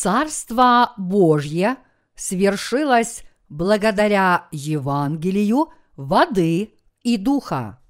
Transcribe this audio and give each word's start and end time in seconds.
Царство 0.00 0.92
Божье 0.96 1.76
свершилось 2.14 3.24
благодаря 3.48 4.46
Евангелию 4.52 5.72
воды 5.96 6.72
и 7.02 7.16
духа. 7.16 7.80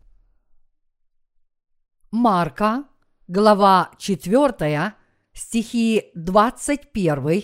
Марка, 2.11 2.85
глава 3.27 3.91
4, 3.99 4.95
стихи 5.35 6.11
21, 6.15 7.43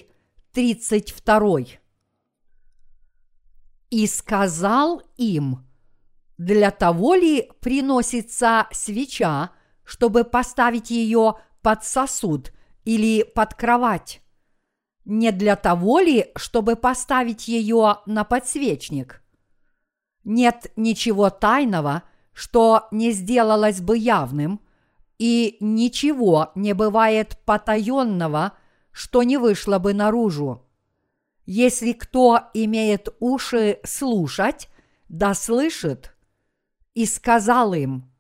32. 0.54 1.58
И 3.90 4.06
сказал 4.06 5.02
им, 5.18 5.68
для 6.38 6.70
того 6.70 7.14
ли 7.14 7.53
приносится 7.61 8.67
свеча, 8.72 9.50
чтобы 9.84 10.25
поставить 10.25 10.90
ее 10.90 11.34
под 11.61 11.84
сосуд 11.84 12.50
или 12.86 13.25
под 13.25 13.53
кровать? 13.53 14.23
Не 15.04 15.32
для 15.32 15.57
того 15.57 16.00
ли, 16.00 16.32
чтобы 16.35 16.76
поставить 16.76 17.46
ее 17.49 17.99
на 18.07 18.25
подсвечник? 18.25 19.22
Нет 20.25 20.72
ничего 20.76 21.29
тайного, 21.29 22.04
что 22.32 22.89
не 22.90 23.12
сделалось 23.12 23.81
бы 23.81 23.98
явным, 23.98 24.61
и 25.18 25.59
ничего 25.61 26.50
не 26.54 26.72
бывает 26.72 27.39
потаенного, 27.45 28.53
что 28.90 29.22
не 29.22 29.36
вышло 29.36 29.79
бы 29.79 29.93
наружу. 29.93 30.64
Если 31.46 31.93
кто 31.93 32.41
имеет 32.55 33.09
уши 33.20 33.81
слушать, 33.84 34.69
да 35.09 35.34
слышит. 35.34 36.14
И 36.95 37.05
сказал 37.06 37.75
им, 37.75 38.11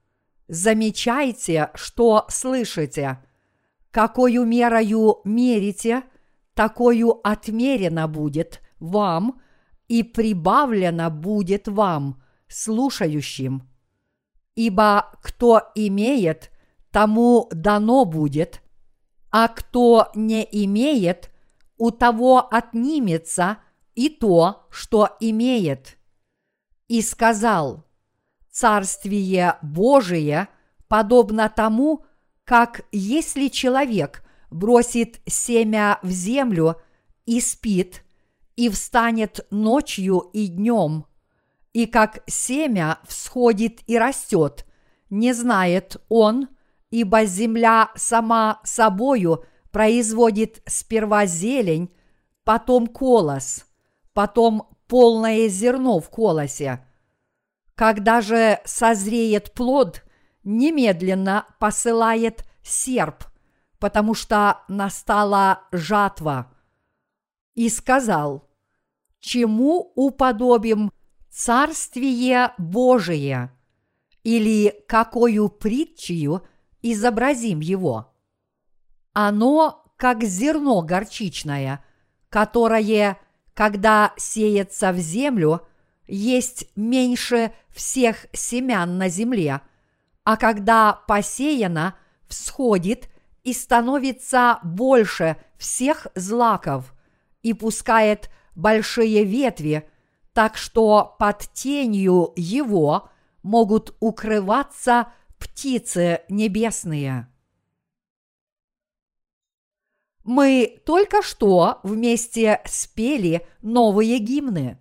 замечайте, 0.48 1.70
что 1.74 2.26
слышите, 2.28 3.24
какую 3.90 4.44
мерою 4.44 5.20
мерите, 5.24 6.02
такую 6.54 7.20
отмерено 7.26 8.08
будет 8.08 8.60
вам 8.80 9.40
и 9.88 10.02
прибавлено 10.02 11.10
будет 11.10 11.68
вам, 11.68 12.22
слушающим. 12.48 13.68
Ибо 14.54 15.10
кто 15.22 15.62
имеет, 15.74 16.50
тому 16.90 17.48
дано 17.52 18.04
будет, 18.04 18.62
а 19.30 19.48
кто 19.48 20.10
не 20.14 20.46
имеет, 20.64 21.30
у 21.76 21.90
того 21.90 22.46
отнимется 22.50 23.58
и 23.94 24.08
то, 24.08 24.66
что 24.70 25.16
имеет. 25.20 25.98
И 26.86 27.02
сказал, 27.02 27.84
Царствие 28.50 29.58
Божие 29.62 30.46
подобно 30.86 31.48
тому, 31.48 32.04
как 32.44 32.82
если 32.92 33.48
человек 33.48 34.23
бросит 34.54 35.20
семя 35.26 35.98
в 36.02 36.10
землю 36.10 36.80
и 37.26 37.40
спит, 37.40 38.04
и 38.54 38.68
встанет 38.68 39.44
ночью 39.50 40.30
и 40.32 40.46
днем, 40.46 41.06
и 41.72 41.86
как 41.86 42.22
семя 42.28 43.00
всходит 43.04 43.80
и 43.88 43.98
растет, 43.98 44.64
не 45.10 45.32
знает 45.32 45.96
он, 46.08 46.48
ибо 46.90 47.24
земля 47.24 47.90
сама 47.96 48.60
собою 48.62 49.44
производит 49.72 50.62
сперва 50.66 51.26
зелень, 51.26 51.92
потом 52.44 52.86
колос, 52.86 53.66
потом 54.12 54.68
полное 54.86 55.48
зерно 55.48 55.98
в 55.98 56.08
колосе. 56.10 56.86
Когда 57.74 58.20
же 58.20 58.60
созреет 58.64 59.52
плод, 59.52 60.04
немедленно 60.44 61.44
посылает 61.58 62.44
серп, 62.62 63.24
потому 63.84 64.14
что 64.14 64.62
настала 64.66 65.60
жатва. 65.70 66.50
И 67.54 67.68
сказал, 67.68 68.48
чему 69.20 69.92
уподобим 69.94 70.90
Царствие 71.28 72.54
Божие 72.56 73.52
или 74.22 74.74
какую 74.88 75.50
притчью 75.50 76.46
изобразим 76.80 77.60
его? 77.60 78.16
Оно 79.12 79.84
как 79.98 80.24
зерно 80.24 80.80
горчичное, 80.80 81.84
которое, 82.30 83.18
когда 83.52 84.14
сеется 84.16 84.92
в 84.92 84.96
землю, 84.96 85.60
есть 86.06 86.74
меньше 86.74 87.52
всех 87.68 88.28
семян 88.32 88.96
на 88.96 89.10
земле, 89.10 89.60
а 90.22 90.38
когда 90.38 91.02
посеяно, 91.06 91.98
всходит 92.28 93.10
и 93.44 93.52
становится 93.52 94.58
больше 94.64 95.36
всех 95.56 96.08
злаков 96.14 96.94
и 97.42 97.52
пускает 97.52 98.30
большие 98.56 99.24
ветви, 99.24 99.88
так 100.32 100.56
что 100.56 101.14
под 101.18 101.40
тенью 101.52 102.32
его 102.36 103.10
могут 103.42 103.94
укрываться 104.00 105.12
птицы 105.38 106.22
небесные. 106.28 107.28
Мы 110.24 110.80
только 110.86 111.22
что 111.22 111.80
вместе 111.82 112.62
спели 112.64 113.46
новые 113.60 114.18
гимны. 114.18 114.78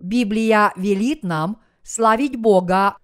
Библия 0.00 0.72
велит 0.76 1.22
нам 1.22 1.60
славить 1.82 2.36
Бога 2.36 2.96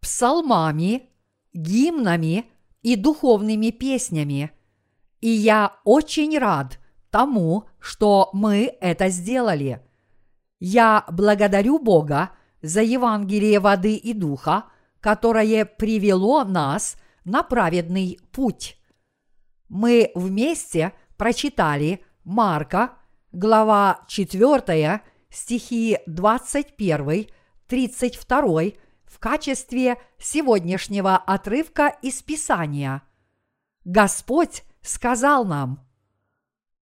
псалмами, 0.00 1.10
гимнами 1.52 2.50
и 2.88 2.96
духовными 2.96 3.68
песнями. 3.70 4.50
И 5.20 5.28
я 5.28 5.76
очень 5.84 6.38
рад 6.38 6.78
тому, 7.10 7.64
что 7.80 8.30
мы 8.32 8.78
это 8.80 9.10
сделали. 9.10 9.82
Я 10.58 11.04
благодарю 11.10 11.78
Бога 11.80 12.30
за 12.62 12.80
Евангелие 12.80 13.60
воды 13.60 13.94
и 13.94 14.14
духа, 14.14 14.64
которое 15.00 15.66
привело 15.66 16.44
нас 16.44 16.96
на 17.26 17.42
праведный 17.42 18.18
путь. 18.32 18.78
Мы 19.68 20.10
вместе 20.14 20.94
прочитали 21.18 22.00
Марка, 22.24 22.92
глава 23.32 24.00
4, 24.08 25.02
стихи 25.28 25.98
21, 26.06 27.26
32 27.66 28.62
в 29.08 29.18
качестве 29.18 29.96
сегодняшнего 30.18 31.16
отрывка 31.16 31.96
из 32.02 32.22
Писания. 32.22 33.02
Господь 33.84 34.64
сказал 34.82 35.44
нам, 35.44 35.88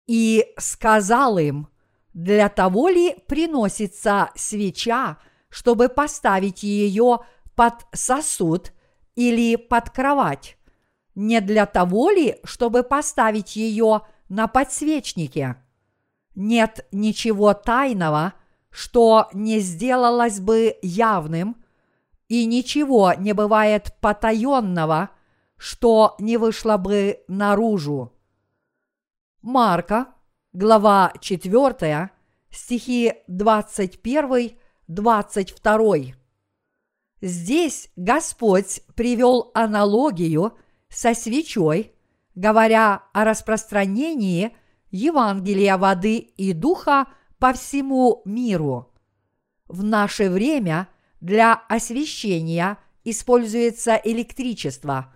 и 0.10 0.54
сказал 0.58 1.38
им, 1.38 1.68
для 2.16 2.50
того 2.50 2.90
ли 2.90 3.16
приносится 3.28 4.32
свеча, 4.34 5.20
чтобы 5.50 5.88
поставить 5.88 6.64
ее 6.64 7.20
под 7.54 7.86
сосуд 7.94 8.74
или 9.14 9.56
под 9.56 9.92
кровать? 9.92 10.58
Не 11.14 11.42
для 11.42 11.68
того 11.68 12.10
ли, 12.10 12.38
чтобы 12.44 12.82
поставить 12.82 13.56
ее 13.56 14.02
на 14.30 14.48
подсвечнике? 14.48 15.58
Нет 16.34 16.88
ничего 16.92 17.54
тайного, 17.54 18.34
что 18.72 19.30
не 19.34 19.60
сделалось 19.60 20.40
бы 20.40 20.76
явным, 20.82 21.56
и 22.30 22.46
ничего 22.46 23.12
не 23.14 23.34
бывает 23.34 23.94
потаенного, 24.00 25.10
что 25.58 26.16
не 26.20 26.38
вышло 26.38 26.78
бы 26.78 27.20
наружу. 27.28 28.14
Марка, 29.42 30.14
глава 30.54 31.12
4, 31.20 32.12
стихи 32.52 33.14
21-22. 33.28 36.14
Здесь 37.22 37.92
Господь 37.98 38.82
привел 38.96 39.52
аналогию 39.54 40.58
со 40.88 41.14
свечой, 41.14 41.94
говоря 42.36 43.04
о 43.12 43.26
распространении 43.26 44.56
Евангелия 44.92 45.78
воды 45.78 46.16
и 46.18 46.54
духа 46.54 47.08
по 47.40 47.52
всему 47.54 48.22
миру. 48.24 48.94
В 49.68 49.84
наше 49.84 50.30
время 50.30 50.88
для 51.22 51.54
освещения 51.54 52.78
используется 53.04 54.00
электричество, 54.04 55.14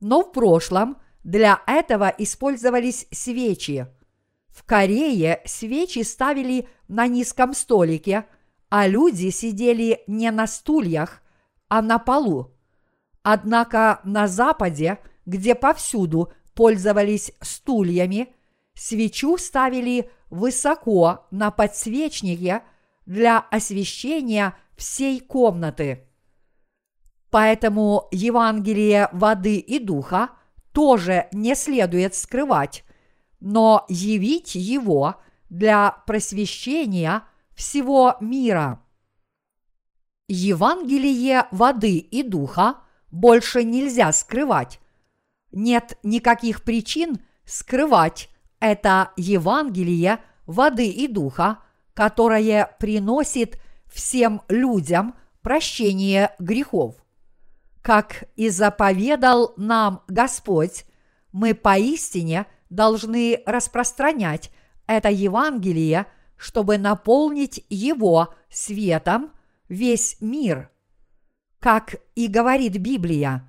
но 0.00 0.22
в 0.22 0.32
прошлом 0.32 0.96
для 1.24 1.62
этого 1.66 2.12
использовались 2.18 3.06
свечи. 3.10 3.86
В 4.48 4.64
Корее 4.64 5.40
свечи 5.46 6.02
ставили 6.02 6.68
на 6.88 7.06
низком 7.06 7.54
столике, 7.54 8.26
а 8.68 8.86
люди 8.86 9.30
сидели 9.30 10.02
не 10.06 10.30
на 10.30 10.46
стульях, 10.46 11.22
а 11.68 11.80
на 11.80 11.98
полу. 11.98 12.52
Однако 13.22 14.00
на 14.04 14.28
Западе, 14.28 14.98
где 15.26 15.54
повсюду 15.54 16.32
пользовались 16.54 17.32
стульями, 17.40 18.34
свечу 18.74 19.38
ставили 19.38 20.10
высоко 20.28 21.26
на 21.30 21.50
подсвечнике 21.50 22.62
для 23.06 23.38
освещения 23.38 24.56
всей 24.76 25.20
комнаты. 25.20 26.08
Поэтому 27.30 28.08
Евангелие 28.10 29.08
воды 29.12 29.56
и 29.56 29.78
духа 29.78 30.30
тоже 30.72 31.28
не 31.32 31.54
следует 31.54 32.14
скрывать, 32.14 32.84
но 33.40 33.86
явить 33.88 34.54
его 34.54 35.16
для 35.48 35.90
просвещения 36.06 37.22
всего 37.54 38.16
мира. 38.20 38.82
Евангелие 40.28 41.46
воды 41.50 41.98
и 41.98 42.22
духа 42.22 42.76
больше 43.10 43.64
нельзя 43.64 44.12
скрывать. 44.12 44.80
Нет 45.50 45.98
никаких 46.02 46.62
причин 46.62 47.18
скрывать 47.44 48.30
это 48.62 49.10
Евангелие 49.16 50.20
воды 50.46 50.86
и 50.86 51.08
духа, 51.08 51.58
которое 51.94 52.76
приносит 52.78 53.60
всем 53.92 54.42
людям 54.48 55.14
прощение 55.42 56.34
грехов. 56.38 56.96
Как 57.82 58.24
и 58.36 58.48
заповедал 58.48 59.54
нам 59.56 60.02
Господь, 60.08 60.84
мы 61.32 61.54
поистине 61.54 62.46
должны 62.70 63.42
распространять 63.44 64.50
это 64.86 65.10
Евангелие, 65.10 66.06
чтобы 66.36 66.78
наполнить 66.78 67.64
его 67.68 68.34
светом 68.48 69.32
весь 69.68 70.16
мир. 70.20 70.70
Как 71.58 71.96
и 72.14 72.26
говорит 72.26 72.76
Библия, 72.78 73.48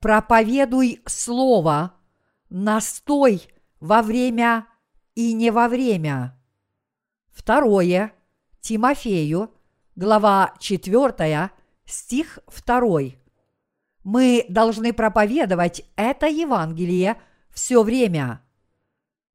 проповедуй 0.00 1.02
Слово, 1.06 1.94
настой 2.50 3.48
во 3.80 4.02
время 4.02 4.66
и 5.14 5.32
не 5.32 5.50
во 5.50 5.68
время. 5.68 6.38
Второе. 7.30 8.12
Тимофею, 8.60 9.54
глава 9.98 10.54
4, 10.60 11.50
стих 11.84 12.38
2. 12.64 13.00
Мы 14.04 14.46
должны 14.48 14.92
проповедовать 14.92 15.82
это 15.96 16.28
Евангелие 16.28 17.16
все 17.50 17.82
время. 17.82 18.40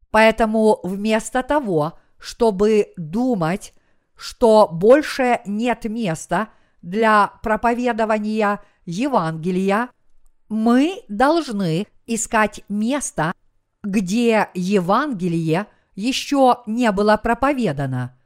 Поэтому 0.10 0.80
вместо 0.84 1.44
того, 1.44 2.00
чтобы 2.18 2.94
думать, 2.96 3.74
что 4.16 4.70
больше 4.72 5.42
нет 5.46 5.84
места 5.84 6.48
для 6.82 7.34
проповедования 7.44 8.62
Евангелия, 8.86 9.90
мы 10.48 11.04
должны 11.10 11.88
искать 12.06 12.64
место, 12.70 13.34
где 13.84 14.48
Евангелие 14.54 15.68
еще 15.96 16.60
не 16.68 16.90
было 16.94 17.18
проповедано. 17.18 18.18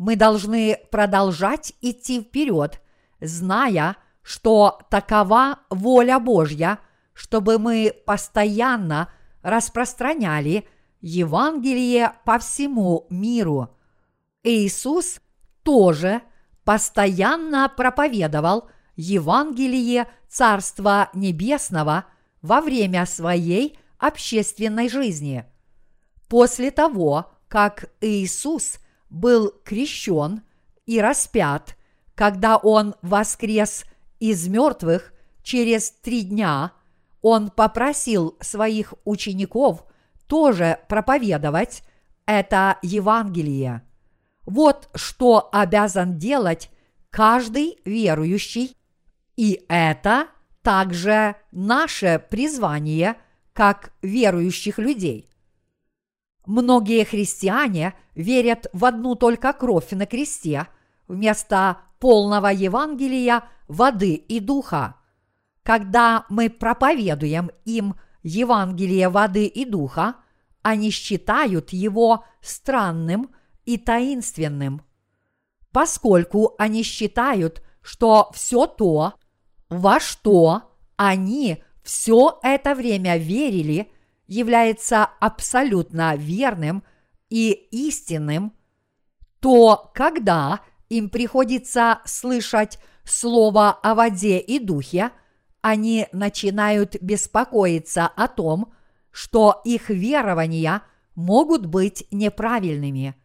Мы 0.00 0.16
должны 0.16 0.78
продолжать 0.90 1.74
идти 1.82 2.22
вперед, 2.22 2.80
зная, 3.20 3.98
что 4.22 4.80
такова 4.90 5.58
воля 5.68 6.18
Божья, 6.18 6.78
чтобы 7.12 7.58
мы 7.58 7.94
постоянно 8.04 9.12
распространяли– 9.42 10.66
Евангелие 11.00 12.12
по 12.24 12.38
всему 12.38 13.06
миру. 13.10 13.70
Иисус 14.42 15.20
тоже 15.62 16.22
постоянно 16.64 17.72
проповедовал 17.74 18.70
Евангелие 18.96 20.08
Царства 20.28 21.08
Небесного 21.14 22.06
во 22.42 22.60
время 22.60 23.06
своей 23.06 23.78
общественной 23.98 24.88
жизни. 24.88 25.44
После 26.28 26.70
того, 26.70 27.30
как 27.48 27.90
Иисус 28.00 28.78
был 29.10 29.52
крещен 29.64 30.42
и 30.86 31.00
распят, 31.00 31.76
когда 32.14 32.56
Он 32.56 32.94
воскрес 33.02 33.84
из 34.18 34.48
мертвых 34.48 35.12
через 35.42 35.90
три 35.90 36.22
дня, 36.22 36.72
Он 37.20 37.50
попросил 37.50 38.36
своих 38.40 38.94
учеников– 39.04 39.84
тоже 40.30 40.78
проповедовать 40.88 41.82
это 42.24 42.78
Евангелие. 42.82 43.82
Вот 44.46 44.88
что 44.94 45.48
обязан 45.52 46.18
делать 46.18 46.70
каждый 47.10 47.80
верующий, 47.84 48.76
и 49.36 49.64
это 49.68 50.28
также 50.62 51.34
наше 51.50 52.24
призвание 52.30 53.16
как 53.52 53.92
верующих 54.02 54.78
людей. 54.78 55.28
Многие 56.46 57.04
христиане 57.04 57.94
верят 58.14 58.66
в 58.72 58.84
одну 58.84 59.14
только 59.14 59.52
кровь 59.52 59.90
на 59.92 60.06
кресте 60.06 60.66
вместо 61.08 61.78
полного 61.98 62.48
Евангелия 62.48 63.44
воды 63.68 64.14
и 64.14 64.40
духа. 64.40 64.96
Когда 65.62 66.24
мы 66.28 66.48
проповедуем 66.50 67.50
им– 67.64 67.94
Евангелие 68.22 69.08
воды 69.08 69.46
и 69.46 69.64
духа, 69.64 70.16
они 70.62 70.90
считают 70.90 71.70
его 71.70 72.24
странным 72.40 73.30
и 73.64 73.78
таинственным. 73.78 74.82
Поскольку 75.72 76.54
они 76.58 76.82
считают, 76.82 77.62
что 77.82 78.30
все 78.34 78.66
то, 78.66 79.14
во 79.68 80.00
что 80.00 80.74
они 80.96 81.62
все 81.82 82.38
это 82.42 82.74
время 82.74 83.16
верили, 83.16 83.90
является 84.30 85.08
абсолютно 85.18 86.14
верным 86.14 86.84
и 87.30 87.50
истинным, 87.50 88.54
то 89.40 89.90
когда 89.92 90.60
им 90.88 91.10
приходится 91.10 92.00
слышать 92.04 92.78
слово 93.04 93.70
о 93.70 93.94
воде 93.96 94.38
и 94.38 94.60
духе, 94.60 95.10
они 95.62 96.06
начинают 96.12 96.96
беспокоиться 97.02 98.06
о 98.06 98.28
том, 98.28 98.72
что 99.10 99.60
их 99.64 99.90
верования 99.90 100.82
могут 101.16 101.66
быть 101.66 102.06
неправильными. 102.12 103.16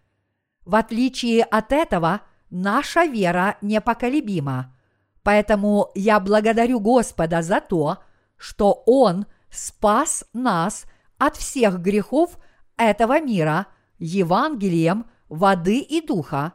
В 0.66 0.74
отличие 0.74 1.44
от 1.44 1.72
этого, 1.72 2.22
наша 2.50 3.06
вера 3.06 3.57
непоколебима. 3.62 4.75
Поэтому 5.22 5.92
я 5.94 6.19
благодарю 6.19 6.80
Господа 6.80 7.44
за 7.44 7.62
то, 7.62 8.00
что 8.38 8.81
Он 8.88 9.28
спас 9.52 10.25
нас 10.34 10.86
от 11.17 11.38
всех 11.38 11.79
грехов 11.79 12.38
этого 12.77 13.19
мира 13.21 13.67
Евангелием 13.97 15.06
воды 15.29 15.79
и 15.79 16.06
духа 16.06 16.53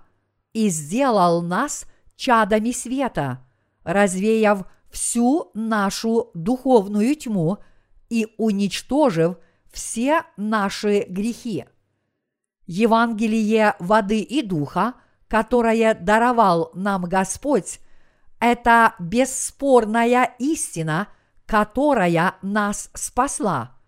и 0.52 0.68
сделал 0.68 1.42
нас 1.42 1.86
чадами 2.16 2.72
света, 2.72 3.46
развеяв 3.84 4.64
всю 4.90 5.50
нашу 5.54 6.30
духовную 6.34 7.14
тьму 7.16 7.58
и 8.08 8.34
уничтожив 8.38 9.36
все 9.72 10.22
наши 10.36 11.06
грехи. 11.08 11.64
Евангелие 12.66 13.74
воды 13.78 14.20
и 14.20 14.42
духа, 14.42 14.94
которое 15.28 15.94
даровал 15.94 16.70
нам 16.74 17.04
Господь, 17.04 17.80
это 18.40 18.94
бесспорная 18.98 20.34
истина, 20.38 21.08
которая 21.46 22.36
нас 22.42 22.90
спасла. 22.94 23.79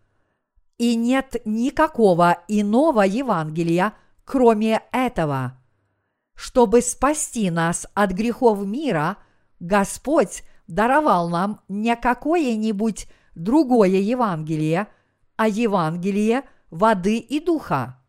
И 0.79 0.97
нет 0.97 1.37
никакого 1.45 2.39
иного 2.49 3.03
Евангелия, 3.03 3.95
кроме 4.25 4.83
этого. 4.93 5.59
Чтобы 6.35 6.83
спасти 6.83 7.51
нас 7.51 7.87
от 7.95 8.13
грехов 8.13 8.65
мира, 8.65 9.19
Господь 9.61 10.43
даровал 10.67 11.29
нам 11.29 11.61
не 11.69 11.95
какое-нибудь 11.95 13.07
другое 13.35 13.99
Евангелие, 13.99 14.89
а 15.37 15.49
Евангелие 15.49 16.43
воды 16.71 17.19
и 17.19 17.39
духа. 17.41 18.03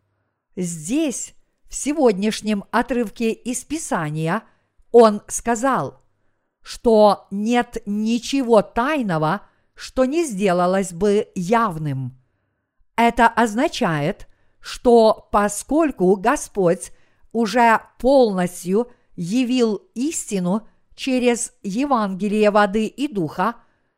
Здесь, 0.55 1.33
в 1.69 1.75
сегодняшнем 1.75 2.63
отрывке 2.71 3.31
из 3.31 3.63
Писания, 3.63 4.43
он 4.91 5.21
сказал, 5.27 6.01
что 6.61 7.27
нет 7.31 7.77
ничего 7.85 8.61
тайного, 8.61 9.41
что 9.75 10.05
не 10.05 10.25
сделалось 10.25 10.93
бы 10.93 11.27
явным. 11.35 12.17
Это 12.95 13.27
означает, 13.27 14.27
что 14.59 15.27
поскольку 15.31 16.15
Господь 16.15 16.91
уже 17.31 17.81
полностью 17.99 18.91
явил 19.15 19.81
истину 19.95 20.67
через 20.95 21.53
Евангелие 21.63 22.51
воды 22.51 22.85
и 22.85 23.07
духа 23.07 23.55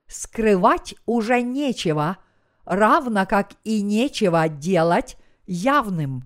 скрывать 0.08 0.96
уже 1.06 1.42
нечего, 1.42 2.18
равно 2.64 3.25
как 3.25 3.54
и 3.64 3.82
нечего 3.82 4.48
делать 4.48 5.18
явным. 5.46 6.24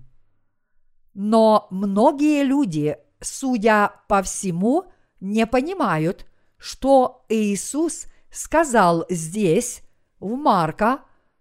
Но 1.12 1.66
многие 1.70 2.44
люди, 2.44 2.96
судя 3.20 3.92
по 4.08 4.22
всему, 4.22 4.84
не 5.20 5.46
понимают, 5.46 6.26
что 6.56 7.24
Иисус 7.28 8.06
сказал 8.30 9.04
здесь, 9.08 9.82
в 10.20 10.34
Марка, 10.36 11.00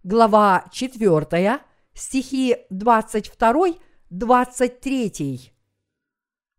глава 0.09 0.65
4, 0.71 1.59
стихи 1.93 2.57
22-23. 2.71 5.51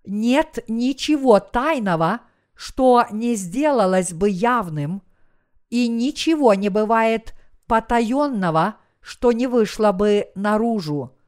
Нет 0.04 0.64
ничего 0.68 1.40
тайного, 1.40 2.20
что 2.54 3.06
не 3.10 3.34
сделалось 3.34 4.12
бы 4.12 4.30
явным, 4.30 5.02
и 5.68 5.88
ничего 5.88 6.54
не 6.54 6.68
бывает 6.68 7.34
потаенного, 7.66 8.76
что 9.00 9.32
не 9.32 9.48
вышло 9.48 9.90
бы 9.90 10.30
наружу. 10.36 11.18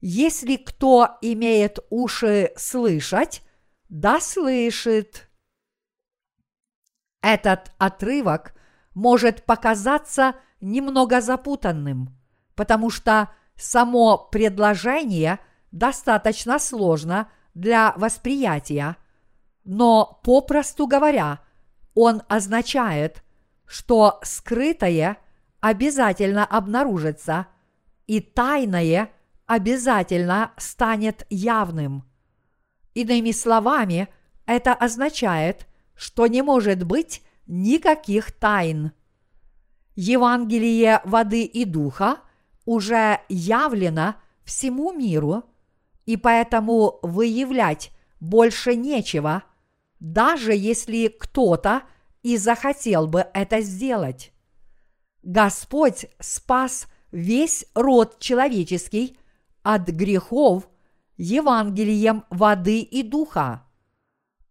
Если 0.00 0.56
кто 0.56 1.18
имеет 1.20 1.80
уши 1.90 2.52
слышать, 2.56 3.42
да 3.90 4.20
слышит. 4.20 5.28
Этот 7.20 7.72
отрывок 7.76 8.54
может 8.94 9.44
показаться 9.44 10.34
немного 10.62 11.20
запутанным, 11.20 12.16
потому 12.54 12.88
что 12.88 13.28
само 13.56 14.16
предложение 14.16 15.38
достаточно 15.70 16.58
сложно 16.58 17.28
для 17.52 17.92
восприятия, 17.96 18.96
но 19.64 20.20
попросту 20.24 20.86
говоря, 20.86 21.40
он 21.94 22.22
означает, 22.28 23.22
что 23.66 24.20
скрытое 24.22 25.18
обязательно 25.60 26.44
обнаружится, 26.44 27.46
и 28.06 28.20
тайное 28.20 29.10
обязательно 29.46 30.52
станет 30.56 31.26
явным. 31.30 32.04
Иными 32.94 33.30
словами, 33.30 34.08
это 34.46 34.74
означает, 34.74 35.66
что 35.94 36.26
не 36.26 36.42
может 36.42 36.84
быть 36.84 37.22
никаких 37.46 38.32
тайн. 38.32 38.92
Евангелие 39.94 41.00
воды 41.04 41.44
и 41.44 41.64
духа 41.64 42.18
уже 42.64 43.20
явлено 43.28 44.16
всему 44.44 44.92
миру, 44.92 45.44
и 46.06 46.16
поэтому 46.16 46.98
выявлять 47.02 47.90
больше 48.20 48.74
нечего, 48.74 49.44
даже 50.00 50.54
если 50.54 51.08
кто-то 51.08 51.82
и 52.22 52.36
захотел 52.36 53.06
бы 53.06 53.26
это 53.34 53.60
сделать. 53.60 54.32
Господь 55.22 56.06
спас 56.18 56.86
весь 57.10 57.66
род 57.74 58.18
человеческий 58.18 59.18
от 59.62 59.88
грехов 59.88 60.68
Евангелием 61.16 62.24
воды 62.30 62.80
и 62.80 63.02
духа. 63.02 63.64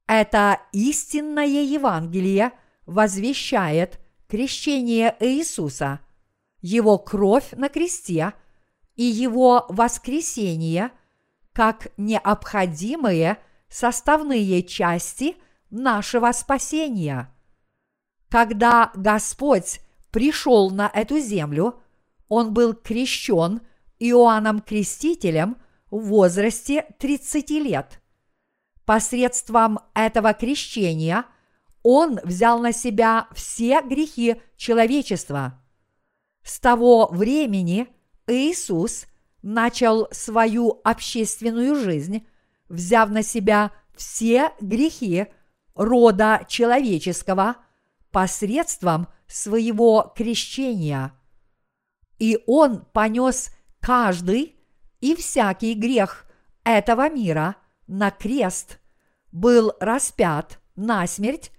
Это 0.07 0.59
истинное 0.71 1.45
Евангелие 1.45 2.51
возвещает 2.85 3.99
крещение 4.31 5.13
Иисуса, 5.19 5.99
Его 6.61 6.97
кровь 6.97 7.51
на 7.51 7.67
кресте 7.67 8.31
и 8.95 9.03
Его 9.03 9.65
воскресение 9.67 10.91
как 11.51 11.89
необходимые 11.97 13.39
составные 13.67 14.63
части 14.63 15.35
нашего 15.69 16.31
спасения. 16.31 17.29
Когда 18.29 18.93
Господь 18.95 19.81
пришел 20.11 20.71
на 20.71 20.87
эту 20.87 21.19
землю, 21.19 21.81
Он 22.29 22.53
был 22.53 22.73
крещен 22.73 23.59
Иоанном 23.99 24.61
Крестителем 24.61 25.57
в 25.89 26.05
возрасте 26.05 26.85
30 26.99 27.49
лет. 27.49 28.01
Посредством 28.85 29.79
этого 29.93 30.33
крещения– 30.33 31.25
он 31.83 32.19
взял 32.23 32.59
на 32.59 32.71
себя 32.71 33.27
все 33.33 33.81
грехи 33.81 34.41
человечества. 34.55 35.59
С 36.43 36.59
того 36.59 37.07
времени 37.07 37.87
Иисус 38.27 39.05
начал 39.41 40.07
свою 40.11 40.81
общественную 40.83 41.75
жизнь, 41.75 42.27
взяв 42.69 43.09
на 43.09 43.23
себя 43.23 43.71
все 43.95 44.51
грехи 44.61 45.27
рода 45.75 46.45
человеческого 46.47 47.57
посредством 48.11 49.07
своего 49.27 50.13
крещения. 50.15 51.13
И 52.19 52.39
он 52.45 52.85
понес 52.85 53.51
каждый 53.79 54.55
и 54.99 55.15
всякий 55.15 55.73
грех 55.73 56.25
этого 56.63 57.09
мира 57.09 57.55
на 57.87 58.11
крест, 58.11 58.79
был 59.31 59.73
распят 59.79 60.59
на 60.75 61.07
смерть 61.07 61.51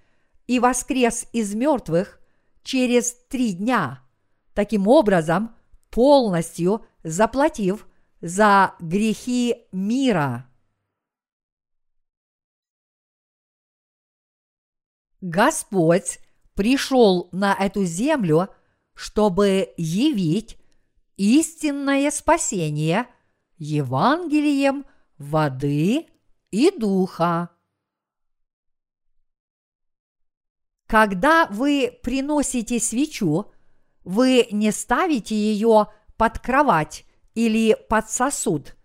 и 0.46 0.58
воскрес 0.58 1.26
из 1.32 1.54
мертвых 1.54 2.20
через 2.62 3.12
три 3.28 3.52
дня, 3.52 4.02
таким 4.54 4.88
образом 4.88 5.54
полностью 5.90 6.84
заплатив 7.02 7.86
за 8.20 8.74
грехи 8.80 9.66
мира. 9.72 10.48
Господь 15.20 16.18
пришел 16.54 17.28
на 17.32 17.54
эту 17.54 17.84
землю, 17.84 18.48
чтобы 18.94 19.72
явить 19.76 20.58
истинное 21.16 22.10
спасение 22.10 23.06
Евангелием 23.56 24.84
воды 25.18 26.08
и 26.50 26.70
духа. 26.76 27.51
Когда 30.92 31.46
вы 31.46 31.98
приносите 32.02 32.78
свечу, 32.78 33.46
вы 34.04 34.46
не 34.50 34.70
ставите 34.72 35.34
ее 35.34 35.86
под 36.18 36.38
кровать 36.38 37.06
или 37.32 37.74
под 37.88 38.10
сосуд, 38.10 38.76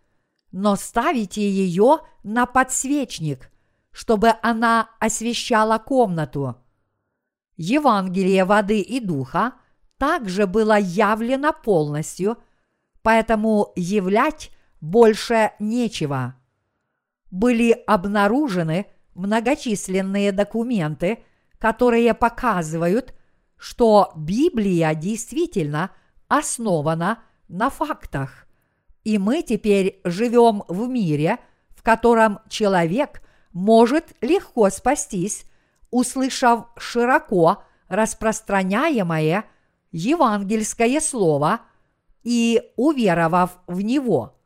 но 0.53 0.77
ставите 0.77 1.41
ее 1.41 1.99
на 2.23 2.45
подсвечник, 2.45 3.51
чтобы 3.91 4.35
она 4.41 4.89
освещала 5.01 5.79
комнату. 5.79 6.55
Евангелие 7.57 8.45
воды 8.45 8.79
и 8.79 9.01
духа 9.01 9.55
также 9.97 10.47
было 10.47 10.79
явлено 10.79 11.51
полностью, 11.51 12.37
поэтому 13.01 13.73
являть 13.75 14.51
больше 14.79 15.51
нечего. 15.59 16.35
Были 17.31 17.71
обнаружены 17.71 18.85
многочисленные 19.13 20.31
документы– 20.31 21.21
которые 21.59 22.13
показывают, 22.13 23.13
что 23.57 24.11
Библия 24.15 24.93
действительно 24.93 25.91
основана 26.27 27.23
на 27.47 27.69
фактах. 27.69 28.47
И 29.03 29.17
мы 29.17 29.41
теперь 29.41 29.99
живем 30.03 30.63
в 30.67 30.87
мире, 30.87 31.39
в 31.69 31.81
котором 31.81 32.39
человек 32.49 33.21
может 33.53 34.13
легко 34.21 34.69
спастись, 34.69 35.45
услышав 35.89 36.65
широко 36.77 37.63
распространяемое 37.87 39.45
евангельское 39.91 40.99
слово 40.99 41.61
и 42.23 42.61
уверовав 42.75 43.57
в 43.65 43.81
него. 43.81 44.37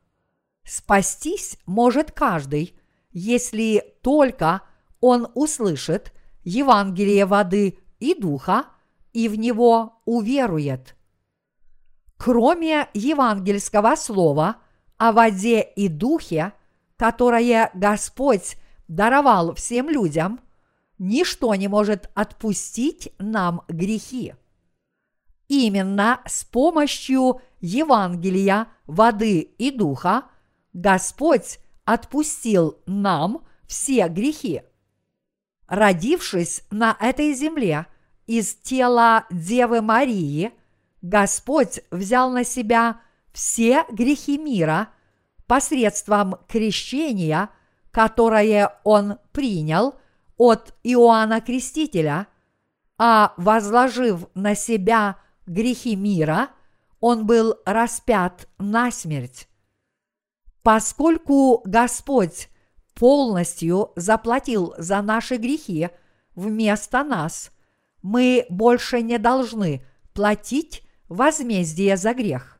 Спастись 0.63 1.57
может 1.65 2.11
каждый, 2.11 2.79
если 3.11 3.83
только 4.01 4.61
он 5.01 5.27
услышит– 5.33 6.13
Евангелие 6.43 7.25
воды 7.25 7.79
и 7.99 8.13
духа 8.13 8.65
и 9.13 9.27
в 9.27 9.35
него 9.35 10.01
уверует. 10.05 10.95
Кроме 12.17 12.87
евангельского 12.93 13.95
слова 13.95 14.57
о 14.97 15.11
воде 15.11 15.61
и 15.61 15.87
духе, 15.87 16.53
которое 16.97 17.71
Господь 17.73 18.57
даровал 18.87 19.55
всем 19.55 19.89
людям, 19.89 20.39
ничто 20.99 21.53
не 21.55 21.67
может 21.67 22.09
отпустить 22.13 23.11
нам 23.17 23.63
грехи. 23.67 24.35
Именно 25.47 26.21
с 26.25 26.43
помощью 26.43 27.41
Евангелия 27.59 28.67
воды 28.85 29.39
и 29.39 29.71
духа 29.71 30.23
Господь 30.73 31.59
отпустил 31.85 32.77
нам 32.85 33.45
все 33.67 34.07
грехи 34.07 34.61
родившись 35.71 36.63
на 36.69 36.97
этой 36.99 37.33
земле 37.33 37.87
из 38.27 38.53
тела 38.55 39.25
Девы 39.31 39.81
Марии, 39.81 40.51
Господь 41.01 41.79
взял 41.89 42.29
на 42.29 42.43
себя 42.43 42.99
все 43.31 43.85
грехи 43.89 44.37
мира 44.37 44.89
посредством 45.47 46.35
крещения, 46.49 47.49
которое 47.89 48.79
Он 48.83 49.17
принял 49.31 49.95
от 50.37 50.75
Иоанна 50.83 51.39
Крестителя, 51.39 52.27
а 52.97 53.33
возложив 53.37 54.27
на 54.35 54.55
себя 54.55 55.19
грехи 55.47 55.95
мира, 55.95 56.49
Он 56.99 57.25
был 57.25 57.55
распят 57.65 58.49
на 58.57 58.91
смерть. 58.91 59.47
Поскольку 60.63 61.61
Господь 61.63 62.49
полностью 62.93 63.91
заплатил 63.95 64.73
за 64.77 65.01
наши 65.01 65.37
грехи 65.37 65.89
вместо 66.35 67.03
нас, 67.03 67.51
мы 68.01 68.45
больше 68.49 69.01
не 69.01 69.17
должны 69.17 69.85
платить 70.13 70.83
возмездие 71.07 71.97
за 71.97 72.13
грех. 72.13 72.59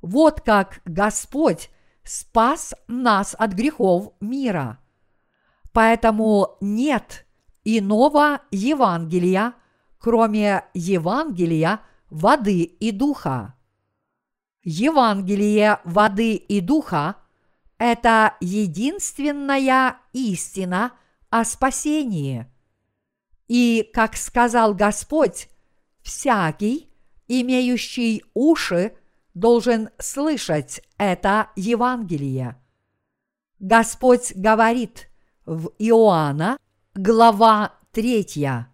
Вот 0.00 0.40
как 0.40 0.80
Господь 0.84 1.70
спас 2.02 2.74
нас 2.88 3.34
от 3.38 3.52
грехов 3.52 4.12
мира. 4.20 4.78
Поэтому 5.72 6.56
нет 6.60 7.26
иного 7.64 8.42
Евангелия, 8.50 9.54
кроме 9.98 10.64
Евангелия 10.74 11.80
воды 12.10 12.62
и 12.62 12.90
духа. 12.90 13.54
Евангелие 14.62 15.80
воды 15.84 16.34
и 16.34 16.60
духа– 16.60 17.16
это 17.84 18.38
единственная 18.40 19.98
истина 20.14 20.92
о 21.28 21.44
спасении. 21.44 22.46
И, 23.46 23.90
как 23.92 24.16
сказал 24.16 24.72
Господь, 24.72 25.50
всякий, 26.00 26.90
имеющий 27.28 28.24
уши, 28.32 28.96
должен 29.34 29.90
слышать 29.98 30.80
это 30.96 31.50
Евангелие. 31.56 32.56
Господь 33.58 34.32
говорит 34.34 35.10
в 35.44 35.70
Иоанна, 35.78 36.56
глава 36.94 37.74
3, 37.92 38.64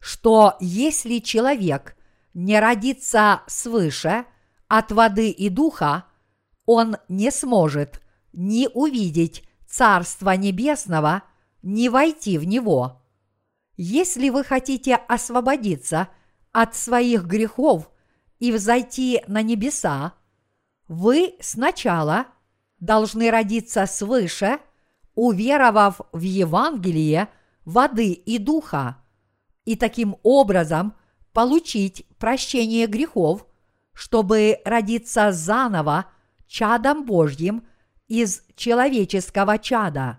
что 0.00 0.56
если 0.58 1.20
человек 1.20 1.96
не 2.34 2.58
родится 2.58 3.42
свыше 3.46 4.24
от 4.66 4.90
воды 4.90 5.30
и 5.30 5.48
духа, 5.48 6.06
он 6.66 6.96
не 7.08 7.30
сможет 7.30 8.02
ни 8.38 8.68
увидеть 8.72 9.42
Царство 9.66 10.30
Небесного, 10.30 11.24
ни 11.62 11.88
войти 11.88 12.38
в 12.38 12.44
него. 12.44 13.02
Если 13.76 14.30
вы 14.30 14.44
хотите 14.44 14.94
освободиться 14.94 16.08
от 16.52 16.76
своих 16.76 17.24
грехов 17.24 17.90
и 18.38 18.52
взойти 18.52 19.22
на 19.26 19.42
небеса, 19.42 20.14
вы 20.86 21.34
сначала 21.40 22.26
должны 22.78 23.30
родиться 23.30 23.86
свыше, 23.86 24.60
уверовав 25.14 26.00
в 26.12 26.20
Евангелие 26.20 27.28
воды 27.64 28.12
и 28.12 28.38
духа, 28.38 28.98
и 29.64 29.74
таким 29.74 30.16
образом 30.22 30.94
получить 31.32 32.06
прощение 32.18 32.86
грехов, 32.86 33.44
чтобы 33.92 34.60
родиться 34.64 35.32
заново 35.32 36.06
чадом 36.46 37.04
Божьим 37.04 37.66
из 38.08 38.42
человеческого 38.56 39.58
чада. 39.58 40.18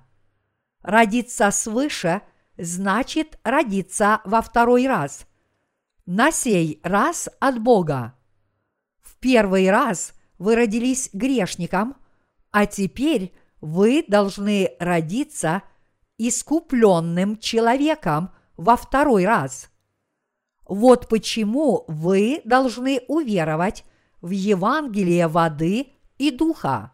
Родиться 0.82 1.52
свыше 1.52 2.22
значит 2.58 3.40
родиться 3.44 4.22
во 4.26 4.42
второй 4.42 4.88
раз. 4.88 5.26
На 6.06 6.32
сей 6.32 6.80
раз 6.84 7.30
от 7.40 7.60
Бога. 7.60 8.16
В 9.02 9.18
первый 9.18 9.70
раз 9.70 10.14
вы 10.38 10.56
родились 10.56 11.10
грешником, 11.14 11.96
а 12.52 12.66
теперь 12.66 13.34
вы 13.62 14.04
должны 14.08 14.72
родиться 14.80 15.64
искупленным 16.18 17.38
человеком 17.38 18.32
во 18.58 18.76
второй 18.76 19.26
раз. 19.26 19.70
Вот 20.68 21.08
почему 21.10 21.86
вы 21.88 22.42
должны 22.46 23.02
уверовать 23.08 23.84
в 24.22 24.30
Евангелие 24.30 25.28
воды 25.28 25.94
и 26.18 26.32
духа. 26.32 26.94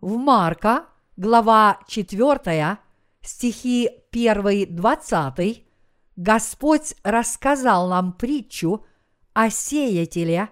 В 0.00 0.18
Марка, 0.18 0.86
глава 1.16 1.80
4, 1.88 2.78
стихи 3.22 3.88
1-20, 4.12 5.64
Господь 6.16 6.94
рассказал 7.02 7.88
нам 7.88 8.12
притчу 8.12 8.84
о 9.32 9.48
сеятеле, 9.48 10.50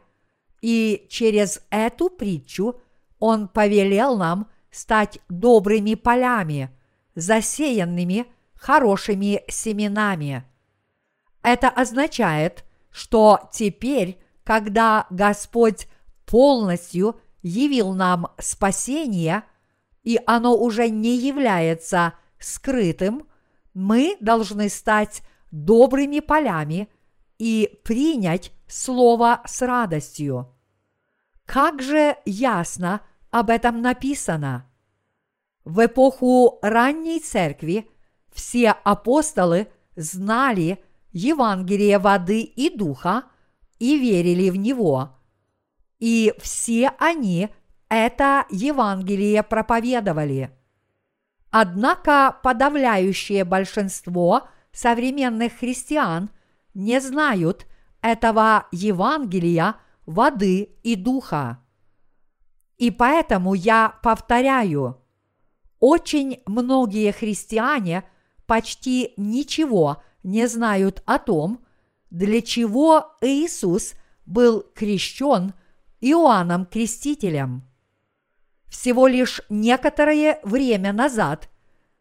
и 0.63 1.07
через 1.11 1.61
эту 1.69 2.09
притчу 2.09 2.81
Он 3.19 3.49
повелел 3.49 4.17
нам 4.17 4.49
стать 4.71 5.19
добрыми 5.29 5.95
полями, 5.95 6.71
засеянными 7.15 8.27
хорошими 8.55 9.43
семенами. 9.49 10.45
Это 11.43 11.69
означает, 11.69 12.65
что 12.91 13.51
теперь, 13.53 14.18
когда 14.42 15.07
Господь 15.11 15.87
полностью 16.25 17.21
явил 17.44 17.92
нам 17.92 18.28
спасение, 18.38 19.44
и 20.02 20.18
оно 20.26 20.57
уже 20.57 20.88
не 20.88 21.16
является 21.16 22.14
скрытым, 22.40 23.28
мы 23.74 24.16
должны 24.20 24.68
стать 24.68 25.22
добрыми 25.52 26.18
полями 26.18 26.88
и 27.38 27.80
принять 27.85 28.50
Слово 28.66 29.42
с 29.46 29.61
радостью. 29.61 30.52
Как 31.44 31.83
же 31.83 32.16
ясно 32.24 33.02
об 33.30 33.50
этом 33.50 33.83
написано? 33.83 34.70
В 35.64 35.85
эпоху 35.85 36.59
ранней 36.62 37.20
церкви 37.20 37.88
все 38.33 38.70
апостолы 38.70 39.68
знали 39.96 40.83
Евангелие 41.12 41.98
воды 41.98 42.40
и 42.40 42.74
духа 42.74 43.24
и 43.78 43.98
верили 43.98 44.48
в 44.48 44.57
него. 44.57 45.11
И 46.05 46.35
все 46.38 46.93
они 46.99 47.49
это 47.88 48.45
Евангелие 48.51 49.43
проповедовали. 49.43 50.51
Однако 51.51 52.38
подавляющее 52.43 53.43
большинство 53.45 54.47
современных 54.71 55.55
христиан 55.55 56.29
не 56.75 57.01
знают 57.01 57.67
этого 58.03 58.67
Евангелия 58.71 59.77
воды 60.05 60.77
и 60.83 60.95
духа. 60.95 61.64
И 62.77 62.90
поэтому 62.90 63.55
я 63.55 63.99
повторяю, 64.03 65.01
очень 65.81 66.43
многие 66.45 67.12
христиане 67.12 68.05
почти 68.45 69.14
ничего 69.17 70.03
не 70.23 70.49
знают 70.49 71.03
о 71.07 71.19
том, 71.19 71.64
для 72.11 72.43
чего 72.43 73.17
Иисус 73.23 73.95
был 74.27 74.67
крещен 74.75 75.55
Иоанном 76.07 76.67
Крестителем. 76.67 77.62
Всего 78.69 79.07
лишь 79.07 79.40
некоторое 79.49 80.38
время 80.43 80.93
назад, 80.93 81.49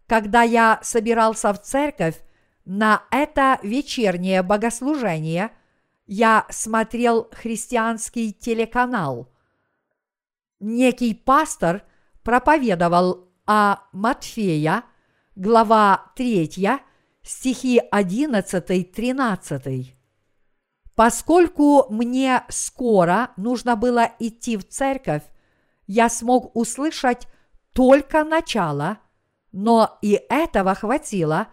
когда 0.07 0.41
я 0.41 0.81
собирался 0.83 1.53
в 1.53 1.61
церковь 1.61 2.21
на 2.65 3.03
это 3.11 3.59
вечернее 3.63 4.43
богослужение, 4.43 5.51
я 6.05 6.45
смотрел 6.49 7.29
христианский 7.31 8.33
телеканал. 8.33 9.31
Некий 10.59 11.13
пастор 11.13 11.83
проповедовал 12.23 13.29
о 13.45 13.77
Матфея, 13.93 14.83
глава 15.37 16.11
3, 16.17 16.71
стихи 17.21 17.81
11-13. 17.89 20.02
Поскольку 20.95 21.87
мне 21.89 22.43
скоро 22.49 23.31
нужно 23.35 23.75
было 23.75 24.11
идти 24.19 24.57
в 24.57 24.67
церковь, 24.67 25.23
я 25.87 26.07
смог 26.09 26.55
услышать 26.55 27.27
только 27.73 28.23
начало, 28.23 28.99
но 29.51 29.97
и 30.01 30.21
этого 30.29 30.75
хватило, 30.75 31.47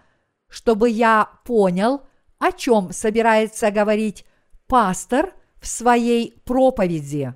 чтобы 0.48 0.90
я 0.90 1.31
понял, 1.44 2.03
о 2.38 2.53
чем 2.53 2.92
собирается 2.92 3.70
говорить 3.70 4.26
пастор 4.66 5.35
в 5.61 5.66
своей 5.66 6.40
проповеди. 6.44 7.35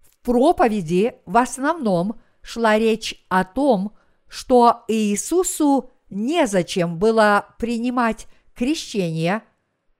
В 0.00 0.24
проповеди 0.24 1.16
в 1.26 1.36
основном 1.36 2.20
шла 2.40 2.78
речь 2.78 3.24
о 3.28 3.44
том, 3.44 3.96
что 4.28 4.84
Иисусу 4.88 5.90
незачем 6.10 6.98
было 6.98 7.46
принимать 7.58 8.26
крещение, 8.54 9.42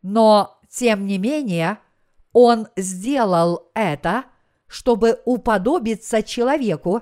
но, 0.03 0.56
тем 0.77 1.07
не 1.07 1.17
менее, 1.17 1.79
Он 2.35 2.69
сделал 2.77 3.71
это, 3.73 4.25
чтобы 4.67 5.23
уподобиться 5.25 6.23
человеку 6.23 7.01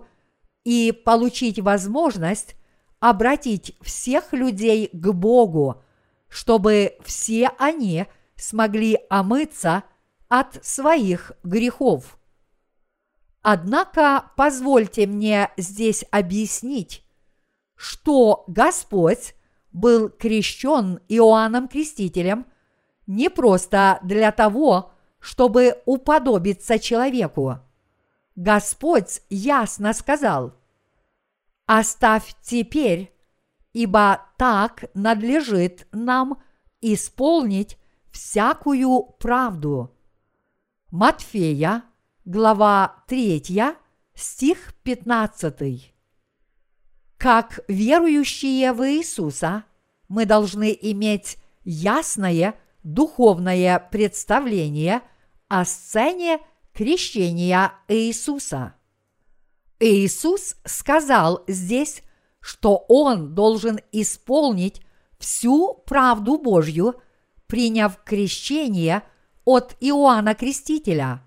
и 0.63 0.93
получить 0.93 1.59
возможность 1.59 2.55
обратить 3.01 3.77
всех 3.83 4.33
людей 4.33 4.89
к 4.93 5.13
Богу, 5.13 5.83
чтобы 6.29 6.97
все 7.03 7.51
они 7.59 8.07
смогли 8.37 8.97
омыться 9.11 9.83
от 10.29 10.65
своих 10.65 11.33
грехов. 11.43 12.17
Однако 13.43 14.31
позвольте 14.37 15.09
мне 15.09 15.51
здесь 15.57 16.05
объяснить, 16.13 17.05
что 17.75 18.45
Господь 18.47 19.35
был 19.73 20.11
крещен 20.11 21.01
Иоанном 21.09 21.67
Крестителем 21.67 22.47
не 23.07 23.29
просто 23.31 23.99
для 24.03 24.33
того, 24.33 24.93
чтобы 25.19 25.83
уподобиться 25.87 26.79
человеку. 26.79 27.59
Господь 28.37 29.23
ясно 29.31 29.93
сказал, 29.93 30.55
«Оставь 31.67 32.35
теперь, 32.43 33.13
ибо 33.73 34.21
так 34.37 34.85
надлежит 34.95 35.87
нам 35.93 36.43
исполнить 36.81 37.79
всякую 38.11 39.03
правду». 39.19 39.91
Матфея, 40.91 41.85
глава 42.25 43.03
3, 43.09 43.43
стих 44.15 44.75
15. 44.83 45.95
Как 47.17 47.61
верующие 47.69 48.73
в 48.73 48.87
Иисуса, 48.87 49.65
мы 50.09 50.27
должны 50.27 50.77
иметь 50.83 51.39
ясное 51.65 52.55
духовное 52.85 53.79
представление 53.91 55.03
о 55.49 55.65
сцене 55.65 56.39
крещения 56.73 57.73
Иисуса. 57.89 58.75
Иисус 59.81 60.57
сказал 60.65 61.43
здесь, 61.49 62.03
что 62.41 62.85
Он 62.89 63.35
должен 63.35 63.81
исполнить 63.91 64.81
всю 65.19 65.83
правду 65.87 66.39
Божью, 66.39 67.01
приняв 67.47 67.99
крещение 68.05 69.03
от 69.45 69.77
Иоанна 69.81 70.35
Крестителя. 70.35 71.23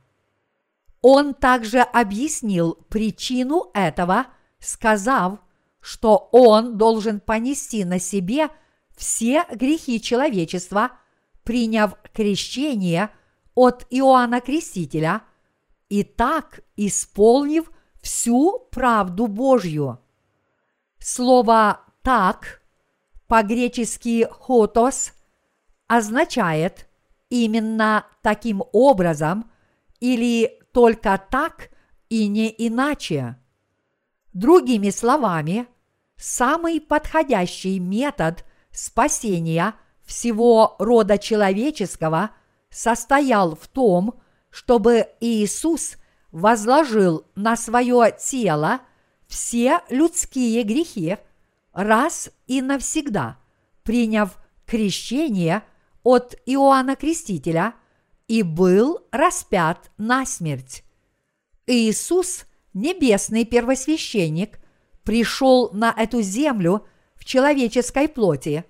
Он 1.01 1.33
также 1.33 1.79
объяснил 1.79 2.75
причину 2.89 3.69
этого, 3.73 4.27
сказав, 4.59 5.39
что 5.79 6.29
он 6.31 6.77
должен 6.77 7.19
понести 7.19 7.85
на 7.85 7.99
себе 7.99 8.49
все 8.95 9.45
грехи 9.53 10.01
человечества, 10.01 10.91
приняв 11.47 11.95
крещение 12.13 13.09
от 13.55 13.87
Иоанна 13.89 14.41
Крестителя 14.41 15.21
и 15.87 16.03
так 16.03 16.59
исполнив 16.75 17.71
всю 18.01 18.67
правду 18.69 19.27
Божью. 19.27 19.97
Слово 20.99 21.79
«так» 22.01 22.61
по-гречески 23.27 24.27
«хотос» 24.29 25.13
означает 25.87 26.89
именно 27.29 28.05
таким 28.21 28.61
образом 28.73 29.49
или 30.01 30.59
только 30.73 31.17
так 31.31 31.69
и 32.09 32.27
не 32.27 32.53
иначе. 32.57 33.37
Другими 34.33 34.89
словами, 34.89 35.67
самый 36.17 36.81
подходящий 36.81 37.79
метод 37.79 38.43
спасения 38.69 39.75
всего 40.07 40.75
рода 40.79 41.17
человеческого 41.19 42.31
состоял 42.71 43.55
в 43.55 43.67
том, 43.67 44.15
чтобы 44.49 45.07
Иисус 45.19 45.97
возложил 46.31 47.25
на 47.35 47.55
свое 47.55 48.15
тело 48.17 48.79
все 49.27 49.81
людские 49.89 50.63
грехи 50.63 51.17
раз 51.73 52.29
и 52.47 52.61
навсегда, 52.61 53.37
приняв 53.83 54.37
крещение 54.65 55.63
от 56.03 56.35
Иоанна 56.45 56.95
Крестителя 56.95 57.73
и 58.27 58.43
был 58.43 58.99
распят 59.11 59.91
на 59.97 60.25
смерть. 60.25 60.83
Иисус, 61.65 62.45
небесный 62.73 63.43
первосвященник, 63.43 64.59
пришел 65.03 65.69
на 65.73 65.93
эту 65.95 66.21
землю 66.21 66.85
в 67.15 67.25
человеческой 67.25 68.07
плоти. 68.07 68.63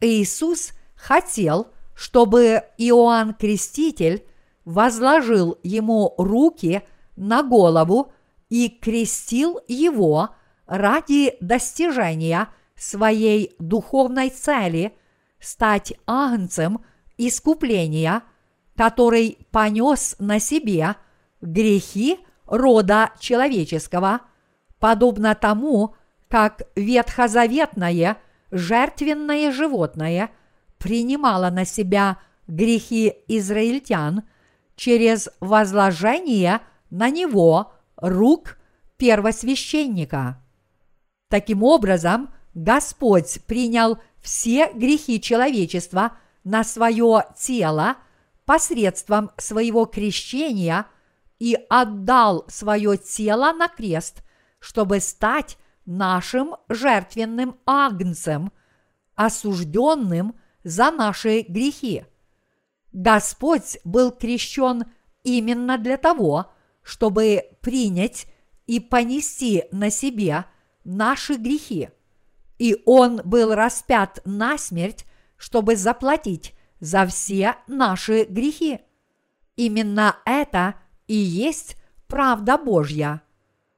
Иисус 0.00 0.72
хотел, 0.94 1.68
чтобы 1.94 2.62
Иоанн 2.76 3.34
Креститель 3.34 4.24
возложил 4.64 5.58
ему 5.62 6.14
руки 6.18 6.82
на 7.16 7.42
голову 7.42 8.12
и 8.48 8.68
крестил 8.68 9.60
его 9.66 10.30
ради 10.66 11.36
достижения 11.40 12.48
своей 12.76 13.56
духовной 13.58 14.30
цели 14.30 14.96
стать 15.40 15.94
агнцем 16.06 16.84
искупления, 17.16 18.22
который 18.76 19.38
понес 19.50 20.14
на 20.18 20.38
себе 20.38 20.94
грехи 21.40 22.20
рода 22.46 23.10
человеческого, 23.18 24.20
подобно 24.78 25.34
тому, 25.34 25.96
как 26.28 26.62
ветхозаветное 26.76 28.18
жертвенное 28.50 29.52
животное 29.52 30.30
принимало 30.78 31.50
на 31.50 31.64
себя 31.64 32.18
грехи 32.46 33.14
израильтян 33.28 34.22
через 34.76 35.28
возложение 35.40 36.60
на 36.90 37.10
него 37.10 37.72
рук 37.96 38.58
первосвященника. 38.96 40.42
Таким 41.28 41.62
образом, 41.62 42.32
Господь 42.54 43.40
принял 43.46 43.98
все 44.20 44.72
грехи 44.72 45.20
человечества 45.20 46.12
на 46.44 46.64
свое 46.64 47.24
тело 47.36 47.96
посредством 48.44 49.30
своего 49.36 49.84
крещения 49.84 50.86
и 51.38 51.56
отдал 51.68 52.44
свое 52.48 52.96
тело 52.96 53.52
на 53.52 53.68
крест, 53.68 54.22
чтобы 54.58 55.00
стать 55.00 55.58
нашим 55.88 56.54
жертвенным 56.68 57.58
агнцем, 57.64 58.52
осужденным 59.14 60.38
за 60.62 60.90
наши 60.90 61.40
грехи. 61.40 62.04
Господь 62.92 63.78
был 63.84 64.10
крещен 64.12 64.84
именно 65.24 65.78
для 65.78 65.96
того, 65.96 66.52
чтобы 66.82 67.42
принять 67.62 68.26
и 68.66 68.80
понести 68.80 69.64
на 69.72 69.88
себе 69.90 70.44
наши 70.84 71.34
грехи. 71.34 71.88
И 72.58 72.82
Он 72.84 73.22
был 73.24 73.54
распят 73.54 74.20
на 74.26 74.58
смерть, 74.58 75.06
чтобы 75.38 75.74
заплатить 75.74 76.54
за 76.80 77.06
все 77.06 77.56
наши 77.66 78.24
грехи. 78.24 78.80
Именно 79.56 80.16
это 80.26 80.74
и 81.06 81.14
есть 81.14 81.76
правда 82.06 82.58
Божья. 82.58 83.22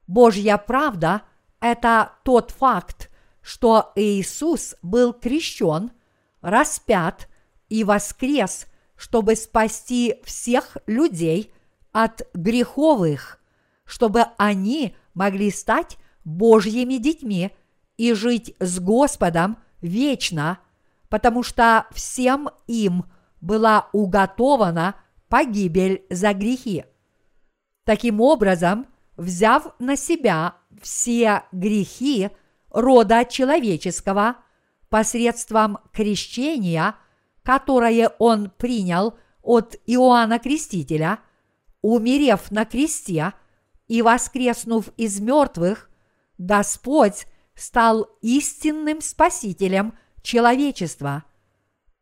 Божья 0.08 0.56
правда– 0.56 1.22
это 1.60 2.12
тот 2.24 2.50
факт, 2.50 3.10
что 3.42 3.92
Иисус 3.96 4.74
был 4.82 5.12
крещен, 5.12 5.92
распят 6.40 7.28
и 7.68 7.84
воскрес, 7.84 8.66
чтобы 8.96 9.36
спасти 9.36 10.16
всех 10.24 10.76
людей 10.86 11.52
от 11.92 12.22
греховых, 12.34 13.40
чтобы 13.84 14.26
они 14.36 14.96
могли 15.14 15.50
стать 15.50 15.98
Божьими 16.24 16.94
детьми 16.94 17.50
и 17.96 18.12
жить 18.12 18.54
с 18.60 18.78
Господом 18.78 19.58
вечно, 19.80 20.58
потому 21.08 21.42
что 21.42 21.86
всем 21.92 22.50
им 22.66 23.04
была 23.40 23.88
уготована 23.92 24.96
погибель 25.28 26.04
за 26.10 26.32
грехи. 26.32 26.84
Таким 27.84 28.20
образом, 28.20 28.86
взяв 29.16 29.74
на 29.78 29.96
себя 29.96 30.54
все 30.82 31.44
грехи 31.52 32.30
рода 32.70 33.24
человеческого 33.24 34.36
посредством 34.88 35.78
крещения, 35.92 36.96
которое 37.42 38.08
он 38.18 38.50
принял 38.50 39.14
от 39.42 39.76
Иоанна 39.86 40.38
Крестителя, 40.38 41.20
умерев 41.82 42.50
на 42.50 42.64
кресте 42.64 43.32
и 43.88 44.02
воскреснув 44.02 44.88
из 44.96 45.20
мертвых, 45.20 45.90
Господь 46.38 47.26
стал 47.54 48.08
истинным 48.22 49.00
спасителем 49.00 49.94
человечества. 50.22 51.24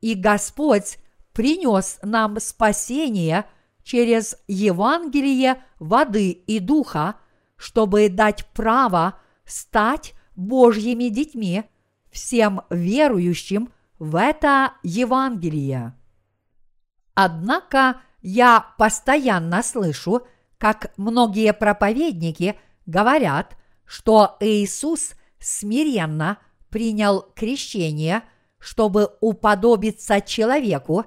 И 0.00 0.14
Господь 0.14 0.98
принес 1.33 1.98
нам 2.02 2.38
спасение 2.40 3.46
через 3.83 4.37
Евангелие 4.46 5.62
воды 5.78 6.31
и 6.31 6.59
духа, 6.59 7.16
чтобы 7.59 8.09
дать 8.09 8.47
право 8.55 9.21
стать 9.44 10.14
Божьими 10.37 11.09
детьми 11.09 11.64
всем 12.11 12.62
верующим 12.71 13.71
в 13.99 14.16
это 14.16 14.75
Евангелие. 14.83 15.94
Однако 17.14 18.01
я 18.23 18.64
постоянно 18.79 19.62
слышу, 19.62 20.27
как 20.57 20.92
многие 20.97 21.53
проповедники 21.53 22.59
говорят, 22.87 23.57
что 23.85 24.37
Иисус 24.40 25.14
смиренно 25.40 26.38
принял 26.71 27.23
крещение, 27.35 28.23
чтобы 28.59 29.16
уподобиться 29.21 30.21
человеку, 30.21 31.07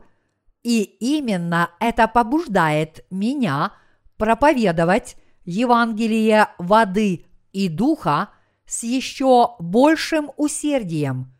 и 0.63 0.83
именно 0.83 1.71
это 1.79 2.07
побуждает 2.07 3.05
меня 3.09 3.73
проповедовать 4.17 5.15
Евангелие 5.43 6.49
воды 6.57 7.25
и 7.51 7.67
духа 7.67 8.29
с 8.65 8.83
еще 8.83 9.55
большим 9.59 10.31
усердием. 10.37 11.33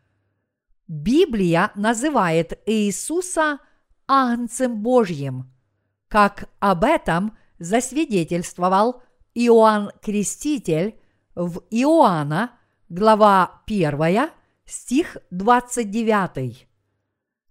Библия 0.87 1.71
называет 1.75 2.59
Иисуса 2.65 3.59
Агнцем 4.07 4.81
Божьим, 4.81 5.51
как 6.07 6.49
об 6.59 6.83
этом 6.83 7.37
засвидетельствовал 7.59 9.01
Иоанн 9.33 9.91
Креститель 10.01 10.99
в 11.35 11.61
Иоанна, 11.69 12.51
глава 12.89 13.61
1, 13.67 14.29
стих 14.65 15.17
29. 15.29 16.67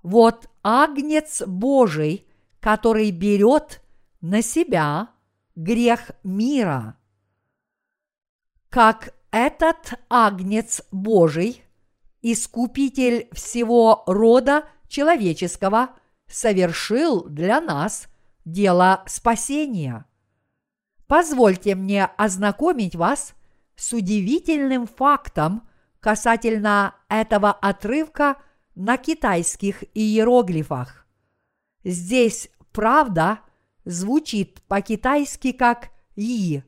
Вот 0.02 0.50
Агнец 0.62 1.42
Божий, 1.46 2.26
который 2.60 3.10
берет 3.10 3.82
на 4.20 4.42
себя 4.42 5.08
грех 5.56 6.10
мира. 6.22 6.96
Как 8.68 9.14
этот 9.30 9.94
Агнец 10.08 10.82
Божий, 10.90 11.64
Искупитель 12.22 13.28
всего 13.32 14.04
рода 14.06 14.68
человеческого, 14.88 15.90
совершил 16.26 17.24
для 17.24 17.60
нас 17.60 18.08
дело 18.44 19.02
спасения– 19.06 20.04
Позвольте 21.10 21.74
мне 21.74 22.04
ознакомить 22.04 22.94
вас 22.94 23.34
с 23.74 23.92
удивительным 23.92 24.86
фактом 24.86 25.68
касательно 25.98 26.94
этого 27.08 27.50
отрывка 27.50 28.36
на 28.76 28.96
китайских 28.96 29.82
иероглифах. 29.92 31.08
Здесь 31.82 32.48
правда 32.70 33.40
звучит 33.84 34.62
по-китайски 34.62 35.52
как 35.52 35.90
«и», 36.16 36.62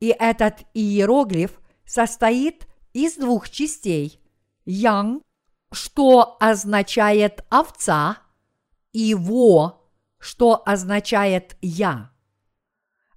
и 0.00 0.08
этот 0.08 0.60
иероглиф 0.74 1.60
состоит 1.84 2.66
из 2.92 3.16
двух 3.16 3.50
частей– 3.50 4.20
«ян», 4.64 5.22
что 5.72 6.36
означает 6.40 7.44
«овца», 7.50 8.18
и 8.92 9.14
«во», 9.14 9.84
что 10.18 10.62
означает 10.64 11.56
«я». 11.60 12.10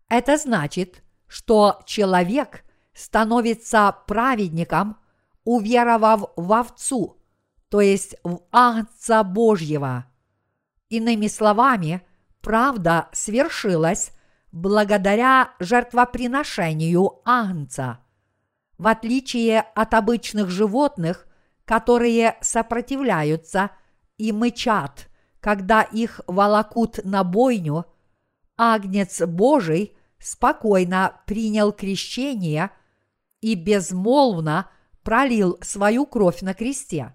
Это 0.09 0.37
значит, 0.37 1.03
что 1.27 1.81
человек 1.85 2.65
становится 2.93 3.95
праведником, 4.07 4.97
уверовав 5.45 6.31
в 6.35 6.51
овцу, 6.51 7.17
то 7.69 7.79
есть 7.79 8.15
в 8.23 8.41
Агнца 8.51 9.23
Божьего. 9.23 10.05
Иными 10.89 11.27
словами, 11.27 12.05
правда 12.41 13.09
свершилась 13.13 14.11
благодаря 14.51 15.53
жертвоприношению 15.59 17.21
Агнца. 17.25 17.99
В 18.77 18.87
отличие 18.87 19.61
от 19.61 19.93
обычных 19.93 20.49
животных, 20.49 21.27
которые 21.65 22.37
сопротивляются 22.41 23.71
и 24.17 24.31
мычат, 24.31 25.07
когда 25.39 25.81
их 25.81 26.21
волокут 26.27 26.99
на 27.03 27.23
бойню, 27.23 27.85
Агнец 28.57 29.21
Божий 29.21 29.95
спокойно 30.19 31.21
принял 31.25 31.71
крещение 31.71 32.71
и 33.39 33.55
безмолвно 33.55 34.69
пролил 35.03 35.57
свою 35.61 36.05
кровь 36.05 36.41
на 36.41 36.53
кресте. 36.53 37.13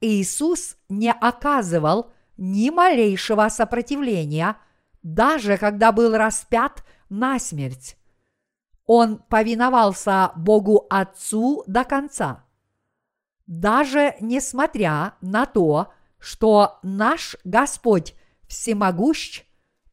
Иисус 0.00 0.76
не 0.88 1.10
оказывал 1.10 2.12
ни 2.36 2.70
малейшего 2.70 3.48
сопротивления, 3.48 4.56
даже 5.02 5.56
когда 5.56 5.92
был 5.92 6.16
распят 6.16 6.84
на 7.08 7.38
смерть. 7.38 7.96
Он 8.86 9.18
повиновался 9.18 10.32
Богу 10.36 10.86
Отцу 10.90 11.64
до 11.66 11.84
конца. 11.84 12.44
Даже 13.46 14.16
несмотря 14.20 15.14
на 15.20 15.46
то, 15.46 15.92
что 16.18 16.78
наш 16.82 17.36
Господь 17.44 18.14
всемогущ, 18.46 19.44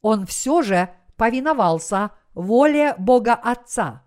Он 0.01 0.25
все 0.25 0.61
же 0.61 0.89
повиновался 1.15 2.11
воле 2.33 2.95
Бога 2.97 3.33
Отца. 3.33 4.03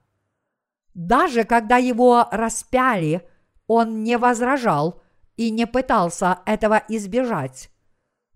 Даже 0.95 1.45
когда 1.45 1.77
его 1.77 2.29
распяли, 2.31 3.29
он 3.67 4.03
не 4.03 4.17
возражал 4.17 5.03
и 5.37 5.51
не 5.51 5.67
пытался 5.67 6.41
этого 6.47 6.83
избежать. 6.89 7.71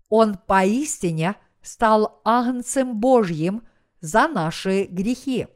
Он 0.09 0.37
поистине 0.37 1.35
стал 1.61 2.21
агнцем 2.25 2.99
Божьим 2.99 3.67
за 4.01 4.27
наши 4.27 4.85
грехи. 4.85 5.47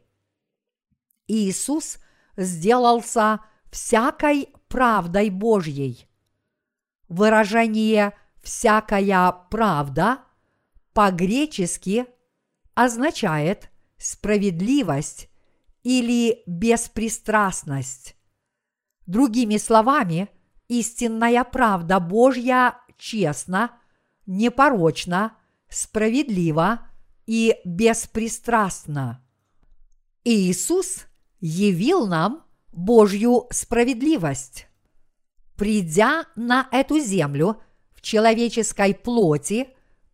Иисус 1.26 1.98
сделался 2.36 3.40
всякой 3.70 4.48
правдой 4.68 5.30
Божьей. 5.30 6.08
Выражение 7.08 8.12
«всякая 8.42 9.32
правда» 9.50 10.18
по-гречески 10.92 12.06
означает 12.74 13.70
справедливость 13.96 15.28
или 15.82 16.42
беспристрастность. 16.46 18.16
Другими 19.06 19.56
словами, 19.56 20.28
истинная 20.68 21.44
правда 21.44 22.00
Божья 22.00 22.78
честна, 22.96 23.78
непорочна, 24.26 25.36
справедлива 25.68 26.80
и 27.26 27.54
беспристрастна. 27.64 29.22
Иисус 30.24 31.04
явил 31.40 32.06
нам 32.06 32.44
Божью 32.72 33.46
справедливость. 33.50 34.66
Придя 35.56 36.24
на 36.34 36.68
эту 36.72 36.98
землю 36.98 37.60
в 37.92 38.00
человеческой 38.00 38.94
плоти, 38.94 39.68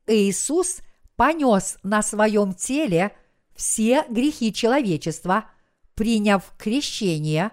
Иисус 0.07 0.81
понес 1.17 1.79
на 1.83 2.03
своем 2.03 2.53
теле 2.55 3.17
все 3.55 4.05
грехи 4.09 4.53
человечества, 4.53 5.47
приняв 5.95 6.53
крещение, 6.59 7.53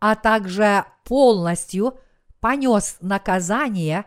а 0.00 0.14
также 0.14 0.84
полностью 1.04 1.98
понес 2.40 2.96
наказание 3.00 4.06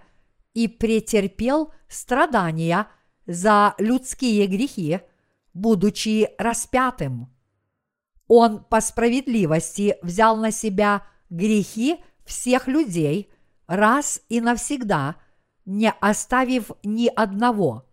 и 0.56 0.68
претерпел 0.68 1.72
страдания 1.88 2.88
за 3.28 3.76
людские 3.78 4.48
грехи, 4.48 5.02
будучи 5.54 6.30
распятым. 6.40 7.30
Он 8.28 8.64
по 8.64 8.82
справедливости 8.82 9.98
взял 10.02 10.36
на 10.38 10.52
себя 10.52 11.04
грехи 11.30 11.98
всех 12.26 12.68
людей 12.68 13.30
раз 13.68 14.22
и 14.30 14.42
навсегда, 14.42 15.18
не 15.66 15.92
оставив 15.92 16.72
ни 16.84 17.08
одного. 17.08 17.86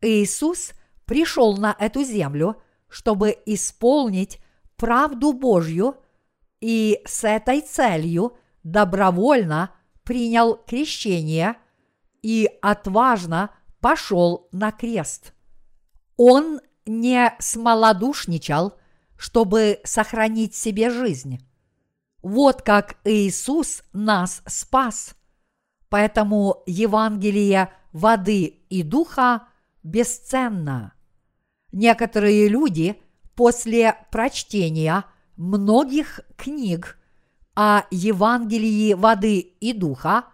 Иисус 0.00 0.72
пришел 1.04 1.56
на 1.56 1.76
эту 1.78 2.02
землю, 2.02 2.60
чтобы 2.88 3.36
исполнить 3.46 4.40
правду 4.76 5.32
Божью 5.32 5.96
и 6.60 7.00
с 7.04 7.24
этой 7.24 7.60
целью 7.60 8.36
добровольно 8.62 9.70
принял 10.04 10.56
крещение 10.56 11.56
и 12.24 12.48
отважно 12.62 13.50
пошел 13.80 14.48
на 14.50 14.72
крест. 14.72 15.34
Он 16.16 16.58
не 16.86 17.34
смолодушничал, 17.38 18.78
чтобы 19.18 19.80
сохранить 19.84 20.54
себе 20.54 20.88
жизнь. 20.88 21.46
Вот 22.22 22.62
как 22.62 22.96
Иисус 23.04 23.82
нас 23.92 24.42
спас. 24.46 25.14
Поэтому 25.90 26.62
Евангелие 26.64 27.70
воды 27.92 28.44
и 28.70 28.82
духа 28.82 29.46
бесценно. 29.82 30.94
Некоторые 31.72 32.48
люди 32.48 33.02
после 33.34 33.98
прочтения 34.10 35.04
многих 35.36 36.20
книг 36.36 36.98
о 37.54 37.82
Евангелии 37.90 38.94
воды 38.94 39.40
и 39.40 39.74
духа 39.74 40.24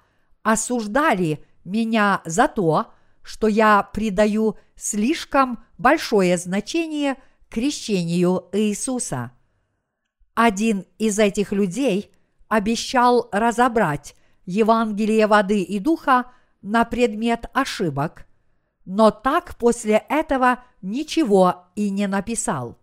осуждали 0.45 1.45
меня 1.65 2.23
за 2.25 2.49
то, 2.49 2.93
что 3.23 3.47
я 3.47 3.83
придаю 3.83 4.57
слишком 4.77 5.65
большое 5.79 6.37
значение 6.37 7.17
крещению 7.49 8.49
Иисуса. 8.53 9.33
Один 10.35 10.87
из 10.99 11.19
этих 11.19 11.53
людей 11.53 12.13
обещал 12.49 13.29
разобрать 13.33 14.15
Евангелие 14.47 15.27
воды 15.27 15.63
и 15.63 15.79
духа 15.79 16.33
на 16.63 16.85
предмет 16.85 17.47
ошибок, 17.53 18.27
но 18.85 19.11
так 19.11 19.57
после 19.57 20.05
этого 20.09 20.65
ничего 20.83 21.67
и 21.75 21.91
не 21.91 22.07
написал. 22.07 22.79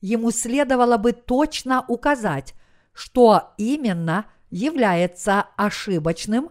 Ему 0.00 0.30
следовало 0.30 0.98
бы 0.98 1.12
точно 1.12 1.84
указать, 1.88 2.54
что 2.92 3.54
именно 3.56 4.26
является 4.50 5.46
ошибочным 5.56 6.50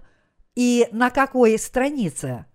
и 0.55 0.87
на 0.91 1.09
какой 1.09 1.57
странице. 1.57 2.45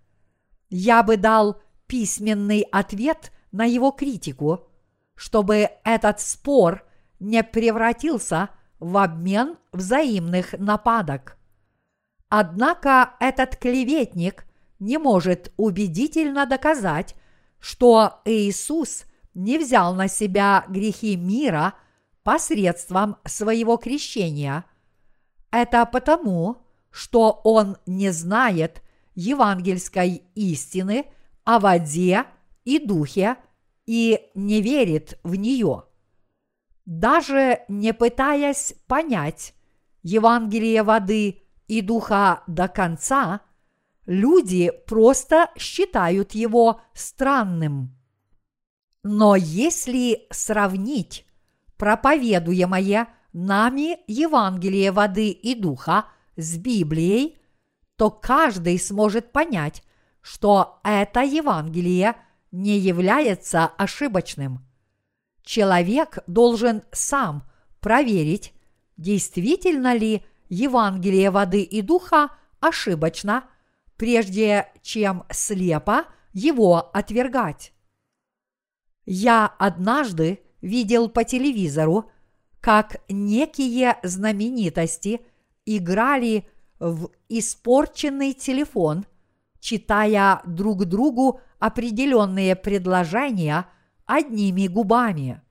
Я 0.70 1.02
бы 1.02 1.16
дал 1.16 1.60
письменный 1.86 2.62
ответ 2.70 3.32
на 3.52 3.64
его 3.64 3.90
критику, 3.90 4.68
чтобы 5.14 5.70
этот 5.84 6.20
спор 6.20 6.84
не 7.18 7.42
превратился 7.42 8.50
в 8.78 8.96
обмен 8.96 9.56
взаимных 9.72 10.52
нападок. 10.58 11.36
Однако 12.28 13.14
этот 13.20 13.56
клеветник 13.56 14.44
не 14.78 14.98
может 14.98 15.52
убедительно 15.56 16.46
доказать, 16.46 17.16
что 17.58 18.20
Иисус 18.24 19.04
не 19.34 19.58
взял 19.58 19.94
на 19.94 20.08
себя 20.08 20.64
грехи 20.68 21.16
мира 21.16 21.74
посредством 22.22 23.16
своего 23.24 23.76
крещения. 23.76 24.64
Это 25.50 25.86
потому, 25.86 26.67
что 26.90 27.40
он 27.44 27.76
не 27.86 28.10
знает 28.10 28.82
евангельской 29.14 30.22
истины 30.34 31.06
о 31.44 31.58
воде 31.58 32.24
и 32.64 32.78
духе 32.78 33.36
и 33.86 34.30
не 34.34 34.60
верит 34.60 35.18
в 35.22 35.34
нее. 35.34 35.84
Даже 36.84 37.60
не 37.68 37.92
пытаясь 37.92 38.74
понять 38.86 39.54
Евангелие 40.02 40.82
воды 40.82 41.42
и 41.66 41.80
духа 41.80 42.42
до 42.46 42.68
конца, 42.68 43.42
люди 44.06 44.70
просто 44.86 45.50
считают 45.56 46.32
его 46.32 46.80
странным. 46.94 47.94
Но 49.02 49.36
если 49.36 50.26
сравнить 50.30 51.26
проповедуемое 51.76 53.08
нами 53.32 53.98
Евангелие 54.06 54.92
воды 54.92 55.30
и 55.30 55.54
духа 55.54 56.06
с 56.38 56.56
Библией, 56.56 57.36
то 57.96 58.10
каждый 58.10 58.78
сможет 58.78 59.32
понять, 59.32 59.82
что 60.22 60.80
это 60.84 61.20
Евангелие 61.20 62.14
не 62.52 62.78
является 62.78 63.66
ошибочным. 63.66 64.64
Человек 65.42 66.18
должен 66.26 66.82
сам 66.92 67.42
проверить, 67.80 68.54
действительно 68.96 69.94
ли 69.94 70.22
Евангелие 70.48 71.30
воды 71.30 71.62
и 71.62 71.82
духа 71.82 72.30
ошибочно, 72.60 73.44
прежде 73.96 74.68
чем 74.82 75.24
слепо 75.30 76.04
его 76.32 76.90
отвергать. 76.92 77.72
Я 79.04 79.46
однажды 79.58 80.40
видел 80.60 81.08
по 81.08 81.24
телевизору, 81.24 82.10
как 82.60 83.00
некие 83.08 83.98
знаменитости 84.02 85.20
играли 85.76 86.48
в 86.78 87.10
испорченный 87.28 88.32
телефон, 88.32 89.04
читая 89.60 90.40
друг 90.46 90.84
другу 90.86 91.40
определенные 91.58 92.56
предложения 92.56 93.66
одними 94.06 94.66
губами. 94.66 95.42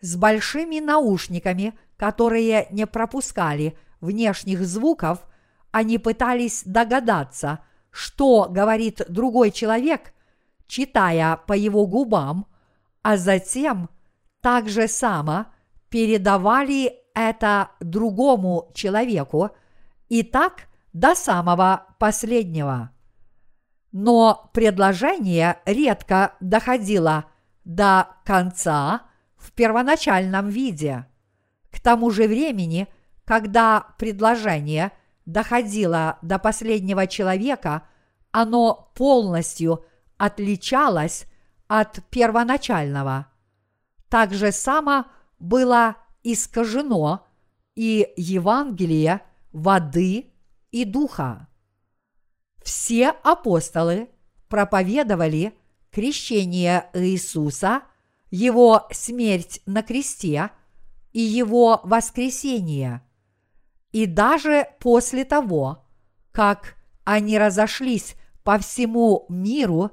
С 0.00 0.16
большими 0.16 0.80
наушниками, 0.80 1.78
которые 1.96 2.68
не 2.70 2.86
пропускали 2.86 3.78
внешних 4.00 4.64
звуков, 4.64 5.26
они 5.70 5.98
пытались 5.98 6.62
догадаться, 6.64 7.60
что 7.90 8.48
говорит 8.48 9.02
другой 9.08 9.50
человек, 9.50 10.12
читая 10.66 11.36
по 11.36 11.52
его 11.52 11.86
губам, 11.86 12.46
а 13.02 13.16
затем 13.16 13.90
так 14.40 14.68
же 14.68 14.88
само 14.88 15.46
передавали 15.88 16.94
это 17.20 17.70
другому 17.80 18.70
человеку 18.74 19.50
и 20.08 20.22
так 20.22 20.68
до 20.92 21.14
самого 21.14 21.86
последнего. 21.98 22.90
Но 23.92 24.50
предложение 24.52 25.58
редко 25.64 26.34
доходило 26.40 27.24
до 27.64 28.08
конца 28.24 29.02
в 29.36 29.52
первоначальном 29.52 30.48
виде. 30.48 31.06
К 31.70 31.80
тому 31.80 32.10
же 32.10 32.26
времени, 32.26 32.88
когда 33.24 33.86
предложение 33.98 34.92
доходило 35.26 36.18
до 36.22 36.38
последнего 36.38 37.06
человека, 37.06 37.82
оно 38.30 38.90
полностью 38.94 39.84
отличалось 40.16 41.26
от 41.66 42.00
первоначального. 42.10 43.26
Так 44.08 44.32
же 44.32 44.52
само 44.52 45.06
было 45.38 45.96
искажено 46.32 47.26
и 47.74 48.12
Евангелие 48.16 49.22
воды 49.52 50.32
и 50.70 50.84
духа. 50.84 51.48
Все 52.62 53.08
апостолы 53.08 54.10
проповедовали 54.48 55.54
крещение 55.90 56.90
Иисуса, 56.92 57.82
его 58.30 58.86
смерть 58.90 59.60
на 59.64 59.82
кресте 59.82 60.50
и 61.12 61.20
его 61.20 61.80
воскресение. 61.84 63.02
И 63.92 64.06
даже 64.06 64.68
после 64.80 65.24
того, 65.24 65.84
как 66.32 66.74
они 67.04 67.38
разошлись 67.38 68.16
по 68.44 68.58
всему 68.58 69.24
миру 69.28 69.92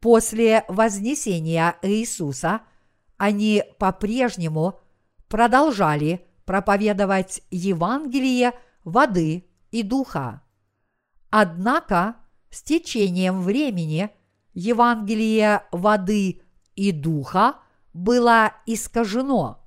после 0.00 0.64
вознесения 0.68 1.76
Иисуса, 1.82 2.60
они 3.16 3.64
по-прежнему 3.78 4.78
продолжали 5.32 6.28
проповедовать 6.44 7.40
Евангелие 7.50 8.52
воды 8.84 9.48
и 9.70 9.82
духа. 9.82 10.42
Однако 11.30 12.16
с 12.50 12.62
течением 12.62 13.40
времени 13.40 14.10
Евангелие 14.52 15.62
воды 15.72 16.42
и 16.76 16.92
духа 16.92 17.56
было 17.94 18.52
искажено. 18.66 19.66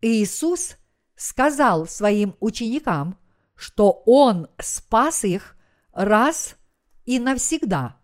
Иисус 0.00 0.76
сказал 1.14 1.86
своим 1.86 2.34
ученикам, 2.40 3.16
что 3.54 4.02
Он 4.06 4.48
спас 4.58 5.22
их 5.22 5.56
раз 5.92 6.56
и 7.04 7.20
навсегда. 7.20 7.96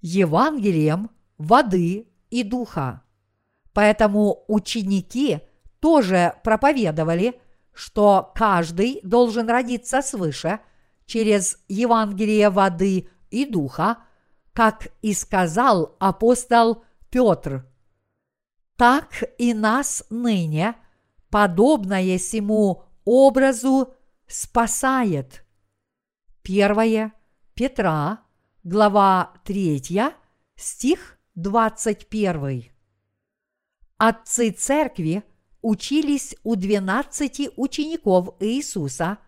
Евангелием 0.00 1.10
воды 1.36 2.06
и 2.30 2.44
духа. 2.44 3.02
Поэтому 3.72 4.44
ученики 4.46 5.40
тоже 5.84 6.32
проповедовали, 6.42 7.38
что 7.74 8.32
каждый 8.34 9.00
должен 9.02 9.50
родиться 9.50 10.00
свыше– 10.00 10.60
через 11.06 11.58
Евангелие 11.68 12.48
воды 12.48 13.10
и 13.30 13.44
духа, 13.44 13.98
как 14.54 14.88
и 15.02 15.12
сказал 15.12 15.94
апостол 15.98 16.84
Петр. 17.10 17.66
Так 18.76 19.22
и 19.36 19.52
нас 19.52 20.04
ныне, 20.08 20.74
подобное 21.28 22.16
сему 22.18 22.84
образу, 23.04 23.94
спасает. 24.26 25.44
Первое 26.42 27.12
Петра, 27.52 28.20
глава 28.62 29.34
3, 29.44 30.14
стих 30.56 31.18
21. 31.34 32.72
Отцы 33.98 34.50
церкви 34.50 35.24
учились 35.64 36.36
у 36.44 36.54
двенадцати 36.54 37.50
учеников 37.56 38.36
Иисуса– 38.38 39.18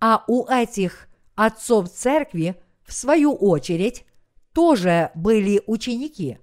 а 0.00 0.24
у 0.26 0.46
этих 0.46 1.08
отцов 1.34 1.90
церкви, 1.90 2.56
в 2.84 2.92
свою 2.92 3.34
очередь, 3.34 4.04
тоже 4.52 5.10
были 5.14 5.62
ученики. 5.66 6.38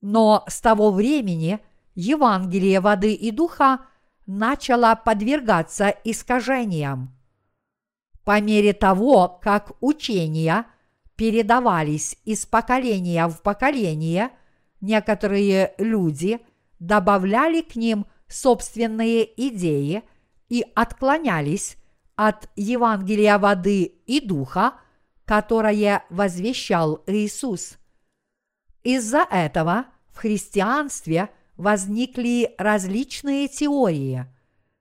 Но 0.00 0.44
с 0.46 0.60
того 0.60 0.90
времени 0.90 1.60
Евангелие 1.94 2.80
воды 2.80 3.12
и 3.12 3.30
духа 3.30 3.80
начало 4.26 4.94
подвергаться 4.94 5.88
искажениям. 6.04 7.16
По 8.24 8.40
мере 8.40 8.72
того, 8.72 9.28
как 9.28 9.72
учения 9.80 10.66
передавались 11.16 12.16
из 12.24 12.46
поколения 12.46 13.26
в 13.26 13.42
поколение, 13.42 14.30
некоторые 14.80 15.74
люди 15.78 16.40
добавляли 16.80 17.60
к 17.60 17.76
ним 17.76 18.06
собственные 18.26 19.30
идеи 19.48 20.02
и 20.48 20.64
отклонялись 20.74 21.76
от 22.16 22.50
Евангелия 22.56 23.38
воды 23.38 23.84
и 23.84 24.20
духа, 24.20 24.74
которое 25.24 26.04
возвещал 26.10 27.02
Иисус. 27.06 27.78
Из-за 28.82 29.26
этого 29.30 29.86
в 30.08 30.18
христианстве 30.18 31.30
возникли 31.56 32.54
различные 32.58 33.46
теории, 33.48 34.26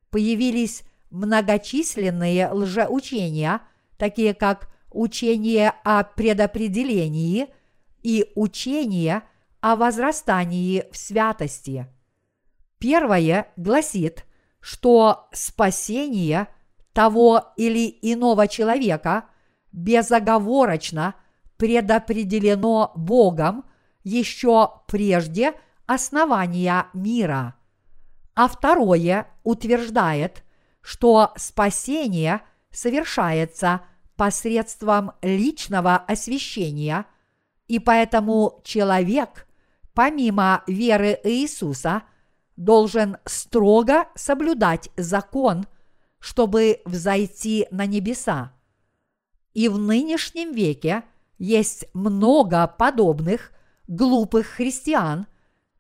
появились 0.10 0.84
многочисленные 1.12 2.50
лжеучения, 2.52 3.62
такие 3.98 4.34
как 4.34 4.70
учение 4.92 5.74
о 5.84 6.04
предопределении 6.04 7.48
и 8.02 8.32
учение 8.36 9.24
о 9.62 9.76
возрастании 9.76 10.86
в 10.92 10.98
святости. 10.98 11.88
Первое 12.78 13.52
гласит, 13.56 14.26
что 14.62 15.28
спасение– 15.34 16.48
того 17.00 17.54
или 17.56 17.98
иного 18.02 18.48
человека 18.48 19.26
безоговорочно 19.72 21.16
предопределено 21.56 22.92
Богом 22.96 23.64
еще 24.04 24.82
прежде 24.88 25.54
основания 25.86 26.88
мира. 26.94 27.56
А 28.36 28.48
второе 28.48 29.28
утверждает, 29.44 30.44
что 30.82 31.34
спасение 31.38 32.42
совершается 32.72 33.82
посредством 34.16 35.14
личного 35.22 35.96
освящения, 35.96 37.06
и 37.68 37.80
поэтому 37.80 38.62
человек, 38.64 39.48
помимо 40.00 40.64
веры 40.66 41.20
Иисуса, 41.26 42.04
должен 42.56 43.18
строго 43.26 44.08
соблюдать 44.16 44.90
закон– 44.96 45.66
чтобы 46.20 46.82
взойти 46.86 47.68
на 47.72 47.86
небеса. 47.86 48.54
И 49.54 49.68
в 49.68 49.78
нынешнем 49.78 50.54
веке 50.54 51.04
есть 51.38 51.86
много 51.94 52.68
подобных 52.68 53.52
глупых 53.88 54.48
христиан, 54.48 55.28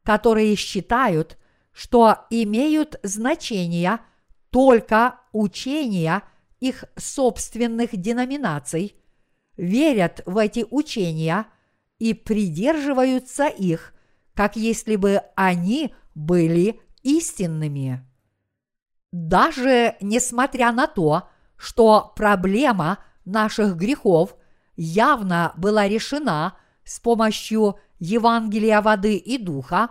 которые 0.03 0.55
считают, 0.55 1.37
что 1.71 2.25
имеют 2.29 2.99
значение 3.03 3.99
только 4.49 5.19
учения 5.31 6.23
их 6.59 6.85
собственных 6.95 7.95
деноминаций, 7.95 8.95
верят 9.55 10.21
в 10.25 10.37
эти 10.37 10.65
учения 10.69 11.45
и 11.99 12.13
придерживаются 12.13 13.47
их 13.47 13.93
как 14.39 14.55
если 14.55 14.95
бы 14.95 15.21
они 15.35 15.93
были 16.15 16.79
истинными. 17.03 18.07
Даже 19.11 19.97
несмотря 19.99 20.71
на 20.71 20.87
то, 20.87 21.27
что 21.57 22.13
проблема 22.15 22.99
наших 23.25 23.75
грехов 23.75 24.37
явно 24.77 25.51
была 25.57 25.89
решена 25.89 26.57
с 26.85 27.01
помощью 27.01 27.79
Евангелия 27.99 28.81
воды 28.81 29.17
и 29.17 29.37
духа, 29.37 29.89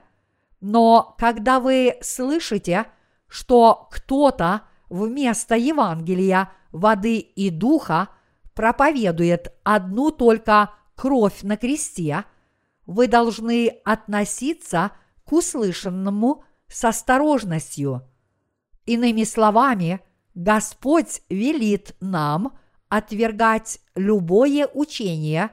но 0.61 1.15
когда 1.17 1.59
вы 1.59 1.97
слышите, 2.01 2.85
что 3.27 3.87
кто-то 3.91 4.61
вместо 4.89 5.55
Евангелия 5.55 6.51
воды 6.71 7.17
и 7.17 7.49
духа 7.49 8.09
проповедует 8.53 9.53
одну 9.63 10.11
только 10.11 10.71
кровь 10.95 11.41
на 11.41 11.57
кресте, 11.57 12.25
вы 12.85 13.07
должны 13.07 13.67
относиться 13.83 14.91
к 15.25 15.33
услышанному 15.33 16.43
с 16.71 16.85
осторожностью. 16.85 18.01
Иными 18.85 19.23
словами, 19.23 19.99
Господь 20.33 21.21
велит 21.29 21.95
нам 21.99 22.57
отвергать 22.89 23.79
любое 23.95 24.67
учение, 24.67 25.51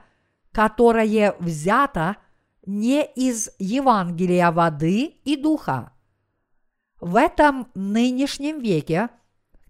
которое 0.53 1.35
взято 1.41 2.17
не 2.65 3.05
из 3.05 3.51
Евангелия 3.59 4.51
воды 4.51 5.05
и 5.25 5.37
духа. 5.37 5.93
В 7.01 7.17
этом 7.17 7.69
нынешнем 7.75 8.61
веке, 8.61 9.09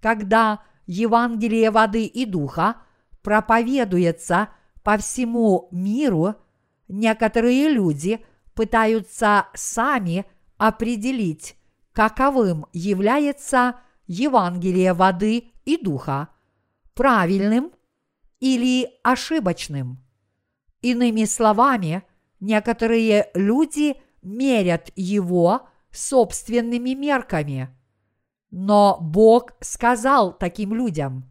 когда 0.01 0.63
Евангелие 0.87 1.71
воды 1.71 2.05
и 2.07 2.25
духа 2.25 2.77
проповедуется 3.23 4.49
по 4.83 4.97
всему 4.97 5.69
миру, 5.71 6.37
некоторые 6.89 7.69
люди 7.69 8.25
пытаются 8.55 9.47
сами 9.55 10.25
определить, 10.59 11.57
каковым 11.93 12.67
является 12.73 13.81
Евангелие 14.07 14.93
воды 14.93 15.53
и 15.65 15.77
духа, 15.77 16.29
правильным 16.95 17.73
или 18.41 18.89
ошибочным. 19.03 20.05
Иными 20.81 21.25
словами, 21.25 22.03
некоторые 22.41 23.31
люди 23.35 23.97
мерят 24.23 24.91
его 24.97 25.69
собственными 25.91 26.91
мерками. 26.91 27.75
Но 28.51 28.99
Бог 29.01 29.53
сказал 29.61 30.33
таким 30.33 30.75
людям, 30.75 31.25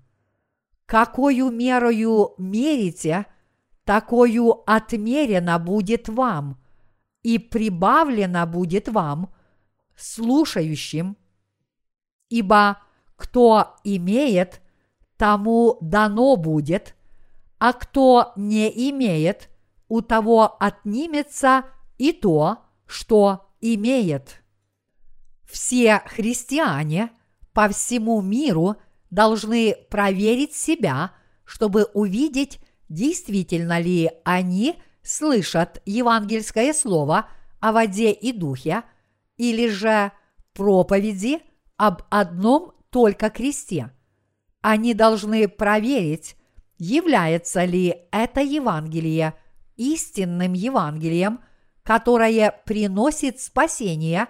«Какою 0.86 1.50
мерою 1.50 2.34
мерите, 2.38 3.26
такою 3.84 4.64
отмерено 4.70 5.60
будет 5.60 6.10
вам, 6.10 6.62
и 7.28 7.40
прибавлено 7.40 8.48
будет 8.48 8.88
вам, 8.88 9.34
слушающим. 9.98 11.18
Ибо 12.30 12.78
кто 13.18 13.76
имеет, 13.84 14.62
тому 15.18 15.78
дано 15.82 16.38
будет, 16.38 16.96
а 17.60 17.74
кто 17.74 18.32
не 18.38 18.70
имеет, 18.92 19.50
у 19.90 20.00
того 20.00 20.56
отнимется 20.58 21.66
и 21.98 22.14
то, 22.14 22.60
что 22.86 23.50
имеет. 23.60 24.42
Все 25.44 26.02
христиане 26.06 27.10
по 27.52 27.68
всему 27.68 28.22
миру 28.22 28.78
должны 29.10 29.76
проверить 29.90 30.54
себя, 30.54 31.12
чтобы 31.44 31.90
увидеть, 31.94 32.62
действительно 32.88 33.82
ли 33.82 34.12
они 34.24 34.82
слышат 35.08 35.82
евангельское 35.86 36.74
слово 36.74 37.30
о 37.60 37.72
воде 37.72 38.12
и 38.12 38.34
духе, 38.34 38.84
или 39.38 39.70
же 39.70 40.12
проповеди 40.54 41.40
об 41.78 42.04
одном 42.10 42.74
только 42.90 43.30
кресте. 43.30 43.92
Они 44.62 44.94
должны 44.94 45.48
проверить, 45.48 46.36
является 46.78 47.64
ли 47.64 48.08
это 48.12 48.42
Евангелие 48.42 49.34
истинным 49.78 50.54
Евангелием, 50.54 51.40
которое 51.84 52.52
приносит 52.66 53.40
спасение, 53.40 54.28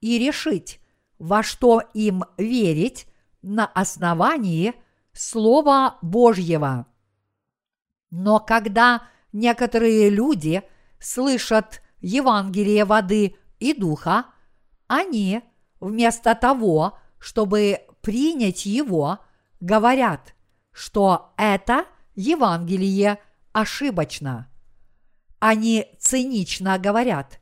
и 0.00 0.18
решить, 0.18 0.80
во 1.18 1.42
что 1.42 1.82
им 1.94 2.24
верить 2.38 3.06
на 3.42 3.66
основании 3.66 4.74
Слова 5.12 5.98
Божьего. 6.02 6.86
Но 8.10 8.38
когда 8.38 9.08
некоторые 9.36 10.08
люди 10.08 10.62
слышат 10.98 11.82
Евангелие 12.00 12.84
воды 12.84 13.36
и 13.58 13.74
духа, 13.74 14.26
они 14.86 15.42
вместо 15.78 16.34
того, 16.34 16.98
чтобы 17.18 17.80
принять 18.00 18.64
его, 18.64 19.18
говорят, 19.60 20.34
что 20.72 21.34
это 21.36 21.84
Евангелие 22.14 23.18
ошибочно. 23.52 24.50
Они 25.38 25.86
цинично 25.98 26.78
говорят, 26.78 27.40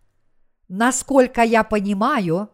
насколько 0.68 1.42
я 1.42 1.62
понимаю, 1.62 2.50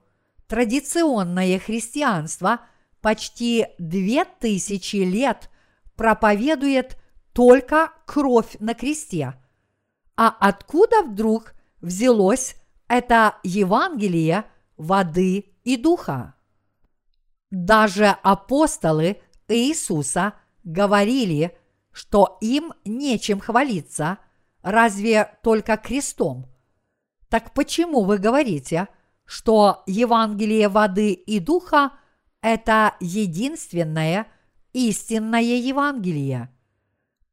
традиционное 0.48 1.58
христианство 1.58 2.60
почти 3.00 3.68
две 3.78 4.24
тысячи 4.26 4.96
лет 4.96 5.48
проповедует 5.96 6.99
только 7.40 7.94
кровь 8.04 8.58
на 8.60 8.74
кресте. 8.74 9.32
А 10.14 10.28
откуда 10.28 11.02
вдруг 11.02 11.54
взялось 11.80 12.54
это 12.86 13.36
Евангелие 13.42 14.44
воды 14.76 15.46
и 15.64 15.78
духа? 15.78 16.34
Даже 17.50 18.08
апостолы 18.08 19.22
Иисуса 19.48 20.34
говорили, 20.64 21.56
что 21.92 22.36
им 22.42 22.74
нечем 22.84 23.40
хвалиться, 23.40 24.18
разве 24.60 25.38
только 25.42 25.78
крестом. 25.78 26.44
Так 27.30 27.54
почему 27.54 28.04
вы 28.04 28.18
говорите, 28.18 28.86
что 29.24 29.82
Евангелие 29.86 30.68
воды 30.68 31.14
и 31.14 31.38
духа– 31.38 31.92
это 32.42 32.96
единственное 33.00 34.26
истинное 34.74 35.40
Евангелие? 35.40 36.54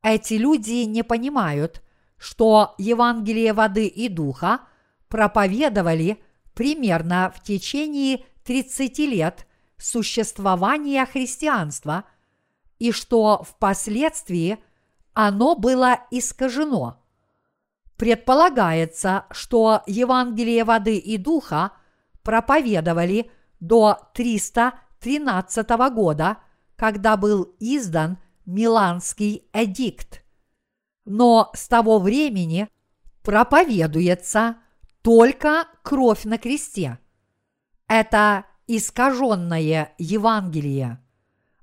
Эти 0.03 0.35
люди 0.35 0.85
не 0.85 1.03
понимают, 1.03 1.81
что 2.17 2.75
Евангелие 2.77 3.53
воды 3.53 3.87
и 3.87 4.09
духа 4.09 4.61
проповедовали 5.07 6.21
примерно 6.53 7.33
в 7.35 7.43
течение 7.43 8.25
30 8.43 8.99
лет 8.99 9.47
существования 9.77 11.05
христианства 11.05 12.05
и 12.79 12.91
что 12.91 13.43
впоследствии 13.43 14.57
оно 15.13 15.55
было 15.55 15.99
искажено. 16.11 17.03
Предполагается, 17.97 19.25
что 19.31 19.81
Евангелие 19.87 20.63
воды 20.63 20.97
и 20.97 21.17
духа 21.17 21.71
проповедовали 22.21 23.31
до 23.59 23.97
313 24.13 25.69
года, 25.91 26.37
когда 26.75 27.17
был 27.17 27.55
издан 27.59 28.19
Миланский 28.47 29.47
эдикт. 29.51 30.23
Но 31.03 31.51
с 31.53 31.67
того 31.67 31.99
времени 31.99 32.69
проповедуется 33.21 34.55
только 35.01 35.67
кровь 35.83 36.23
на 36.23 36.37
кресте. 36.37 36.97
Это 37.87 38.45
искаженное 38.65 39.93
Евангелие. 39.97 41.03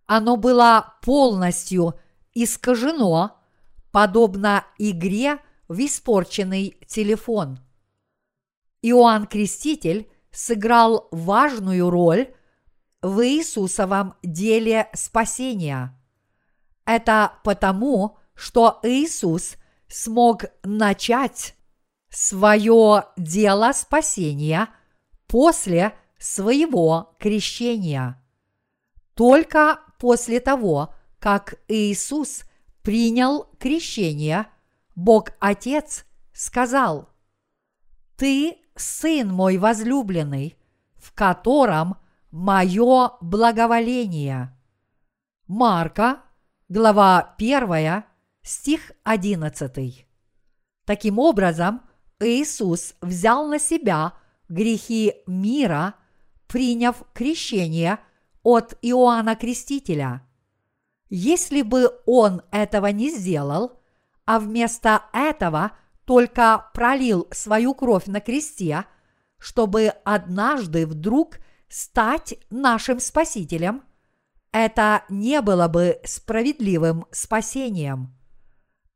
Оно 0.07 0.37
было 0.37 0.95
полностью 1.01 1.99
искажено, 2.35 3.39
подобно 3.91 4.67
игре 4.79 5.39
в 5.69 5.79
испорченный 5.79 6.79
телефон. 6.87 7.61
Иоанн 8.83 9.27
Креститель 9.27 10.11
сыграл 10.31 11.09
важную 11.11 11.89
роль 11.89 12.35
в 13.01 13.27
Иисусовом 13.27 14.15
деле 14.23 14.91
спасения. 14.93 15.99
Это 16.85 17.35
потому, 17.45 18.19
что 18.35 18.81
Иисус 18.83 19.57
смог 19.89 20.45
начать 20.63 21.55
свое 22.11 23.05
дело 23.17 23.73
спасения 23.73 24.69
после 25.27 25.95
своего 26.19 27.17
крещения. 27.19 28.23
Только 29.15 29.81
после 29.99 30.41
того, 30.41 30.95
как 31.19 31.55
Иисус 31.69 32.45
принял 32.83 33.49
крещение, 33.59 34.47
Бог 34.95 35.31
Отец 35.41 36.05
сказал, 36.33 37.09
«Ты 38.17 38.59
Сын 38.77 39.33
мой 39.33 39.57
возлюбленный, 39.57 40.57
в 40.97 41.13
котором 41.13 41.97
мое 42.31 43.13
благоволение». 43.21 44.57
Марка, 45.47 46.24
глава 46.75 47.37
1, 47.39 48.03
стих 48.43 48.91
11. 49.05 50.07
Таким 50.85 51.21
образом, 51.21 51.83
Иисус 52.19 52.97
взял 53.01 53.47
на 53.47 53.61
себя 53.61 54.15
грехи 54.49 55.15
мира, 55.29 55.95
приняв 56.49 57.05
крещение 57.13 58.01
от 58.43 58.77
Иоанна 58.83 59.37
Крестителя. 59.37 60.27
Если 61.11 61.63
бы 61.63 61.93
он 62.07 62.43
этого 62.51 62.89
не 62.89 63.09
сделал, 63.11 63.81
а 64.27 64.41
вместо 64.41 65.03
этого 65.13 65.71
только 66.05 66.73
пролил 66.75 67.29
свою 67.31 67.75
кровь 67.75 68.07
на 68.07 68.21
кресте, 68.21 68.85
чтобы 69.39 69.93
однажды 70.05 70.89
вдруг 70.89 71.37
стать 71.69 72.35
нашим 72.51 72.99
Спасителем, 72.99 73.85
это 74.55 75.03
не 75.09 75.43
было 75.43 75.67
бы 75.67 76.01
справедливым 76.05 77.07
спасением. 77.11 78.15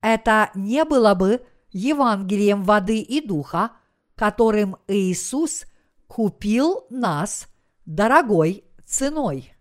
Это 0.01 0.53
не 0.55 0.85
было 0.85 1.17
бы 1.17 1.45
Евангелием 1.73 2.63
воды 2.63 3.01
и 3.01 3.21
духа, 3.21 3.73
которым 4.15 4.77
Иисус 4.87 5.65
купил 6.07 6.87
нас 6.91 7.49
дорогой 7.87 8.67
ценой. 8.87 9.53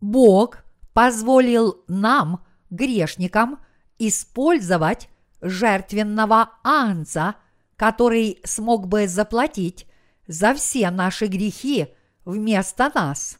Бог 0.00 0.64
позволил 0.94 1.84
нам, 1.88 2.46
грешникам, 2.70 3.60
использовать 3.98 5.10
жертвенного 5.42 6.52
анца, 6.64 7.36
который 7.76 8.40
смог 8.44 8.88
бы 8.88 9.08
заплатить 9.08 9.86
за 10.26 10.54
все 10.54 10.90
наши 10.90 11.26
грехи 11.26 11.88
вместо 12.24 12.90
нас. 12.94 13.38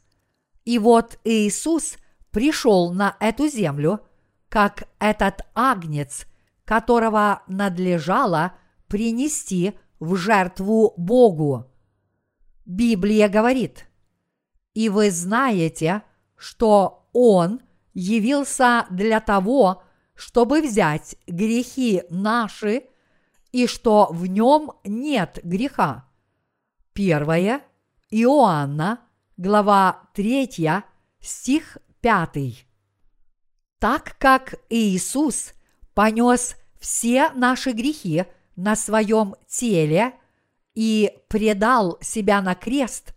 И 0.66 0.78
вот 0.80 1.18
Иисус 1.24 1.96
пришел 2.32 2.92
на 2.92 3.16
эту 3.20 3.48
землю, 3.48 4.00
как 4.48 4.88
этот 4.98 5.42
агнец, 5.54 6.26
которого 6.64 7.42
надлежало 7.46 8.52
принести 8.88 9.78
в 10.00 10.16
жертву 10.16 10.92
Богу. 10.96 11.70
Библия 12.66 13.28
говорит, 13.28 13.86
и 14.74 14.88
вы 14.88 15.12
знаете, 15.12 16.02
что 16.36 17.08
Он 17.12 17.60
явился 17.94 18.86
для 18.90 19.20
того, 19.20 19.84
чтобы 20.14 20.62
взять 20.62 21.16
грехи 21.28 22.02
наши, 22.10 22.82
и 23.52 23.68
что 23.68 24.08
в 24.10 24.26
нем 24.26 24.72
нет 24.84 25.38
греха. 25.44 26.08
Первое 26.92 27.62
Иоанна, 28.10 29.05
глава 29.36 30.08
3, 30.14 30.82
стих 31.20 31.78
5. 32.00 32.66
Так 33.78 34.16
как 34.18 34.54
Иисус 34.70 35.52
понес 35.94 36.56
все 36.78 37.30
наши 37.34 37.72
грехи 37.72 38.24
на 38.56 38.76
своем 38.76 39.34
теле 39.46 40.14
и 40.74 41.12
предал 41.28 41.98
себя 42.00 42.40
на 42.40 42.54
крест, 42.54 43.14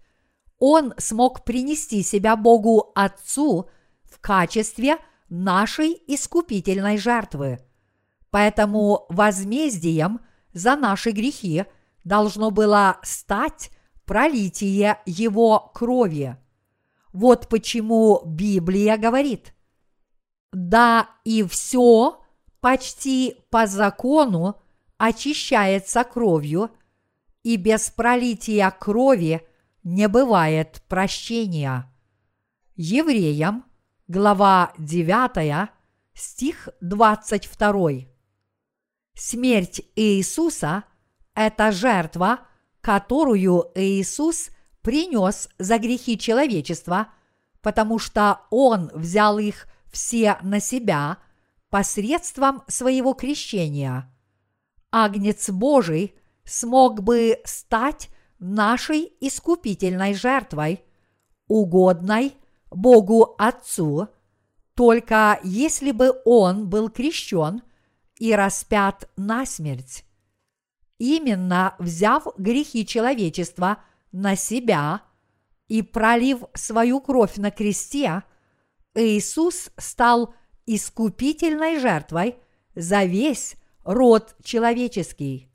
Он 0.57 0.93
смог 0.97 1.45
принести 1.45 2.03
себя 2.03 2.35
Богу 2.35 2.91
Отцу 2.95 3.69
в 4.03 4.19
качестве 4.19 4.97
нашей 5.29 6.01
искупительной 6.07 6.97
жертвы. 6.97 7.59
Поэтому 8.29 9.05
возмездием 9.09 10.19
за 10.51 10.75
наши 10.75 11.11
грехи 11.11 11.63
должно 12.03 12.51
было 12.51 12.97
стать 13.03 13.71
пролитие 14.09 14.97
Его 15.05 15.59
крови. 15.71 16.35
Вот 17.13 17.47
почему 17.47 18.23
Библия 18.25 18.97
говорит, 18.97 19.53
да 20.51 21.11
и 21.23 21.43
все 21.43 22.19
почти 22.59 23.37
по 23.51 23.67
закону 23.67 24.59
очищается 24.97 26.03
кровью, 26.03 26.71
и 27.43 27.55
без 27.55 27.91
пролития 27.91 28.71
крови 28.71 29.47
не 29.83 30.07
бывает 30.07 30.81
прощения. 30.87 31.85
Евреям 32.75 33.63
глава 34.07 34.73
9, 34.79 35.69
стих 36.15 36.69
22. 36.81 37.89
Смерть 39.13 39.81
Иисуса– 39.95 40.85
это 41.35 41.71
жертва, 41.71 42.48
которую 42.81 43.71
Иисус 43.75 44.49
принес 44.81 45.49
за 45.57 45.77
грехи 45.77 46.17
человечества, 46.17 47.07
потому 47.61 47.99
что 47.99 48.41
Он 48.49 48.89
взял 48.93 49.37
их 49.39 49.67
все 49.91 50.37
на 50.41 50.59
себя 50.59 51.17
посредством 51.69 52.63
своего 52.67 53.13
крещения. 53.13 54.11
Агнец 54.91 55.49
Божий 55.49 56.15
смог 56.45 57.03
бы 57.03 57.39
стать 57.45 58.09
нашей 58.39 59.13
искупительной 59.19 60.13
жертвой, 60.13 60.83
угодной 61.47 62.33
Богу 62.71 63.35
Отцу, 63.37 64.07
только 64.73 65.39
если 65.43 65.91
бы 65.91 66.21
он 66.25 66.69
был 66.69 66.89
крещен 66.89 67.61
и 68.17 68.33
распят 68.33 69.09
на 69.17 69.45
смерть. 69.45 70.05
Именно 70.99 71.75
взяв 71.79 72.27
грехи 72.37 72.85
человечества 72.85 73.81
на 74.11 74.35
себя 74.35 75.01
и 75.69 75.81
пролив 75.81 76.43
свою 76.53 76.99
кровь 76.99 77.37
на 77.37 77.51
кресте, 77.51 78.23
Иисус 78.93 79.69
стал 79.77 80.35
искупительной 80.65 81.79
жертвой 81.79 82.35
за 82.75 83.05
весь 83.05 83.55
род 83.83 84.35
человеческий. 84.43 85.49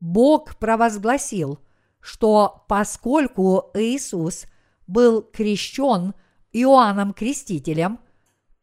Бог 0.00 0.56
провозгласил, 0.56 1.58
что 2.00 2.64
поскольку 2.66 3.70
Иисус 3.74 4.46
был 4.86 5.22
крещен 5.22 6.14
Иоанном 6.52 7.12
Крестителем 7.12 8.00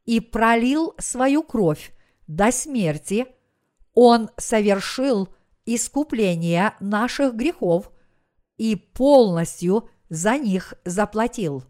и 0.05 0.20
пролил 0.20 0.95
свою 0.97 1.43
кровь 1.43 1.93
до 2.26 2.51
смерти, 2.51 3.28
Он 3.93 4.32
совершил 4.38 5.30
искупление 5.76 6.74
наших 6.80 7.36
грехов 7.36 7.92
и 8.58 8.76
полностью 8.76 9.90
за 10.10 10.38
них 10.38 10.74
заплатил. 10.84 11.64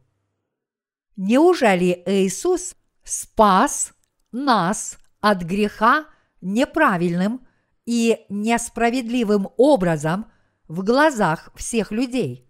Неужели 1.15 2.01
Иисус 2.05 2.75
спас 3.03 3.93
нас 4.31 4.97
от 5.19 5.43
греха 5.43 6.05
неправильным 6.41 7.45
и 7.85 8.25
несправедливым 8.29 9.49
образом 9.57 10.31
в 10.67 10.83
глазах 10.83 11.51
всех 11.55 11.91
людей? 11.91 12.49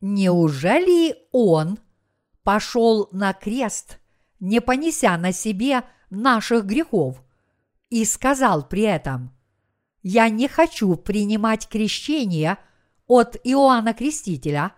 Неужели 0.00 1.16
Он 1.32 1.78
пошел 2.42 3.10
на 3.12 3.34
крест, 3.34 3.98
не 4.40 4.60
понеся 4.60 5.16
на 5.18 5.32
себе 5.32 5.82
наших 6.08 6.64
грехов, 6.64 7.22
и 7.90 8.04
сказал 8.04 8.66
при 8.66 8.82
этом, 8.82 9.37
«Я 10.02 10.28
не 10.28 10.48
хочу 10.48 10.96
принимать 10.96 11.68
крещение 11.68 12.58
от 13.06 13.36
Иоанна 13.44 13.94
Крестителя, 13.94 14.72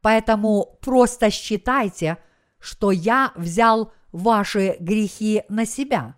поэтому 0.00 0.78
просто 0.80 1.30
считайте, 1.30 2.18
что 2.58 2.90
я 2.90 3.32
взял 3.36 3.92
ваши 4.12 4.76
грехи 4.80 5.44
на 5.48 5.66
себя». 5.66 6.14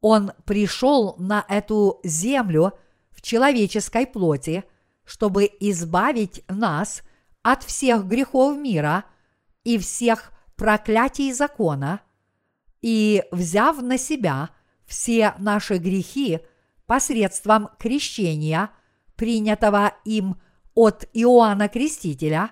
Он 0.00 0.32
пришел 0.44 1.16
на 1.18 1.44
эту 1.48 2.00
землю 2.04 2.72
в 3.10 3.22
человеческой 3.22 4.06
плоти, 4.06 4.64
чтобы 5.04 5.50
избавить 5.60 6.44
нас 6.48 7.02
от 7.42 7.62
всех 7.62 8.06
грехов 8.06 8.56
мира 8.56 9.04
и 9.64 9.78
всех 9.78 10.32
проклятий 10.56 11.32
закона, 11.32 12.00
и, 12.82 13.24
взяв 13.30 13.80
на 13.82 13.98
себя 13.98 14.50
все 14.86 15.34
наши 15.38 15.78
грехи 15.78 16.40
посредством 16.86 17.70
крещения, 17.78 18.70
принятого 19.16 19.94
им 20.04 20.40
от 20.74 21.08
Иоанна 21.12 21.68
Крестителя, 21.68 22.50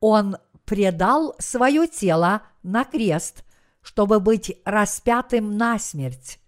он 0.00 0.36
предал 0.64 1.34
свое 1.38 1.86
тело 1.86 2.42
на 2.62 2.84
крест, 2.84 3.44
чтобы 3.82 4.20
быть 4.20 4.52
распятым 4.64 5.56
на 5.56 5.78
смерть. 5.78 6.38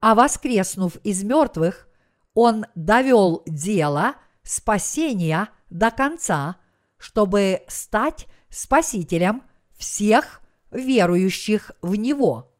А 0.00 0.14
воскреснув 0.14 0.96
из 1.04 1.22
мертвых, 1.22 1.88
он 2.34 2.66
довел 2.74 3.42
дело 3.46 4.14
спасения 4.42 5.48
до 5.70 5.90
конца, 5.90 6.56
чтобы 6.96 7.62
стать 7.68 8.26
спасителем 8.48 9.42
всех 9.76 10.40
верующих 10.70 11.72
в 11.82 11.94
Него. 11.96 12.54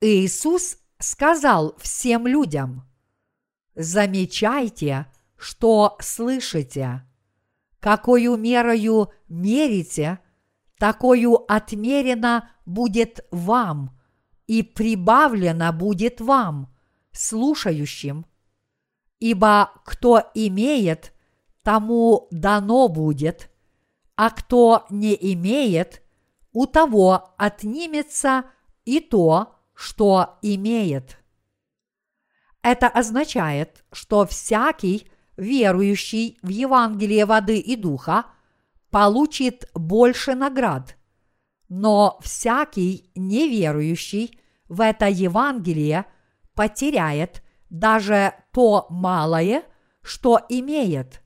Иисус 0.00 0.78
сказал 1.02 1.74
всем 1.78 2.26
людям, 2.26 2.84
«Замечайте, 3.74 5.06
что 5.36 5.96
слышите, 6.00 7.04
какую 7.80 8.36
мерою 8.36 9.10
мерите, 9.28 10.20
такую 10.78 11.34
отмерено 11.52 12.50
будет 12.64 13.26
вам, 13.30 13.98
и 14.46 14.62
прибавлено 14.62 15.72
будет 15.72 16.20
вам, 16.20 16.72
слушающим. 17.12 18.26
Ибо 19.18 19.70
кто 19.84 20.30
имеет, 20.34 21.12
тому 21.62 22.28
дано 22.30 22.88
будет, 22.88 23.50
а 24.16 24.30
кто 24.30 24.86
не 24.90 25.16
имеет, 25.32 26.02
у 26.52 26.66
того 26.66 27.34
отнимется 27.38 28.44
и 28.84 29.00
то, 29.00 29.61
что 29.74 30.38
имеет. 30.42 31.18
Это 32.62 32.88
означает, 32.88 33.84
что 33.92 34.26
всякий, 34.26 35.10
верующий 35.36 36.38
в 36.42 36.48
Евангелие 36.48 37.26
воды 37.26 37.58
и 37.58 37.76
духа, 37.76 38.26
получит 38.90 39.70
больше 39.74 40.34
наград, 40.34 40.96
но 41.68 42.18
всякий 42.22 43.10
неверующий 43.14 44.38
в 44.68 44.80
это 44.80 45.06
Евангелие 45.06 46.04
потеряет 46.54 47.42
даже 47.70 48.34
то 48.52 48.86
малое, 48.90 49.64
что 50.02 50.40
имеет. 50.48 51.22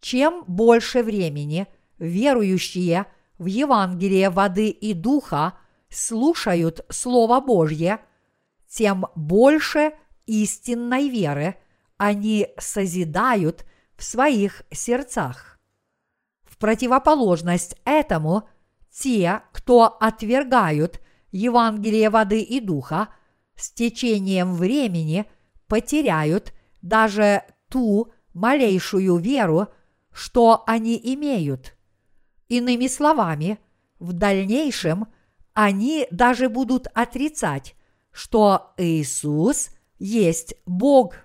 Чем 0.00 0.44
больше 0.46 1.02
времени 1.02 1.66
верующие– 1.98 3.06
в 3.40 3.46
Евангелие 3.46 4.28
воды 4.28 4.68
и 4.68 4.92
духа 4.92 5.54
слушают 5.90 6.84
Слово 6.88 7.40
Божье, 7.40 8.00
тем 8.68 9.06
больше 9.14 9.92
истинной 10.26 11.08
веры 11.08 11.56
они 11.96 12.48
созидают 12.58 13.66
в 13.96 14.04
своих 14.04 14.62
сердцах. 14.70 15.58
В 16.44 16.56
противоположность 16.56 17.76
этому, 17.84 18.48
те, 18.90 19.42
кто 19.52 19.96
отвергают 20.00 21.00
Евангелие 21.32 22.08
воды 22.10 22.40
и 22.40 22.60
духа, 22.60 23.08
с 23.56 23.70
течением 23.70 24.54
времени 24.54 25.26
потеряют 25.66 26.54
даже 26.80 27.42
ту 27.68 28.12
малейшую 28.32 29.16
веру, 29.16 29.68
что 30.12 30.64
они 30.66 30.98
имеют– 31.02 31.74
Иными 32.50 32.88
словами, 32.88 33.60
в 34.00 34.12
дальнейшем 34.12 35.06
они 35.62 36.08
даже 36.10 36.48
будут 36.48 36.86
отрицать, 36.94 37.76
что 38.12 38.72
Иисус 38.78 39.68
есть 39.98 40.54
Бог. 40.64 41.16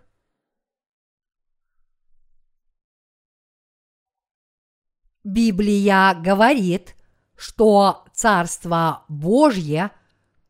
Библия 5.23 6.13
говорит, 6.15 6.97
что 7.38 8.05
Царство 8.13 9.05
Божье 9.07 9.91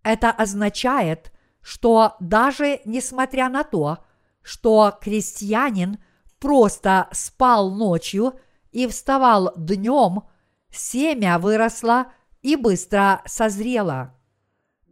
Это 0.04 0.30
означает, 0.30 1.34
что 1.60 2.18
даже 2.20 2.82
несмотря 2.86 3.50
на 3.50 3.64
то, 3.64 3.98
что 4.44 4.96
крестьянин 5.02 5.98
просто 6.38 7.10
спал 7.14 7.72
ночью 7.72 8.40
и 8.72 8.86
вставал 8.86 9.54
днем, 9.58 10.22
семя 10.70 11.40
выросло 11.40 12.12
и 12.44 12.56
быстро 12.56 13.24
созрело. 13.26 14.17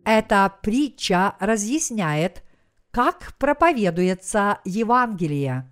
Эта 0.05 0.53
притча 0.61 1.35
разъясняет, 1.39 2.43
как 2.91 3.33
проповедуется 3.39 4.59
Евангелие. 4.63 5.69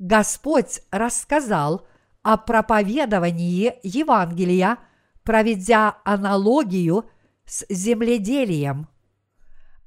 Господь 0.00 0.82
рассказал 0.90 1.86
о 2.22 2.36
проповедовании 2.36 3.74
Евангелия, 3.84 4.78
проведя 5.22 5.98
аналогию 6.04 7.08
с 7.46 7.64
земледелием. 7.68 8.88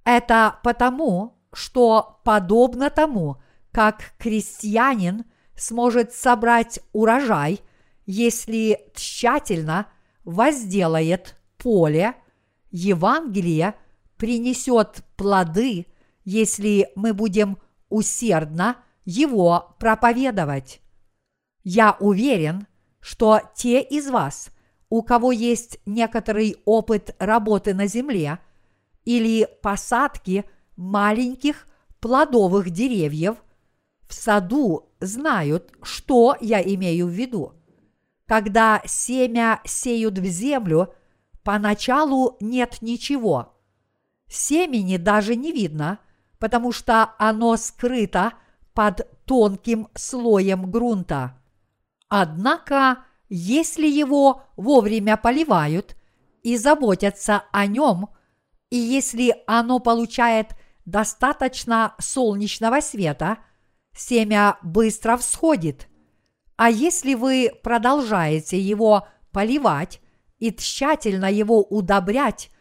Это 0.06 0.60
потому, 0.64 1.38
что 1.52 2.22
подобно 2.24 2.90
тому, 2.90 3.42
как 3.74 4.14
крестьянин 4.18 5.26
сможет 5.58 6.14
собрать 6.14 6.80
урожай, 6.94 7.60
если 8.06 8.80
тщательно 8.96 9.88
возделает 10.24 11.36
поле, 11.58 12.16
Евангелие 12.72 13.76
принесет 14.18 15.04
плоды, 15.16 15.88
если 16.24 16.90
мы 16.96 17.14
будем 17.14 17.58
усердно 17.90 18.78
его 19.06 19.76
проповедовать. 19.80 20.82
Я 21.64 21.96
уверен, 22.00 22.68
что 23.00 23.42
те 23.56 23.82
из 23.82 24.10
вас, 24.10 24.50
у 24.90 25.02
кого 25.02 25.32
есть 25.32 25.80
некоторый 25.86 26.58
опыт 26.66 27.16
работы 27.20 27.74
на 27.74 27.88
земле 27.88 28.40
или 29.06 29.48
посадки 29.62 30.46
маленьких 30.76 31.68
плодовых 32.00 32.70
деревьев, 32.70 33.38
в 34.08 34.14
саду 34.14 34.90
знают, 35.00 35.72
что 35.82 36.36
я 36.40 36.62
имею 36.62 37.08
в 37.08 37.12
виду. 37.12 37.54
Когда 38.26 38.82
семя 38.86 39.62
сеют 39.66 40.18
в 40.18 40.26
землю, 40.26 40.94
поначалу 41.48 42.36
нет 42.42 42.82
ничего. 42.82 43.58
Семени 44.28 44.98
даже 44.98 45.38
не 45.38 45.54
видно, 45.54 46.00
потому 46.40 46.74
что 46.74 47.16
оно 47.18 47.56
скрыто– 47.56 48.34
под 48.78 49.08
тонким 49.26 49.88
слоем 49.96 50.70
грунта. 50.70 51.42
Однако, 52.10 53.06
если 53.30 53.88
его 53.88 54.44
вовремя 54.56 55.18
поливают 55.18 55.96
и 56.44 56.58
заботятся 56.58 57.46
о 57.52 57.66
нем, 57.66 58.10
и 58.70 58.78
если 58.78 59.34
оно 59.48 59.80
получает 59.80 60.50
достаточно 60.86 61.96
солнечного 61.98 62.82
света, 62.82 63.38
семя 63.96 64.58
быстро 64.62 65.18
всходит. 65.18 65.88
А 66.56 66.70
если 66.70 67.16
вы 67.16 67.52
продолжаете 67.64 68.60
его 68.60 69.08
поливать 69.32 70.02
и 70.40 70.54
тщательно 70.54 71.32
его 71.32 71.62
удобрять, 71.62 72.52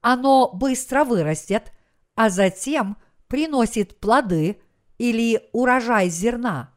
оно 0.00 0.50
быстро 0.52 1.04
вырастет, 1.04 1.72
а 2.14 2.30
затем 2.30 2.96
приносит 3.28 4.00
плоды– 4.00 4.60
или 5.00 5.48
урожай 5.52 6.10
зерна. 6.10 6.74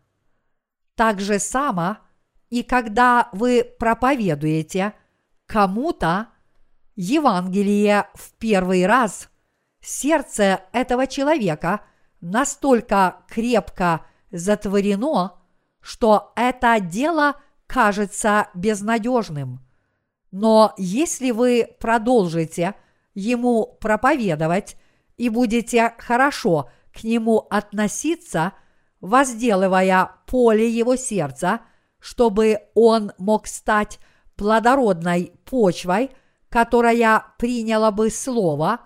Так 0.95 1.19
же 1.19 1.39
само 1.39 1.97
и 2.49 2.63
когда 2.63 3.27
вы 3.33 3.65
проповедуете 3.79 4.93
кому-то 5.45 6.29
Евангелие 6.95 8.07
в 8.13 8.31
первый 8.35 8.85
раз, 8.85 9.27
сердце 9.81 10.61
этого 10.71 11.05
человека 11.05 11.81
настолько 12.21 13.17
крепко 13.27 14.05
затворено, 14.31 15.33
что 15.81 16.31
это 16.37 16.79
дело 16.79 17.35
кажется 17.67 18.47
безнадежным. 18.53 19.59
Но 20.33 20.73
если 20.77 21.29
вы 21.29 21.75
продолжите 21.79 22.73
ему 23.13 23.77
проповедовать 23.79 24.77
и 25.15 25.29
будете 25.29 25.93
хорошо 25.99 26.71
к 26.91 27.03
нему 27.03 27.45
относиться, 27.51 28.53
возделывая 28.99 30.09
поле 30.25 30.67
его 30.67 30.95
сердца, 30.95 31.59
чтобы 31.99 32.61
он 32.73 33.11
мог 33.19 33.45
стать 33.45 33.99
плодородной 34.35 35.33
почвой, 35.45 36.09
которая 36.49 37.25
приняла 37.37 37.91
бы 37.91 38.09
слово, 38.09 38.79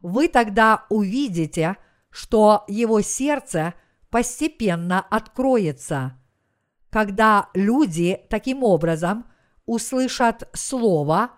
вы 0.00 0.26
тогда 0.28 0.86
увидите, 0.88 1.76
что 2.08 2.64
его 2.66 3.02
сердце 3.02 3.74
постепенно 4.08 5.00
откроется. 5.00 6.18
Когда 6.88 7.50
люди 7.52 8.22
таким 8.30 8.62
образом 8.62 9.26
услышат 9.66 10.48
слово 10.52 11.30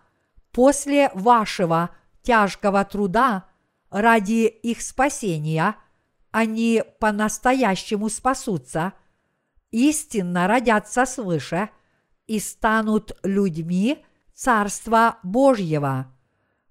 после 0.52 1.10
вашего 1.14 1.90
тяжкого 2.22 2.84
труда 2.84 3.44
ради 3.90 4.46
их 4.46 4.82
спасения– 4.82 5.76
они 6.36 6.82
по-настоящему 7.00 8.10
спасутся, 8.10 8.92
истинно 9.70 10.46
родятся 10.46 11.06
свыше 11.06 11.70
и 12.26 12.38
станут 12.40 13.16
людьми 13.22 14.04
Царства 14.34 15.16
Божьего. 15.22 16.14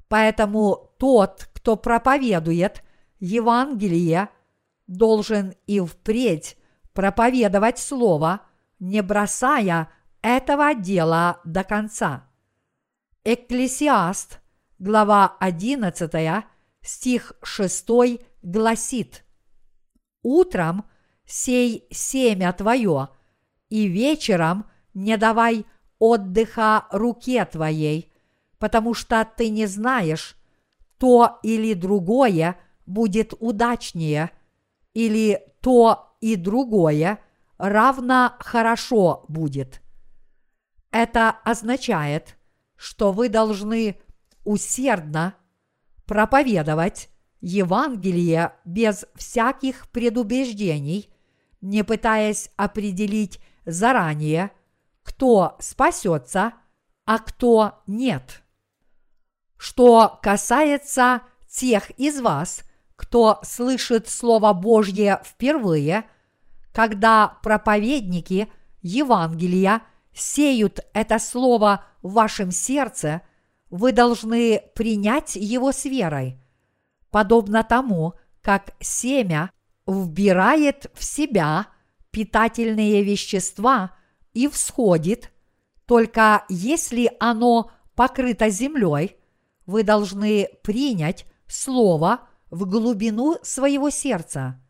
Поэтому 0.07 0.91
тот, 0.99 1.49
кто 1.55 1.77
проповедует 1.77 2.83
Евангелие, 3.19 4.29
должен 4.85 5.55
и 5.65 5.79
впредь 5.79 6.57
проповедовать 6.93 7.79
Слово, 7.79 8.41
не 8.77 9.01
бросая 9.01 9.89
этого 10.25 10.73
дела 10.73 11.39
до 11.45 11.63
конца. 11.63 12.27
Экклесиаст, 13.23 14.39
глава 14.79 15.37
11, 15.39 16.43
стих 16.81 17.33
6 17.43 17.87
гласит– 18.41 19.23
утром 20.25 20.85
сей 21.25 21.87
семя 21.91 22.51
твое, 22.51 23.09
и 23.69 23.87
вечером 23.87 24.65
не 24.95 25.17
давай 25.17 25.65
отдыха 25.99 26.87
руке 26.91 27.45
твоей, 27.45 28.11
потому 28.57 28.95
что 28.95 29.27
ты 29.37 29.49
не 29.49 29.67
знаешь, 29.67 30.35
то 30.97 31.39
или 31.43 31.75
другое 31.75 32.57
будет 32.87 33.33
удачнее, 33.39 34.31
или 34.95 35.39
то 35.61 36.17
и 36.21 36.35
другое 36.35 37.19
равно 37.57 38.33
хорошо 38.39 39.25
будет. 39.27 39.84
Это 40.97 41.31
означает, 41.43 42.37
что 42.77 43.11
вы 43.11 43.27
должны 43.27 43.99
усердно 44.45 45.35
проповедовать 46.05 47.09
Евангелие 47.41 48.53
без 48.63 49.05
всяких 49.13 49.89
предубеждений, 49.89 51.13
не 51.59 51.83
пытаясь 51.83 52.49
определить 52.55 53.41
заранее, 53.65 54.51
кто 55.03 55.57
спасется, 55.59 56.53
а 57.03 57.19
кто 57.19 57.83
нет. 57.87 58.41
Что 59.57 60.17
касается 60.23 61.23
тех 61.45 61.89
из 61.99 62.21
вас, 62.21 62.63
кто 62.95 63.41
слышит 63.43 64.07
Слово 64.07 64.53
Божье 64.53 65.21
впервые, 65.25 66.05
когда 66.71 67.37
проповедники 67.43 68.49
Евангелия 68.81 69.81
сеют 70.15 70.79
это 70.93 71.19
Слово 71.19 71.85
в 72.01 72.13
вашем 72.13 72.51
сердце, 72.51 73.21
вы 73.69 73.91
должны 73.91 74.61
принять 74.73 75.35
его 75.35 75.71
с 75.71 75.85
верой– 75.85 76.39
подобно 77.15 77.63
тому, 77.63 78.15
как 78.41 78.75
семя 78.81 79.49
вбирает 79.87 80.91
в 80.93 81.01
себя 81.01 81.67
питательные 82.11 83.03
вещества 83.03 83.95
и 84.33 84.49
всходит, 84.49 85.31
только 85.85 86.43
если 86.49 87.09
оно 87.21 87.71
покрыто 87.95 88.49
землей, 88.49 89.15
вы 89.65 89.83
должны 89.83 90.49
принять 90.61 91.25
Слово 91.47 92.27
в 92.49 92.65
глубину 92.65 93.37
своего 93.43 93.89
сердца. 93.89 94.61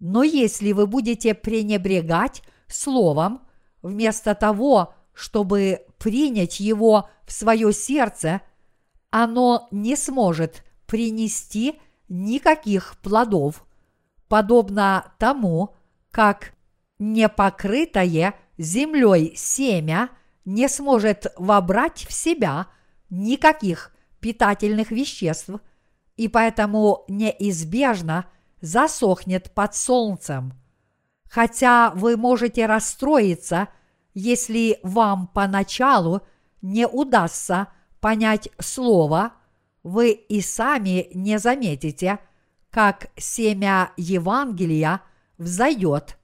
Но 0.00 0.24
если 0.24 0.72
вы 0.72 0.88
будете 0.88 1.34
пренебрегать 1.34 2.42
Словом, 2.66 3.45
вместо 3.86 4.34
того, 4.34 4.94
чтобы 5.12 5.86
принять 5.98 6.60
его 6.60 7.08
в 7.24 7.32
свое 7.32 7.72
сердце, 7.72 8.42
оно 9.10 9.68
не 9.70 9.96
сможет 9.96 10.64
принести 10.86 11.80
никаких 12.08 12.96
плодов, 13.02 13.64
подобно 14.28 15.12
тому, 15.18 15.74
как 16.10 16.52
непокрытое 16.98 18.34
землей 18.58 19.34
семя 19.36 20.10
не 20.44 20.68
сможет 20.68 21.32
вобрать 21.36 22.06
в 22.06 22.12
себя 22.12 22.68
никаких 23.10 23.94
питательных 24.20 24.90
веществ 24.90 25.50
и 26.16 26.28
поэтому 26.28 27.04
неизбежно 27.08 28.26
засохнет 28.60 29.52
под 29.52 29.74
солнцем. 29.74 30.54
Хотя 31.28 31.90
вы 31.90 32.16
можете 32.16 32.66
расстроиться, 32.66 33.68
если 34.16 34.80
вам 34.82 35.28
поначалу 35.28 36.22
не 36.60 36.88
удастся 36.88 37.68
понять 38.00 38.48
слово– 38.58 39.34
вы 39.86 40.10
и 40.10 40.40
сами 40.40 41.08
не 41.14 41.38
заметите, 41.38 42.18
как 42.70 43.06
семя 43.16 43.92
Евангелия 43.96 45.00
взойдет, 45.38 46.18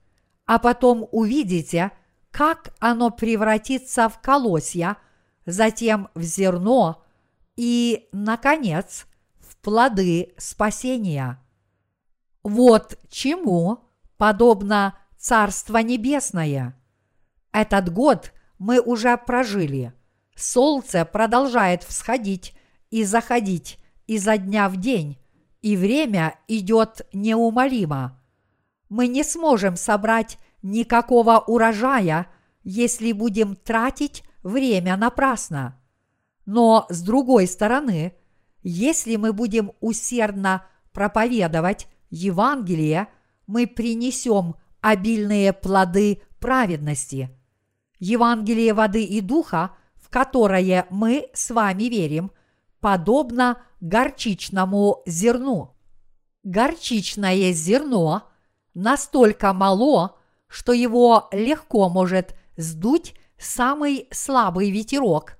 а 0.45 0.59
потом 0.59 1.07
увидите, 1.13 1.91
как 2.29 2.75
оно 2.79 3.09
превратится 3.09 4.09
в 4.09 4.19
колосья, 4.19 4.97
затем 5.45 6.09
в 6.13 6.23
зерно 6.23 7.05
и, 7.55 8.09
наконец, 8.11 9.05
в 9.39 9.55
плоды 9.55 10.33
спасения. 10.37 11.41
Вот 12.43 12.99
чему 13.07 13.79
подобно 14.17 14.97
Царство 15.17 15.77
Небесное. 15.77 16.77
Этот 17.53 17.93
год 17.93 18.33
мы 18.57 18.81
уже 18.81 19.15
прожили. 19.15 19.93
Солнце 20.35 21.05
продолжает 21.05 21.83
всходить 21.83 22.55
и 22.89 23.03
заходить 23.03 23.77
изо 24.07 24.37
дня 24.37 24.67
в 24.67 24.77
день, 24.77 25.19
и 25.61 25.77
время 25.77 26.35
идет 26.47 27.07
неумолимо. 27.13 28.19
Мы 28.89 29.07
не 29.07 29.23
сможем 29.23 29.75
собрать 29.75 30.39
никакого 30.63 31.37
урожая, 31.37 32.27
если 32.63 33.11
будем 33.11 33.55
тратить 33.55 34.23
время 34.41 34.97
напрасно. 34.97 35.79
Но 36.45 36.87
с 36.89 37.01
другой 37.01 37.47
стороны, 37.47 38.13
если 38.63 39.15
мы 39.15 39.31
будем 39.31 39.71
усердно 39.79 40.65
проповедовать 40.91 41.87
Евангелие, 42.09 43.07
мы 43.45 43.67
принесем 43.67 44.55
обильные 44.81 45.53
плоды 45.53 46.21
праведности. 46.39 47.29
Евангелие 48.03 48.73
воды 48.73 49.05
и 49.05 49.21
духа, 49.21 49.71
в 49.95 50.09
которое 50.09 50.85
мы 50.89 51.29
с 51.33 51.51
вами 51.51 51.83
верим, 51.83 52.31
подобно 52.81 53.63
горчичному 53.79 55.03
зерну. 55.05 55.73
Горчичное 56.43 57.53
зерно 57.53 58.23
настолько 58.73 59.53
мало, 59.53 60.17
что 60.47 60.73
его 60.73 61.29
легко 61.31 61.87
может 61.87 62.35
сдуть 62.57 63.15
самый 63.37 64.09
слабый 64.11 64.69
ветерок. 64.69 65.37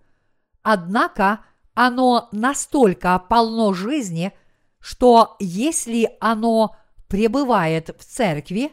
Однако 0.62 1.42
оно 1.74 2.30
настолько 2.32 3.20
полно 3.20 3.74
жизни, 3.74 4.32
что 4.80 5.36
если 5.40 6.16
оно 6.22 6.78
пребывает 7.10 7.90
в 8.00 8.06
церкви, 8.06 8.72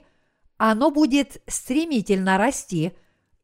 оно 0.59 0.93
будет 0.93 1.43
стремительно 1.49 2.39
расти 2.39 2.93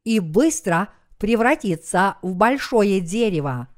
и 0.06 0.20
быстро 0.20 0.88
превратиться 1.18 2.16
в 2.22 2.36
большое 2.36 3.00
дерево. 3.00 3.68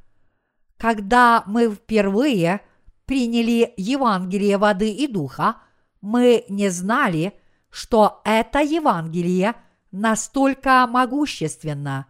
Когда 0.76 1.43
мы 1.47 1.74
впервые 1.74 2.61
приняли 3.07 3.72
Евангелие 3.79 4.59
воды 4.59 4.93
и 4.93 5.07
духа, 5.07 5.57
мы 6.03 6.45
не 6.51 6.68
знали, 6.68 7.33
что 7.70 8.20
это 8.24 8.61
Евангелие 8.61 9.55
настолько 9.91 10.87
могущественно. 10.87 12.07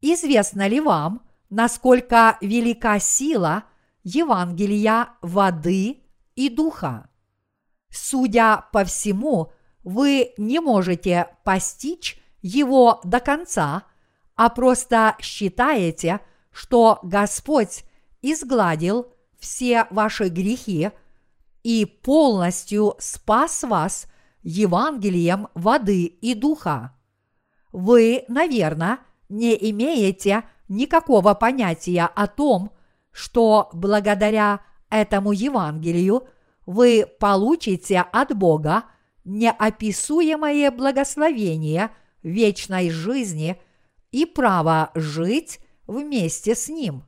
Известно 0.00 0.68
ли 0.68 0.80
вам, 0.80 1.26
насколько 1.50 2.38
велика 2.40 3.00
сила 3.00 3.64
Евангелия 4.04 5.08
воды 5.20 6.04
и 6.36 6.48
духа? 6.48 7.10
Судя 7.90 8.66
по 8.72 8.84
всему, 8.84 9.52
вы 9.82 10.32
не 10.36 10.60
можете 10.60 11.26
постичь 11.42 12.20
его 12.46 13.00
до 13.02 13.18
конца, 13.18 13.82
а 14.36 14.48
просто 14.50 15.16
считаете, 15.20 16.20
что 16.52 17.00
Господь 17.02 17.84
изгладил 18.22 19.12
все 19.38 19.86
ваши 19.90 20.28
грехи 20.28 20.90
и 21.64 21.84
полностью 21.84 22.94
спас 22.98 23.64
вас 23.64 24.06
Евангелием 24.42 25.48
воды 25.54 26.04
и 26.04 26.34
духа. 26.34 26.94
Вы, 27.72 28.24
наверное, 28.28 29.00
не 29.28 29.54
имеете 29.70 30.44
никакого 30.68 31.34
понятия 31.34 32.08
о 32.14 32.28
том, 32.28 32.70
что 33.10 33.70
благодаря 33.72 34.60
этому 34.88 35.32
Евангелию 35.32 36.28
вы 36.64 37.06
получите 37.18 38.04
от 38.12 38.36
Бога 38.36 38.84
неописуемое 39.24 40.70
благословение 40.70 41.90
вечной 42.22 42.90
жизни 42.90 43.60
и 44.10 44.26
право 44.26 44.90
жить 44.94 45.60
вместе 45.86 46.54
с 46.54 46.68
Ним. 46.68 47.04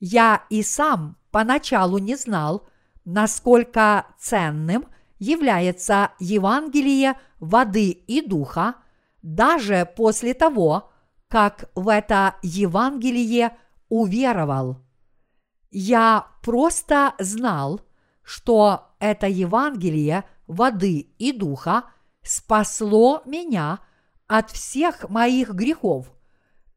Я 0.00 0.44
и 0.50 0.62
сам 0.62 1.16
поначалу 1.30 1.98
не 1.98 2.16
знал, 2.16 2.66
насколько 3.04 4.06
ценным 4.18 4.86
является 5.18 6.10
Евангелие 6.18 7.14
воды 7.38 7.90
и 7.90 8.20
духа, 8.20 8.76
даже 9.22 9.90
после 9.96 10.34
того, 10.34 10.92
как 11.28 11.70
в 11.74 11.88
это 11.88 12.36
Евангелие 12.42 13.56
уверовал. 13.88 14.84
Я 15.70 16.28
просто 16.42 17.14
знал, 17.18 17.80
что 18.22 18.94
это 19.00 19.26
Евангелие 19.26 20.24
воды 20.46 20.98
и 21.18 21.32
духа 21.32 21.84
спасло 22.22 23.22
меня 23.26 23.80
от 24.26 24.50
всех 24.50 25.08
моих 25.08 25.50
грехов, 25.50 26.12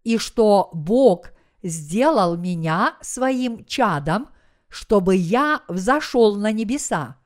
и 0.03 0.17
что 0.17 0.69
Бог 0.73 1.31
сделал 1.63 2.37
меня 2.37 2.97
своим 3.01 3.65
чадом, 3.65 4.29
чтобы 4.69 5.15
я 5.15 5.61
взошел 5.67 6.35
на 6.35 6.51
небеса. 6.51 7.17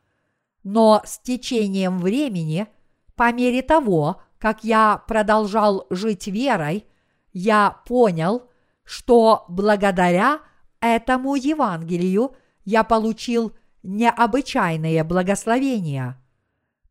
Но 0.63 1.01
с 1.05 1.19
течением 1.19 1.99
времени, 1.99 2.67
по 3.15 3.31
мере 3.31 3.61
того, 3.61 4.21
как 4.37 4.63
я 4.63 5.03
продолжал 5.07 5.85
жить 5.89 6.27
верой, 6.27 6.85
я 7.33 7.81
понял, 7.85 8.49
что 8.83 9.45
благодаря 9.47 10.39
этому 10.79 11.35
Евангелию 11.35 12.35
я 12.65 12.83
получил 12.83 13.55
необычайные 13.83 15.03
благословения. 15.03 16.17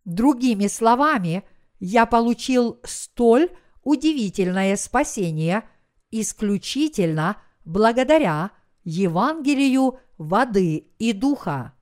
Другими 0.04 0.66
словами, 0.66 1.44
я 1.80 2.06
получил 2.06 2.80
столь 2.84 3.50
удивительное 3.82 4.76
спасение 4.76 5.64
исключительно 6.10 7.38
благодаря 7.64 8.50
Евангелию 8.84 9.98
воды 10.18 10.90
и 10.98 11.12
духа. 11.12 11.72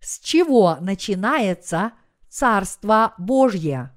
С 0.00 0.20
чего 0.20 0.76
начинается 0.80 1.92
Царство 2.28 3.14
Божье? 3.18 3.92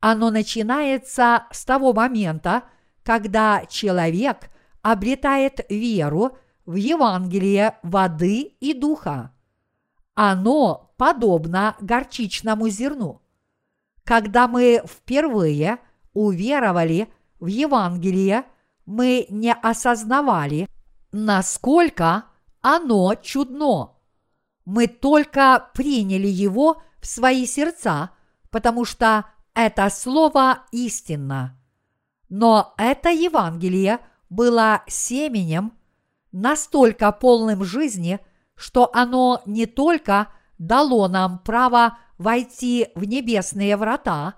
Оно 0.00 0.30
начинается 0.30 1.46
с 1.50 1.64
того 1.64 1.92
момента, 1.92 2.64
когда 3.04 3.64
человек 3.66 4.50
обретает 4.82 5.64
веру 5.70 6.36
в 6.66 6.74
Евангелие 6.74 7.78
воды 7.82 8.56
и 8.60 8.74
духа. 8.74 9.32
Оно 10.14 10.92
подобно 10.96 11.76
горчичному 11.80 12.68
зерну. 12.68 13.23
Когда 14.04 14.48
мы 14.48 14.82
впервые 14.86 15.78
уверовали 16.12 17.08
в 17.40 17.46
Евангелие, 17.46 18.44
мы 18.86 19.26
не 19.30 19.52
осознавали, 19.52 20.68
насколько 21.10 22.24
оно 22.60 23.14
чудно. 23.14 23.92
Мы 24.64 24.86
только 24.86 25.70
приняли 25.74 26.26
его 26.26 26.82
в 27.00 27.06
свои 27.06 27.46
сердца, 27.46 28.10
потому 28.50 28.84
что 28.84 29.24
это 29.54 29.88
слово 29.90 30.64
истинно. 30.70 31.58
Но 32.28 32.74
это 32.76 33.10
Евангелие 33.10 34.00
было 34.28 34.82
семенем, 34.86 35.72
настолько 36.32 37.12
полным 37.12 37.64
жизни, 37.64 38.20
что 38.54 38.90
оно 38.92 39.42
не 39.46 39.66
только 39.66 40.28
дало 40.58 41.08
нам 41.08 41.38
право 41.38 41.98
войти 42.18 42.88
в 42.94 43.04
небесные 43.04 43.76
врата, 43.76 44.34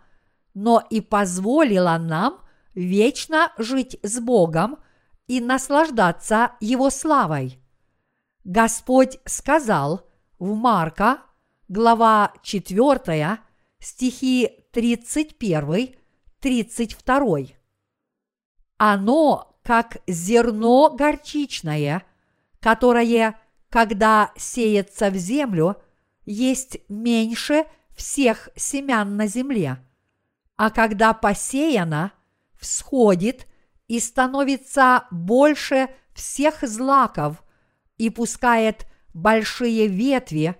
но 0.55 0.83
и 0.91 1.01
позволило 1.01 1.97
нам 1.99 2.41
вечно 2.75 3.53
жить 3.59 3.99
с 4.03 4.21
Богом 4.21 4.79
и 5.27 5.41
наслаждаться 5.41 6.53
Его 6.61 6.91
славой. 6.91 7.59
Господь 8.45 9.19
сказал 9.25 10.03
в 10.39 10.55
Марка, 10.55 11.23
глава 11.69 12.33
4, 12.43 13.39
стихи 13.81 14.51
31-32. 14.73 17.55
Оно, 18.79 19.59
как 19.63 19.97
зерно 20.07 20.91
горчичное, 20.91 22.05
которое, 22.61 23.41
когда 23.69 24.31
сеется 24.37 25.11
в 25.11 25.17
землю, 25.17 25.83
есть 26.27 26.79
меньше 26.89 27.65
всех 27.97 28.51
семян 28.57 29.17
на 29.17 29.27
земле, 29.27 29.79
а 30.57 30.71
когда 30.71 31.15
посеяно, 31.15 32.13
всходит 32.59 33.47
и 33.89 34.01
становится 34.01 35.07
больше 35.11 35.89
всех 36.13 36.63
злаков 36.63 37.43
и 37.97 38.11
пускает 38.11 38.87
большие 39.15 39.87
ветви, 39.87 40.57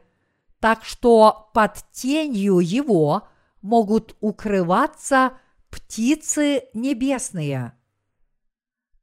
так 0.61 0.85
что 0.85 1.51
под 1.53 1.85
тенью 1.93 2.61
его 2.61 3.29
могут 3.61 4.17
укрываться 4.21 5.33
птицы 5.71 6.65
небесные. 6.73 7.73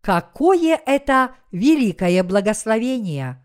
Какое 0.01 0.79
это 0.85 1.35
великое 1.51 2.23
благословение! 2.23 3.42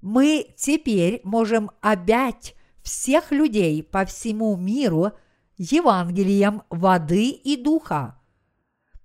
Мы 0.00 0.54
теперь 0.56 1.20
можем 1.24 1.70
обять 1.80 2.54
всех 2.82 3.32
людей 3.32 3.82
по 3.82 4.04
всему 4.04 4.56
миру 4.56 5.12
Евангелием 5.56 6.62
воды 6.70 7.30
и 7.30 7.56
духа. 7.56 8.18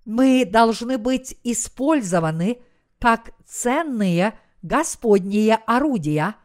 Мы 0.04 0.44
должны 0.44 0.98
быть 0.98 1.36
использованы 1.42 2.58
как 2.98 3.32
ценные 3.44 4.38
Господние 4.62 5.56
орудия, 5.66 6.36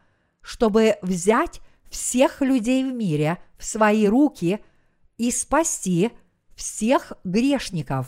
чтобы 0.42 0.96
взять 1.00 1.60
всех 1.90 2.40
людей 2.40 2.84
в 2.84 2.92
мире 2.92 3.42
в 3.58 3.64
свои 3.64 4.06
руки 4.06 4.62
и 5.16 5.30
спасти 5.30 6.10
всех 6.54 7.12
грешников. 7.24 8.06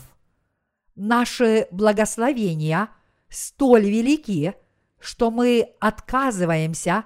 Наши 0.95 1.67
благословения 1.71 2.89
столь 3.29 3.85
велики, 3.85 4.53
что 5.03 5.31
мы 5.31 5.75
отказываемся 5.81 7.03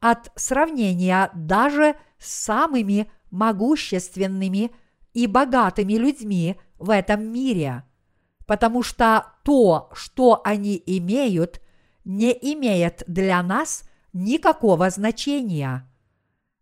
от 0.00 0.32
сравнения 0.34 1.30
даже 1.32 1.94
с 2.18 2.44
самыми 2.44 3.10
могущественными 3.30 4.72
и 5.14 5.28
богатыми 5.28 5.94
людьми 5.94 6.56
в 6.78 6.90
этом 6.90 7.22
мире, 7.32 7.84
потому 8.46 8.82
что 8.82 9.26
то, 9.44 9.90
что 9.94 10.40
они 10.44 10.82
имеют, 10.86 11.60
не 12.04 12.32
имеет 12.32 13.04
для 13.06 13.42
нас 13.44 13.84
никакого 14.12 14.90
значения. 14.90 15.88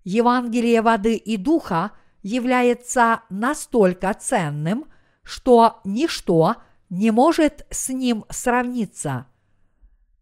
Евангелие 0.05 0.82
воды 0.82 1.16
и 1.16 1.39
духа 1.39 1.93
является 2.22 3.22
настолько 3.30 4.12
ценным, 4.12 4.85
что 5.22 5.80
ничто 5.85 6.57
не 6.91 7.11
может 7.11 7.66
с 7.70 7.89
ним 7.89 8.26
сравниться. 8.28 9.26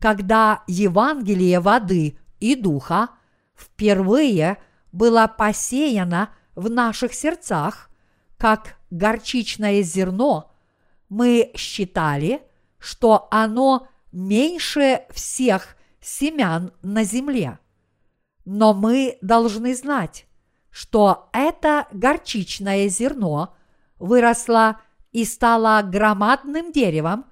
Когда 0.02 0.64
Евангелие 0.66 1.60
воды 1.60 2.18
и 2.40 2.56
духа 2.56 3.10
впервые 3.54 4.58
было 4.90 5.28
посеяно 5.28 6.30
в 6.56 6.68
наших 6.68 7.14
сердцах, 7.14 7.88
как 8.36 8.78
горчичное 8.90 9.80
зерно, 9.82 10.50
мы 11.08 11.52
считали, 11.54 12.42
что 12.80 13.28
оно 13.30 13.86
меньше 14.10 15.02
всех 15.10 15.76
семян 16.00 16.72
на 16.82 17.04
земле. 17.04 17.60
Но 18.44 18.74
мы 18.74 19.18
должны 19.22 19.72
знать, 19.72 20.26
что 20.72 21.28
это 21.32 21.86
горчичное 21.92 22.88
зерно 22.88 23.54
выросло 24.00 24.80
и 25.12 25.24
стало 25.24 25.80
громадным 25.82 26.72
деревом, 26.72 27.26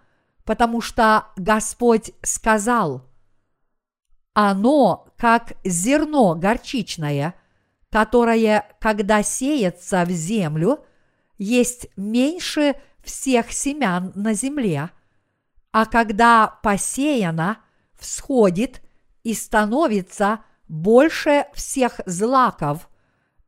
потому 0.50 0.80
что 0.80 1.28
Господь 1.36 2.10
сказал, 2.22 3.08
оно 4.34 5.06
как 5.16 5.52
зерно 5.62 6.34
горчичное, 6.34 7.36
которое, 7.88 8.66
когда 8.80 9.22
сеется 9.22 10.04
в 10.04 10.10
землю, 10.10 10.84
есть 11.38 11.86
меньше 11.96 12.74
всех 13.04 13.52
семян 13.52 14.10
на 14.16 14.34
земле, 14.34 14.90
а 15.70 15.86
когда 15.86 16.58
посеяно, 16.64 17.58
всходит 17.96 18.82
и 19.22 19.34
становится 19.34 20.40
больше 20.66 21.46
всех 21.54 22.00
злаков 22.06 22.88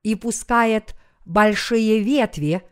и 0.04 0.14
пускает 0.14 0.94
большие 1.26 1.98
ветви, 1.98 2.62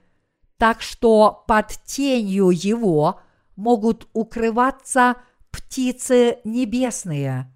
так 0.56 0.82
что 0.82 1.42
под 1.48 1.72
тенью 1.84 2.50
его 2.50 3.20
могут 3.60 4.08
укрываться 4.14 5.16
птицы 5.50 6.38
небесные. 6.44 7.52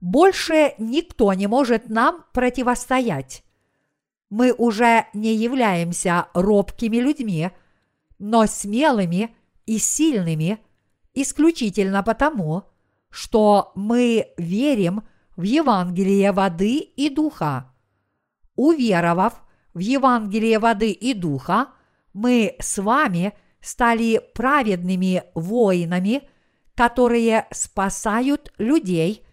Больше 0.00 0.74
никто 0.78 1.32
не 1.34 1.46
может 1.46 1.88
нам 1.88 2.24
противостоять. 2.32 3.44
Мы 4.30 4.52
уже 4.52 5.06
не 5.12 5.34
являемся 5.34 6.28
робкими 6.34 6.96
людьми, 6.98 7.50
но 8.18 8.46
смелыми 8.46 9.36
и 9.66 9.78
сильными 9.78 10.58
исключительно 11.14 12.02
потому, 12.02 12.64
что 13.10 13.72
мы 13.74 14.32
верим 14.36 15.02
в 15.36 15.42
Евангелие 15.42 16.32
воды 16.32 16.78
и 16.78 17.10
духа. 17.10 17.72
Уверовав 18.54 19.42
в 19.74 19.78
Евангелие 19.80 20.58
воды 20.58 20.90
и 20.90 21.14
духа, 21.14 21.68
мы 22.12 22.56
с 22.58 22.78
вами 22.78 23.34
стали 23.60 24.20
праведными 24.34 25.24
воинами, 25.34 26.28
которые 26.74 27.46
спасают 27.50 28.52
людей 28.58 29.24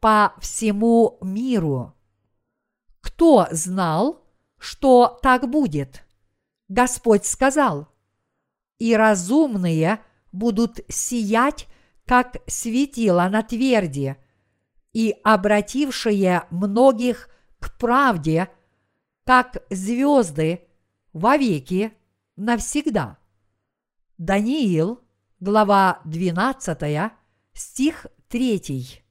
по 0.00 0.34
всему 0.40 1.18
миру. 1.20 1.94
Кто 3.00 3.48
знал, 3.50 4.24
что 4.58 5.18
так 5.22 5.50
будет? 5.50 6.04
Господь 6.68 7.26
сказал, 7.26 7.88
и 8.78 8.96
разумные 8.96 10.00
будут 10.32 10.80
сиять, 10.88 11.66
как 12.06 12.36
светило 12.46 13.28
на 13.28 13.42
тверди, 13.42 14.16
и 14.92 15.16
обратившие 15.24 16.44
многих 16.50 17.28
к 17.58 17.78
правде, 17.78 18.48
как 19.24 19.62
звезды 19.70 20.66
вовеки 21.12 21.92
навсегда. 22.36 23.18
Даниил, 24.18 25.00
глава 25.40 26.00
12, 26.04 27.12
стих 27.54 28.06
3. 28.28 29.02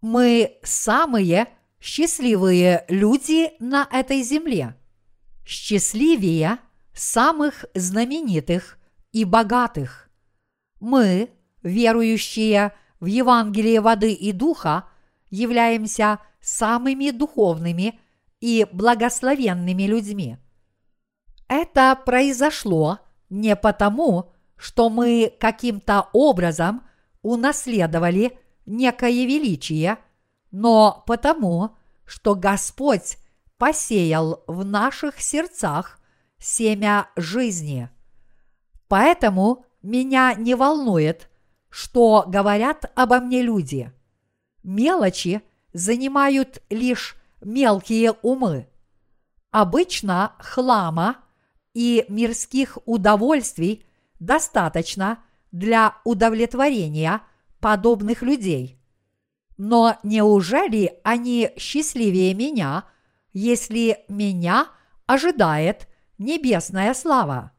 Мы 0.00 0.58
самые 0.62 1.48
счастливые 1.80 2.86
люди 2.88 3.52
на 3.60 3.86
этой 3.92 4.22
земле. 4.22 4.74
Счастливее 5.46 6.58
самых 6.94 7.66
знаменитых 7.74 8.78
и 9.12 9.24
богатых. 9.24 10.08
Мы, 10.80 11.30
верующие 11.62 12.72
в 13.00 13.06
Евангелие 13.06 13.80
воды 13.80 14.12
и 14.12 14.32
духа, 14.32 14.88
являемся 15.30 16.20
самыми 16.40 17.10
духовными 17.10 18.00
и 18.40 18.66
благословенными 18.72 19.82
людьми. 19.82 20.38
Это 21.48 22.00
произошло 22.04 22.98
не 23.34 23.56
потому, 23.56 24.32
что 24.56 24.88
мы 24.88 25.32
каким-то 25.40 26.08
образом 26.12 26.84
унаследовали 27.22 28.38
некое 28.64 29.26
величие, 29.26 29.98
но 30.52 31.02
потому, 31.06 31.76
что 32.06 32.36
Господь 32.36 33.18
посеял 33.58 34.44
в 34.46 34.64
наших 34.64 35.20
сердцах 35.20 35.98
семя 36.38 37.08
жизни. 37.16 37.90
Поэтому 38.86 39.66
меня 39.82 40.34
не 40.34 40.54
волнует, 40.54 41.28
что 41.70 42.24
говорят 42.28 42.92
обо 42.94 43.18
мне 43.18 43.42
люди. 43.42 43.92
Мелочи 44.62 45.42
занимают 45.72 46.62
лишь 46.70 47.16
мелкие 47.40 48.12
умы. 48.22 48.68
Обычно 49.50 50.34
хлама 50.38 51.16
и 51.74 52.06
мирских 52.08 52.78
удовольствий 52.86 53.84
достаточно 54.20 55.18
для 55.52 55.96
удовлетворения 56.04 57.20
подобных 57.60 58.22
людей. 58.22 58.80
Но 59.56 59.98
неужели 60.02 61.00
они 61.04 61.50
счастливее 61.56 62.34
меня, 62.34 62.84
если 63.32 64.04
меня 64.08 64.68
ожидает 65.06 65.88
небесная 66.18 66.94
слава? 66.94 67.52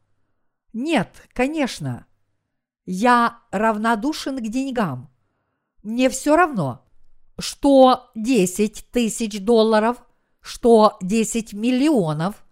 Нет, 0.73 1.09
конечно. 1.33 2.05
Я 2.85 3.39
равнодушен 3.51 4.37
к 4.37 4.47
деньгам. 4.47 5.09
Мне 5.83 6.09
все 6.09 6.35
равно, 6.35 6.85
что 7.39 8.11
10 8.15 8.91
тысяч 8.91 9.39
долларов, 9.39 9.97
что 10.41 10.97
10 11.01 11.53
миллионов, 11.53 12.44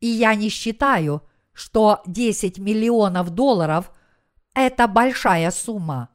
и 0.00 0.06
я 0.06 0.34
не 0.34 0.48
считаю, 0.48 1.22
что 1.52 2.02
10 2.06 2.58
миллионов 2.58 3.30
долларов– 3.30 3.92
это 4.54 4.88
большая 4.88 5.50
сумма. 5.50 6.08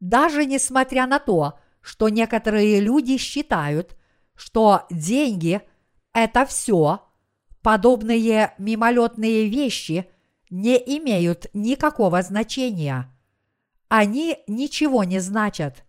Даже 0.00 0.46
несмотря 0.46 1.06
на 1.06 1.18
то, 1.18 1.58
что 1.80 2.08
некоторые 2.08 2.80
люди 2.80 3.16
считают, 3.16 3.96
что 4.34 4.86
деньги– 4.90 5.60
это 6.12 6.46
все, 6.46 7.06
подобные 7.62 8.54
мимолетные 8.58 9.48
вещи 9.48 10.10
не 10.48 10.76
имеют 10.76 11.46
никакого 11.52 12.22
значения. 12.22 13.14
Они 13.88 14.38
ничего 14.46 15.04
не 15.04 15.18
значат. 15.18 15.84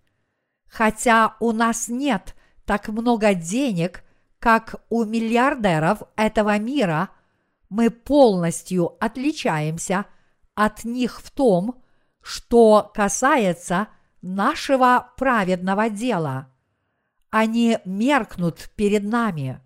Хотя 0.67 1.36
у 1.39 1.51
нас 1.51 1.88
нет 1.88 2.36
так 2.65 2.88
много 2.89 3.34
денег, 3.34 4.03
как 4.39 4.84
у 4.89 5.03
миллиардеров 5.03 6.03
этого 6.15 6.57
мира, 6.57 7.09
мы 7.72 7.89
полностью 7.89 8.97
отличаемся 8.99 10.05
от 10.55 10.84
них 10.84 11.22
в 11.22 11.32
том, 11.32 11.82
что 12.22 12.91
касается 12.93 13.88
нашего 14.22 15.13
праведного 15.15 15.89
дела. 15.89 16.51
Они 17.30 17.78
меркнут 17.86 18.69
перед 18.76 19.05
нами. 19.05 19.61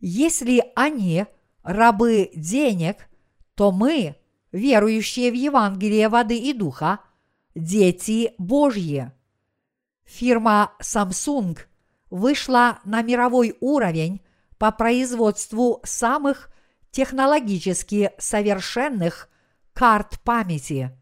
Если 0.00 0.64
они 0.74 1.24
рабы 1.62 2.32
денег, 2.34 3.08
то 3.54 3.70
мы, 3.70 4.16
верующие 4.50 5.30
в 5.30 5.34
Евангелие 5.34 6.08
воды 6.08 6.36
и 6.36 6.52
духа, 6.52 6.98
дети 7.54 8.34
Божьи. 8.38 9.12
Фирма 10.04 10.72
Samsung 10.82 11.56
вышла 12.10 12.80
на 12.84 13.02
мировой 13.02 13.56
уровень 13.60 14.20
по 14.58 14.72
производству 14.72 15.80
самых 15.84 16.49
технологически 16.90 18.12
совершенных 18.18 19.28
карт 19.72 20.20
памяти. 20.24 20.96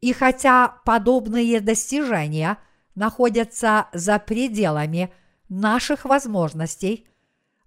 И 0.00 0.12
хотя 0.12 0.68
подобные 0.84 1.60
достижения 1.60 2.58
находятся 2.94 3.88
за 3.92 4.18
пределами 4.18 5.12
наших 5.48 6.04
возможностей, 6.04 7.06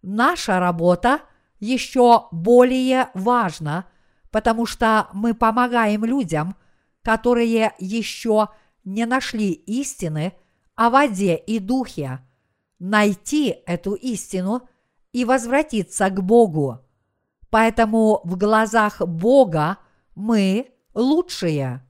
наша 0.02 0.60
работа 0.60 1.22
еще 1.60 2.28
более 2.32 3.10
важна, 3.14 3.86
потому 4.32 4.66
что 4.66 5.08
мы 5.14 5.34
помогаем 5.34 6.06
людям, 6.06 6.56
которые 7.02 7.74
еще 7.80 8.50
не 8.84 9.06
нашли 9.06 9.52
истины 9.52 10.34
о 10.76 10.90
воде 10.90 11.36
и 11.36 11.60
духе, 11.60 12.20
найти 12.80 13.56
эту 13.66 13.94
истину 13.94 14.68
и 15.12 15.26
возвратиться 15.26 16.10
к 16.10 16.22
Богу. 16.22 16.87
Поэтому 17.50 18.22
в 18.24 18.38
глазах 18.38 19.02
Бога 19.02 19.78
мы 20.16 20.72
лучшие. 20.94 21.86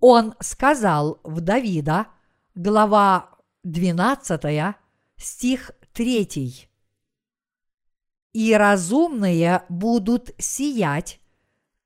Он 0.00 0.34
сказал 0.40 1.20
в 1.22 1.40
Давида, 1.40 2.06
глава 2.54 3.30
12, 3.62 4.74
стих 5.16 5.70
3. 5.92 6.68
«И 8.32 8.54
разумные 8.54 9.62
будут 9.68 10.30
сиять, 10.38 11.20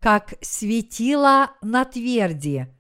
как 0.01 0.35
светило 0.41 1.51
на 1.61 1.85
тверди, 1.85 2.75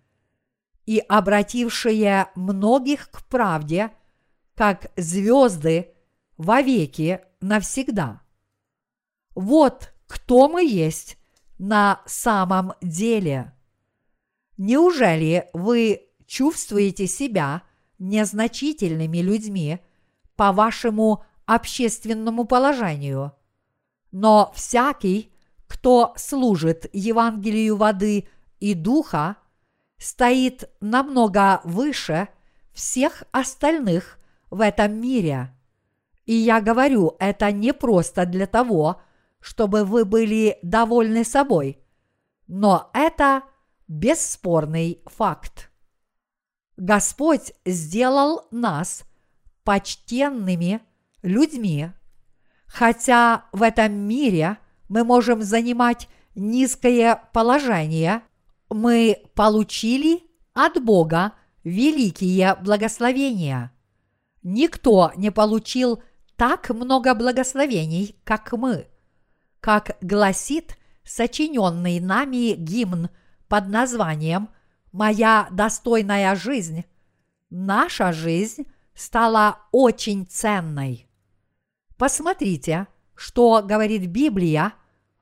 и 0.86 1.00
обратившие 1.00 2.30
многих 2.34 3.10
к 3.10 3.24
правде, 3.26 3.92
как 4.54 4.90
звезды 4.96 5.94
вовеки 6.38 7.20
навсегда. 7.40 8.22
Вот 9.34 9.92
кто 10.08 10.48
мы 10.48 10.64
есть 10.66 11.16
на 11.58 12.00
самом 12.06 12.72
деле. 12.82 13.52
Неужели 14.56 15.48
вы 15.52 16.08
чувствуете 16.26 17.06
себя 17.06 17.62
незначительными 17.98 19.18
людьми 19.18 19.78
по 20.34 20.52
вашему 20.52 21.24
общественному 21.46 22.44
положению? 22.44 23.32
Но 24.10 24.50
всякий, 24.54 25.32
кто 25.66 26.14
служит 26.16 26.86
Евангелию 26.92 27.76
воды 27.76 28.28
и 28.58 28.74
духа, 28.74 29.36
стоит 29.98 30.70
намного 30.80 31.60
выше 31.64 32.28
всех 32.72 33.24
остальных 33.30 34.18
в 34.50 34.60
этом 34.60 34.94
мире. 35.00 35.54
И 36.24 36.34
я 36.34 36.60
говорю 36.60 37.16
это 37.18 37.52
не 37.52 37.72
просто 37.72 38.24
для 38.24 38.46
того, 38.46 39.00
чтобы 39.40 39.84
вы 39.84 40.04
были 40.04 40.58
довольны 40.62 41.24
собой, 41.24 41.78
но 42.46 42.90
это 42.92 43.42
бесспорный 43.86 45.02
факт. 45.06 45.70
Господь 46.76 47.52
сделал 47.64 48.46
нас 48.50 49.04
почтенными 49.64 50.80
людьми, 51.22 51.90
хотя 52.66 53.46
в 53.52 53.62
этом 53.62 53.92
мире 53.92 54.58
мы 54.88 55.04
можем 55.04 55.42
занимать 55.42 56.08
низкое 56.34 57.20
положение, 57.32 58.22
мы 58.70 59.22
получили 59.34 60.22
от 60.54 60.82
Бога 60.82 61.32
великие 61.64 62.54
благословения. 62.56 63.72
Никто 64.42 65.12
не 65.16 65.30
получил 65.30 66.02
так 66.36 66.70
много 66.70 67.14
благословений, 67.14 68.16
как 68.24 68.52
мы. 68.52 68.86
Как 69.68 69.98
гласит 70.00 70.78
сочиненный 71.04 72.00
нами 72.00 72.54
гимн 72.54 73.10
под 73.48 73.68
названием 73.68 74.48
«Моя 74.92 75.46
достойная 75.50 76.34
жизнь», 76.36 76.86
наша 77.50 78.14
жизнь 78.14 78.66
стала 78.94 79.58
очень 79.70 80.24
ценной. 80.24 81.06
Посмотрите, 81.98 82.86
что 83.14 83.60
говорит 83.62 84.06
Библия 84.06 84.72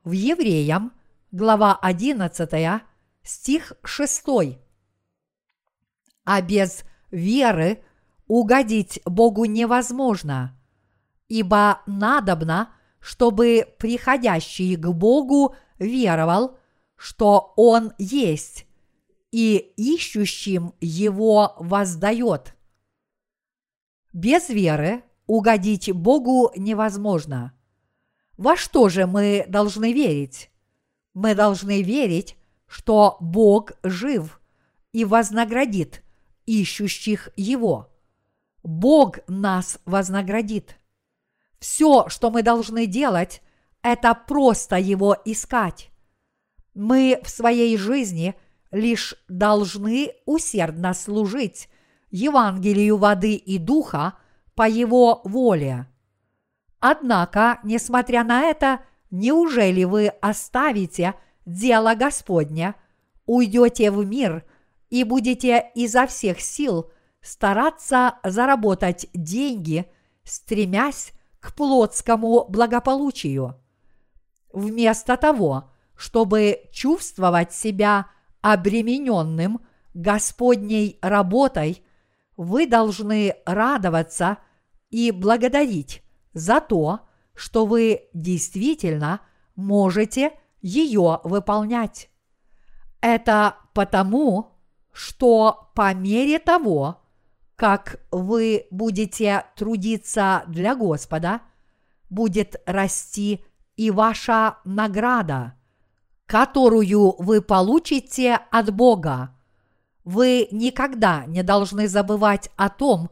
в 0.04 0.12
Евреям, 0.12 0.92
глава 1.32 1.76
11, 1.82 2.82
стих 3.24 3.72
6. 3.82 4.24
А 6.24 6.40
без 6.40 6.84
веры 7.10 7.82
угодить 8.28 9.00
Богу 9.04 9.44
невозможно, 9.46 10.56
ибо 11.26 11.80
надобно, 11.86 12.75
чтобы 13.06 13.68
приходящий 13.78 14.74
к 14.74 14.88
Богу 14.88 15.54
веровал, 15.78 16.58
что 16.96 17.52
Он 17.54 17.92
есть, 17.98 18.66
и 19.30 19.58
ищущим 19.76 20.74
Его 20.80 21.54
воздает. 21.60 22.56
Без 24.12 24.48
веры 24.48 25.04
угодить 25.28 25.92
Богу 25.92 26.50
невозможно. 26.56 27.52
Во 28.36 28.56
что 28.56 28.88
же 28.88 29.06
мы 29.06 29.44
должны 29.46 29.92
верить? 29.92 30.50
Мы 31.14 31.36
должны 31.36 31.82
верить, 31.82 32.36
что 32.66 33.18
Бог 33.20 33.70
жив 33.84 34.40
и 34.90 35.04
вознаградит 35.04 36.02
ищущих 36.44 37.28
Его. 37.36 37.88
Бог 38.64 39.20
нас 39.28 39.78
вознаградит. 39.84 40.76
Все, 41.58 42.08
что 42.08 42.30
мы 42.30 42.42
должны 42.42 42.86
делать, 42.86 43.42
это 43.82 44.14
просто 44.14 44.76
Его 44.76 45.16
искать. 45.24 45.90
Мы 46.74 47.20
в 47.22 47.30
своей 47.30 47.76
жизни 47.76 48.34
лишь 48.70 49.14
должны 49.28 50.12
усердно 50.26 50.92
служить 50.92 51.68
Евангелию 52.10 52.96
воды 52.96 53.34
и 53.34 53.58
духа 53.58 54.14
по 54.54 54.68
Его 54.68 55.20
воле. 55.24 55.86
Однако, 56.80 57.58
несмотря 57.64 58.24
на 58.24 58.42
это, 58.42 58.80
неужели 59.10 59.84
вы 59.84 60.08
оставите 60.08 61.14
дело 61.46 61.94
Господня, 61.94 62.74
уйдете 63.24 63.90
в 63.90 64.04
мир 64.04 64.44
и 64.90 65.04
будете 65.04 65.70
изо 65.74 66.06
всех 66.06 66.40
сил 66.40 66.90
стараться 67.20 68.18
заработать 68.22 69.08
деньги, 69.14 69.90
стремясь 70.22 71.12
к 71.46 71.54
плотскому 71.54 72.46
благополучию? 72.48 73.54
Вместо 74.52 75.16
того, 75.16 75.70
чтобы 75.94 76.62
чувствовать 76.72 77.52
себя 77.52 78.08
обремененным 78.40 79.60
Господней 79.94 80.98
работой, 81.02 81.84
вы 82.36 82.66
должны 82.66 83.36
радоваться 83.46 84.38
и 84.90 85.12
благодарить 85.12 86.02
за 86.34 86.60
то, 86.60 87.00
что 87.32 87.64
вы 87.64 88.08
действительно 88.12 89.20
можете 89.54 90.32
ее 90.60 91.20
выполнять. 91.22 92.10
Это 93.00 93.56
потому, 93.72 94.58
что 94.90 95.70
по 95.76 95.94
мере 95.94 96.40
того, 96.40 97.05
как 97.56 98.00
вы 98.10 98.66
будете 98.70 99.46
трудиться 99.56 100.44
для 100.46 100.74
Господа, 100.74 101.40
будет 102.10 102.56
расти 102.66 103.44
и 103.76 103.90
ваша 103.90 104.58
награда, 104.64 105.54
которую 106.26 107.16
вы 107.18 107.40
получите 107.40 108.38
от 108.50 108.72
Бога. 108.72 109.34
Вы 110.04 110.48
никогда 110.52 111.24
не 111.26 111.42
должны 111.42 111.88
забывать 111.88 112.50
о 112.56 112.68
том, 112.68 113.10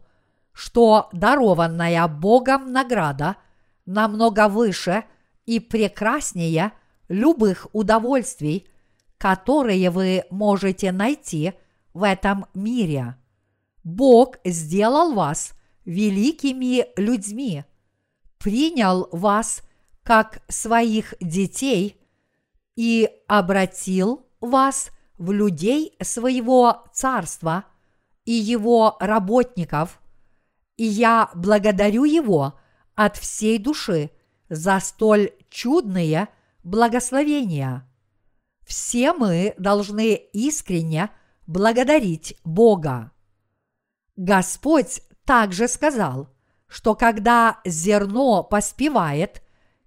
что 0.52 1.08
дарованная 1.12 2.06
Богом 2.06 2.70
награда 2.70 3.36
намного 3.86 4.48
выше 4.48 5.04
и 5.46 5.58
прекраснее 5.58 6.72
любых 7.08 7.66
удовольствий, 7.72 8.68
которые 9.18 9.90
вы 9.90 10.24
можете 10.30 10.92
найти 10.92 11.54
в 11.92 12.02
этом 12.02 12.46
мире. 12.54 13.16
Бог 13.84 14.38
сделал 14.44 15.14
вас 15.14 15.52
великими 15.84 16.86
людьми– 16.98 17.64
принял 18.44 19.08
вас 19.10 19.62
как 20.02 20.42
своих 20.48 21.14
детей 21.18 21.98
и 22.76 23.08
обратил 23.26 24.26
вас 24.42 24.90
в 25.16 25.32
людей 25.32 25.96
своего 26.02 26.84
царства 26.92 27.64
и 28.26 28.32
его 28.32 28.98
работников, 29.00 29.98
и 30.76 30.84
я 30.84 31.30
благодарю 31.34 32.04
его 32.04 32.60
от 32.94 33.16
всей 33.16 33.56
души 33.56 34.10
за 34.50 34.78
столь 34.80 35.30
чудные 35.48 36.28
благословения. 36.64 37.88
Все 38.66 39.14
мы 39.14 39.54
должны 39.56 40.16
искренне 40.34 41.08
благодарить 41.46 42.36
Бога. 42.44 43.10
Господь 44.16 45.02
также 45.24 45.68
сказал, 45.68 46.28
что 46.66 46.94
когда 46.94 47.60
зерно 47.64 48.42
поспевает, 48.42 49.42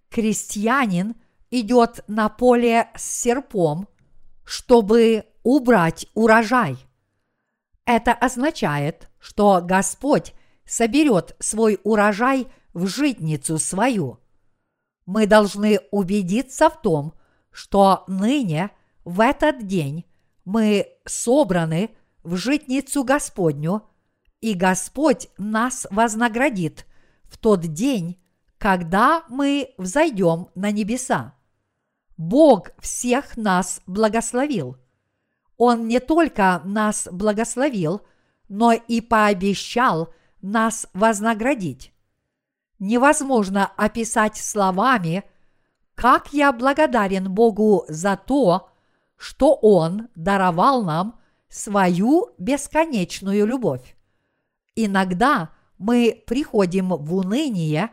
крестьянин 0.09 1.15
идет 1.51 2.03
на 2.07 2.29
поле 2.29 2.89
с 2.95 3.03
серпом, 3.03 3.87
чтобы 4.43 5.25
убрать 5.43 6.07
урожай. 6.13 6.77
Это 7.85 8.13
означает, 8.13 9.09
что 9.19 9.61
Господь 9.63 10.33
соберет 10.65 11.35
свой 11.39 11.79
урожай 11.83 12.47
в 12.73 12.87
житницу 12.87 13.57
свою. 13.57 14.19
Мы 15.05 15.25
должны 15.25 15.79
убедиться 15.91 16.69
в 16.69 16.81
том, 16.81 17.13
что 17.49 18.03
ныне, 18.07 18.71
в 19.05 19.21
этот 19.21 19.65
день, 19.65 20.05
мы 20.43 20.87
собраны 21.05 21.91
в 22.23 22.35
житницу 22.35 23.05
Господню, 23.05 23.83
и 24.41 24.53
Господь 24.53 25.29
нас 25.37 25.87
вознаградит 25.89 26.85
в 27.23 27.37
тот 27.37 27.61
день, 27.61 28.19
когда 28.57 29.23
мы 29.29 29.73
взойдем 29.77 30.49
на 30.55 30.71
небеса. 30.71 31.33
Бог 32.17 32.71
всех 32.79 33.37
нас 33.37 33.81
благословил. 33.85 34.77
Он 35.57 35.87
не 35.87 35.99
только 35.99 36.61
нас 36.63 37.07
благословил, 37.11 38.01
но 38.47 38.71
и 38.73 39.01
пообещал 39.01 40.13
нас 40.41 40.87
вознаградить. 40.93 41.93
Невозможно 42.79 43.71
описать 43.75 44.37
словами, 44.37 45.23
как 45.95 46.31
я 46.31 46.51
благодарен 46.51 47.31
Богу 47.33 47.85
за 47.87 48.15
то, 48.17 48.69
что 49.15 49.55
Он 49.55 50.09
даровал 50.15 50.83
нам 50.83 51.19
свою 51.49 52.29
бесконечную 52.37 53.47
любовь. 53.47 53.97
Иногда 54.79 55.49
мы 55.79 56.23
приходим 56.27 56.89
в 56.89 57.15
уныние 57.15 57.89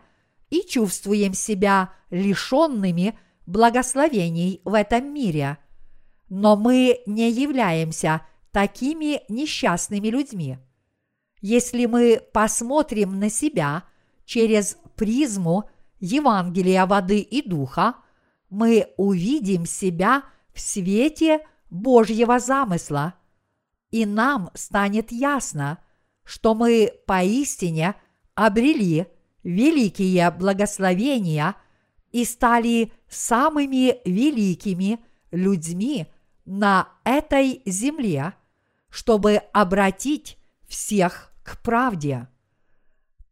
и 0.51 0.63
чувствуем 0.69 1.33
себя 1.33 1.95
лишенными 2.11 3.19
благословений 3.47 4.61
в 4.67 4.75
этом 4.75 5.13
мире, 5.13 5.57
но 6.29 6.57
мы 6.57 7.01
не 7.07 7.31
являемся 7.31 8.21
такими 8.53 9.23
несчастными 9.31 10.09
людьми. 10.09 10.59
Если 11.41 11.87
мы 11.87 12.21
посмотрим 12.35 13.19
на 13.19 13.31
себя 13.31 13.85
через 14.27 14.77
призму 14.95 15.71
Евангелия 16.01 16.85
воды 16.85 17.21
и 17.21 17.41
духа, 17.41 17.95
мы 18.51 18.93
увидим 18.99 19.65
себя 19.65 20.25
в 20.53 20.61
свете 20.61 21.47
Божьего 21.71 22.39
замысла, 22.39 23.15
и 23.91 24.05
нам 24.05 24.51
станет 24.53 25.13
ясно, 25.13 25.79
что 26.25 26.55
мы 26.55 26.93
поистине 27.07 27.95
обрели 28.35 29.07
великие 29.43 30.31
благословения 30.31 31.55
и 32.13 32.25
стали 32.25 32.93
самыми 33.09 34.01
великими 34.05 35.01
людьми 35.31 36.07
на 36.45 36.89
этой 37.05 37.63
земле, 37.67 38.35
чтобы 38.89 39.37
обратить 39.53 40.39
всех 40.67 41.33
к 41.43 41.61
правде. 41.63 42.29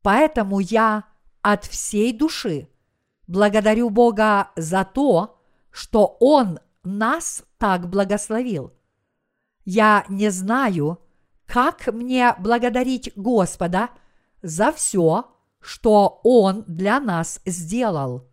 Поэтому 0.02 0.60
я 0.60 1.04
от 1.40 1.64
всей 1.64 2.12
души 2.12 2.68
благодарю 3.26 3.90
Бога 3.90 4.50
за 4.56 4.84
то, 4.84 5.38
что 5.70 6.16
Он 6.20 6.58
нас 6.82 7.44
так 7.58 7.88
благословил. 7.88 8.72
Я 9.64 10.04
не 10.08 10.30
знаю, 10.30 10.98
как 11.46 11.86
мне 11.92 12.34
благодарить 12.38 13.12
Господа 13.16 13.90
за 14.42 14.72
все, 14.72 15.26
что 15.60 16.20
Он 16.24 16.64
для 16.66 17.00
нас 17.00 17.40
сделал. 17.46 18.28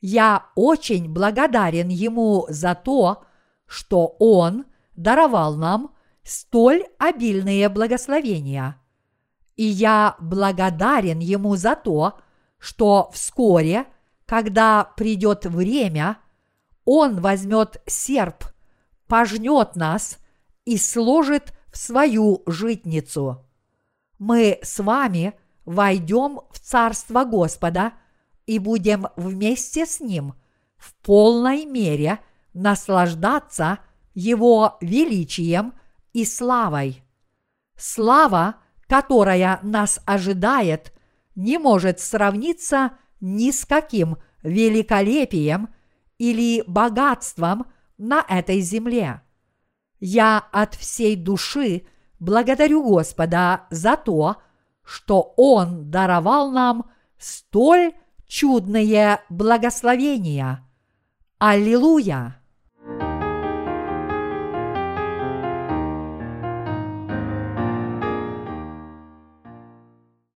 Я 0.00 0.46
очень 0.54 1.12
благодарен 1.12 1.88
Ему 1.88 2.46
за 2.48 2.74
то, 2.74 3.24
что 3.66 4.16
Он 4.18 4.64
даровал 4.96 5.56
нам 5.56 5.94
столь 6.22 6.84
обильные 6.98 7.68
благословения. 7.68 8.80
И 9.56 9.64
я 9.64 10.16
благодарен 10.20 11.18
Ему 11.18 11.56
за 11.56 11.74
то, 11.74 12.18
что 12.58 13.10
вскоре, 13.12 13.86
когда 14.26 14.84
придет 14.96 15.46
время, 15.46 16.18
Он 16.84 17.20
возьмет 17.20 17.82
серп, 17.86 18.44
пожнет 19.08 19.74
нас 19.74 20.18
и 20.64 20.76
сложит 20.76 21.52
свою 21.78 22.42
житницу. 22.46 23.46
Мы 24.18 24.58
с 24.62 24.82
вами 24.82 25.34
войдем 25.64 26.40
в 26.50 26.58
Царство 26.58 27.24
Господа 27.24 27.92
и 28.46 28.58
будем 28.58 29.06
вместе 29.16 29.86
с 29.86 30.00
Ним 30.00 30.34
в 30.76 30.92
полной 30.96 31.66
мере 31.66 32.18
наслаждаться 32.52 33.78
Его 34.12 34.76
величием 34.80 35.74
и 36.12 36.24
славой. 36.24 37.04
Слава, 37.76 38.56
которая 38.88 39.60
нас 39.62 40.00
ожидает, 40.04 40.92
не 41.36 41.58
может 41.58 42.00
сравниться 42.00 42.92
ни 43.20 43.52
с 43.52 43.64
каким 43.64 44.16
великолепием 44.42 45.68
или 46.18 46.64
богатством 46.66 47.66
на 47.98 48.24
этой 48.28 48.60
земле. 48.62 49.22
Я 50.00 50.38
от 50.52 50.74
всей 50.74 51.16
души 51.16 51.86
благодарю 52.20 52.82
Господа 52.82 53.66
за 53.70 53.96
то, 53.96 54.36
что 54.84 55.34
Он 55.36 55.90
даровал 55.90 56.50
нам 56.50 56.90
столь 57.18 57.92
чудные 58.26 59.20
благословения. 59.28 60.64
Аллилуйя! 61.38 62.40